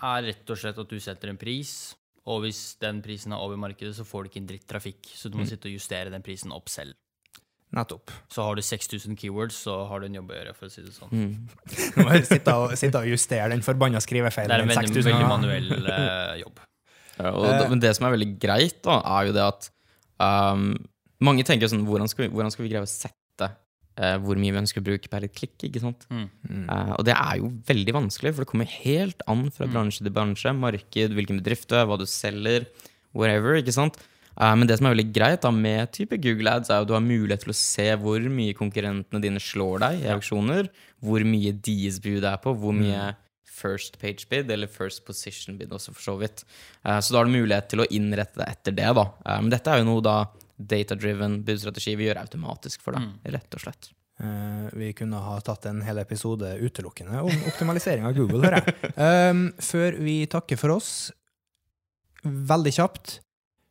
er 0.00 0.24
rett 0.30 0.50
og 0.50 0.58
slett 0.58 0.80
at 0.80 0.90
du 0.90 0.96
setter 1.02 1.30
en 1.30 1.38
pris, 1.40 1.92
og 2.30 2.42
hvis 2.44 2.62
den 2.80 3.02
prisen 3.04 3.36
er 3.36 3.44
over 3.44 3.60
markedet, 3.60 3.92
så 3.96 4.06
får 4.06 4.24
du 4.24 4.30
ikke 4.30 4.42
en 4.42 4.50
dritt 4.50 4.66
trafikk, 4.68 5.12
så 5.12 5.28
du 5.28 5.38
må 5.38 5.46
sitte 5.48 5.68
og 5.68 5.76
justere 5.76 6.12
den 6.12 6.24
prisen 6.24 6.56
opp 6.56 6.72
selv. 6.72 6.96
Nettopp. 7.76 8.10
Så 8.32 8.42
har 8.42 8.58
du 8.58 8.62
6000 8.66 9.14
keywords, 9.18 9.60
så 9.66 9.76
har 9.86 10.02
du 10.02 10.08
en 10.08 10.16
jobb 10.18 10.32
å 10.32 10.38
gjøre, 10.40 10.54
for 10.58 10.66
å 10.66 10.72
si 10.72 10.82
det 10.82 10.90
sånn. 10.90 11.12
Nå 11.14 12.06
må 12.06 12.18
sitte 12.26 12.54
og, 12.58 12.74
sitte 12.78 13.02
og 13.02 13.06
justere 13.12 13.52
den 13.52 13.62
forbanna 13.62 14.02
Det 14.02 14.18
er 14.18 14.64
en 14.64 14.72
veldig, 14.72 15.04
veldig 15.06 15.28
manuell 15.30 15.70
eh, 15.94 16.40
jobb. 16.42 16.58
Ja, 17.20 17.30
og 17.30 17.46
det, 17.46 17.68
men 17.70 17.82
det 17.84 17.94
som 17.94 18.08
er 18.08 18.16
veldig 18.16 18.30
greit, 18.42 18.80
da, 18.82 18.98
er 19.12 19.28
jo 19.28 19.36
det 19.36 19.46
at 19.46 19.70
um, 20.18 20.72
mange 21.22 21.46
tenker 21.46 21.70
sånn 21.70 21.86
hvordan 21.86 22.10
skal, 22.10 22.26
vi, 22.26 22.32
hvordan 22.34 22.50
skal 22.50 22.66
vi 22.66 22.72
greie 22.72 22.82
å 22.82 22.90
sette 22.90 23.50
uh, 23.52 24.16
hvor 24.24 24.40
mye 24.40 24.56
vi 24.56 24.62
ønsker 24.64 24.82
å 24.82 24.88
bruke 24.90 25.12
per 25.12 25.28
klikk? 25.30 25.54
ikke 25.68 25.84
sant? 25.84 26.08
Mm. 26.10 26.26
Uh, 26.66 26.94
og 26.96 27.06
det 27.06 27.14
er 27.14 27.38
jo 27.38 27.52
veldig 27.70 27.98
vanskelig, 28.00 28.34
for 28.34 28.42
det 28.42 28.50
kommer 28.50 28.78
helt 28.80 29.22
an 29.30 29.46
fra 29.54 29.70
bransje 29.70 30.02
til 30.02 30.16
bransje. 30.16 30.56
Marked, 30.58 31.14
hvilken 31.14 31.38
bedrift 31.38 31.70
du 31.70 31.78
er, 31.78 31.86
hva 31.86 32.00
du 32.00 32.08
selger, 32.08 32.66
whatever. 33.14 33.60
ikke 33.60 33.78
sant? 33.78 34.00
Eh, 34.40 34.54
men 34.56 34.68
det 34.68 34.78
som 34.80 34.88
er 34.88 34.96
veldig 34.96 35.08
greit 35.12 35.44
da 35.44 35.52
med 35.54 35.92
type 35.96 36.16
Google 36.24 36.56
Ads, 36.56 36.72
er 36.72 36.82
at 36.82 36.88
du 36.88 36.94
har 36.96 37.04
mulighet 37.04 37.44
til 37.44 37.52
å 37.52 37.58
se 37.60 37.88
hvor 38.00 38.28
mye 38.32 38.56
konkurrentene 38.56 39.22
dine 39.22 39.42
slår 39.42 39.84
deg 39.84 40.04
i 40.04 40.12
auksjoner, 40.16 40.70
hvor 41.04 41.24
mye 41.28 41.52
deres 41.52 42.00
bud 42.02 42.24
er 42.24 42.40
på, 42.42 42.56
hvor 42.56 42.76
mye 42.76 43.10
first 43.60 43.98
page 44.00 44.28
bid, 44.30 44.50
eller 44.50 44.70
first 44.70 45.04
position 45.04 45.58
bid 45.60 45.72
også, 45.76 45.94
for 45.96 46.06
så 46.06 46.16
vidt. 46.20 46.44
Eh, 46.84 46.98
så 47.00 47.12
da 47.12 47.20
har 47.20 47.28
du 47.28 47.36
mulighet 47.36 47.70
til 47.72 47.84
å 47.84 47.88
innrette 47.92 48.40
deg 48.40 48.56
etter 48.56 48.76
det, 48.76 48.90
da. 48.96 49.06
Eh, 49.26 49.40
men 49.44 49.52
dette 49.52 49.72
er 49.72 49.82
jo 49.82 49.88
noe 49.90 50.04
da 50.04 50.18
data-driven 50.60 51.40
budstrategi 51.46 51.96
vil 51.96 52.10
gjøre 52.10 52.26
automatisk 52.26 52.82
for 52.84 52.96
deg, 52.96 53.32
rett 53.36 53.56
og 53.56 53.64
slett. 53.64 53.92
Eh, 54.20 54.66
vi 54.76 54.90
kunne 54.96 55.20
ha 55.24 55.38
tatt 55.44 55.64
en 55.70 55.80
hel 55.84 56.00
episode 56.02 56.52
utelukkende 56.60 57.22
om 57.24 57.48
optimalisering 57.48 58.04
av 58.08 58.16
Google, 58.16 58.44
hører 58.44 58.60
jeg. 58.60 59.56
Før 59.70 59.96
vi 60.04 60.20
takker 60.30 60.60
for 60.60 60.76
oss, 60.76 60.92
veldig 62.24 62.76
kjapt. 62.76 63.20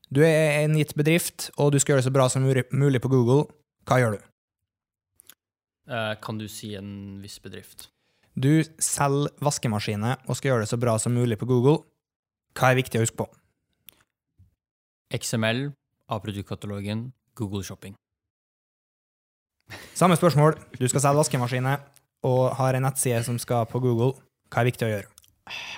Du 0.09 0.23
er 0.25 0.63
en 0.63 0.73
gitt 0.73 0.95
bedrift, 0.97 1.51
og 1.57 1.71
du 1.71 1.77
skal 1.79 1.93
gjøre 1.93 2.01
det 2.01 2.07
så 2.09 2.13
bra 2.13 2.27
som 2.29 2.41
mulig- 2.41 3.01
på 3.01 3.09
Google. 3.09 3.45
Hva 3.85 3.99
gjør 4.01 4.17
du? 4.17 4.23
Eh, 5.89 6.15
kan 6.21 6.37
du 6.37 6.47
si 6.47 6.75
en 6.75 7.21
viss 7.21 7.39
bedrift? 7.39 7.89
Du 8.35 8.63
selger 8.79 9.29
vaskemaskiner 9.41 10.17
og 10.27 10.35
skal 10.35 10.51
gjøre 10.51 10.61
det 10.65 10.69
så 10.69 10.79
bra 10.79 10.97
som 10.97 11.13
mulig 11.13 11.37
på 11.37 11.45
Google. 11.45 11.83
Hva 12.55 12.71
er 12.71 12.81
viktig 12.81 12.97
å 12.99 13.05
huske 13.05 13.17
på? 13.17 13.27
XML 15.13 15.73
av 16.09 16.21
produktkatalogen, 16.23 17.11
Google 17.35 17.63
Shopping. 17.63 17.95
Samme 19.93 20.17
spørsmål. 20.17 20.57
Du 20.79 20.87
skal 20.87 21.01
selge 21.01 21.21
vaskemaskiner 21.21 21.81
og 22.23 22.55
har 22.55 22.73
en 22.73 22.83
nettside 22.83 23.23
som 23.23 23.37
skal 23.37 23.65
på 23.65 23.79
Google. 23.79 24.13
Hva 24.49 24.61
er 24.61 24.71
viktig 24.71 24.87
å 24.87 24.93
gjøre? 24.93 25.18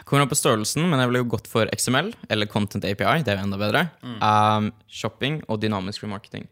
Kommer 0.07 0.25
an 0.25 0.31
på 0.31 0.37
størrelsen, 0.39 0.87
men 0.89 1.01
jeg 1.01 1.11
ville 1.11 1.27
gått 1.31 1.49
for 1.51 1.69
XML 1.75 2.13
eller 2.31 2.49
Content 2.51 2.85
API. 2.87 3.21
Det 3.25 3.33
er 3.33 3.39
jo 3.39 3.47
enda 3.47 3.59
bedre. 3.61 3.85
Um, 4.03 4.71
shopping 4.91 5.41
og 5.47 5.61
dynamisk 5.63 6.05
remarketing. 6.05 6.47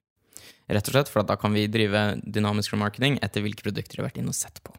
Rett 0.70 0.90
og 0.92 0.94
slett 0.94 1.10
for 1.10 1.26
da 1.26 1.38
kan 1.40 1.56
vi 1.56 1.66
drive 1.72 2.04
dynamisk 2.22 2.76
remarketing 2.76 3.18
etter 3.26 3.42
hvilke 3.42 3.66
produkter 3.66 3.98
vi 3.98 4.04
har 4.04 4.10
vært 4.12 4.22
inne 4.22 4.34
og 4.34 4.38
sett 4.38 4.62
på. 4.66 4.76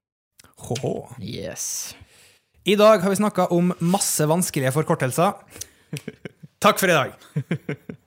Hå-hå. 0.69 0.95
Yes. 1.25 1.97
I 2.69 2.77
dag 2.79 3.03
har 3.03 3.11
vi 3.11 3.19
snakka 3.19 3.49
om 3.57 3.73
masse 3.81 4.27
vanskelige 4.29 4.75
forkortelser. 4.77 5.35
Takk 6.65 6.79
for 6.79 6.93
i 6.93 6.97
dag. 6.97 7.17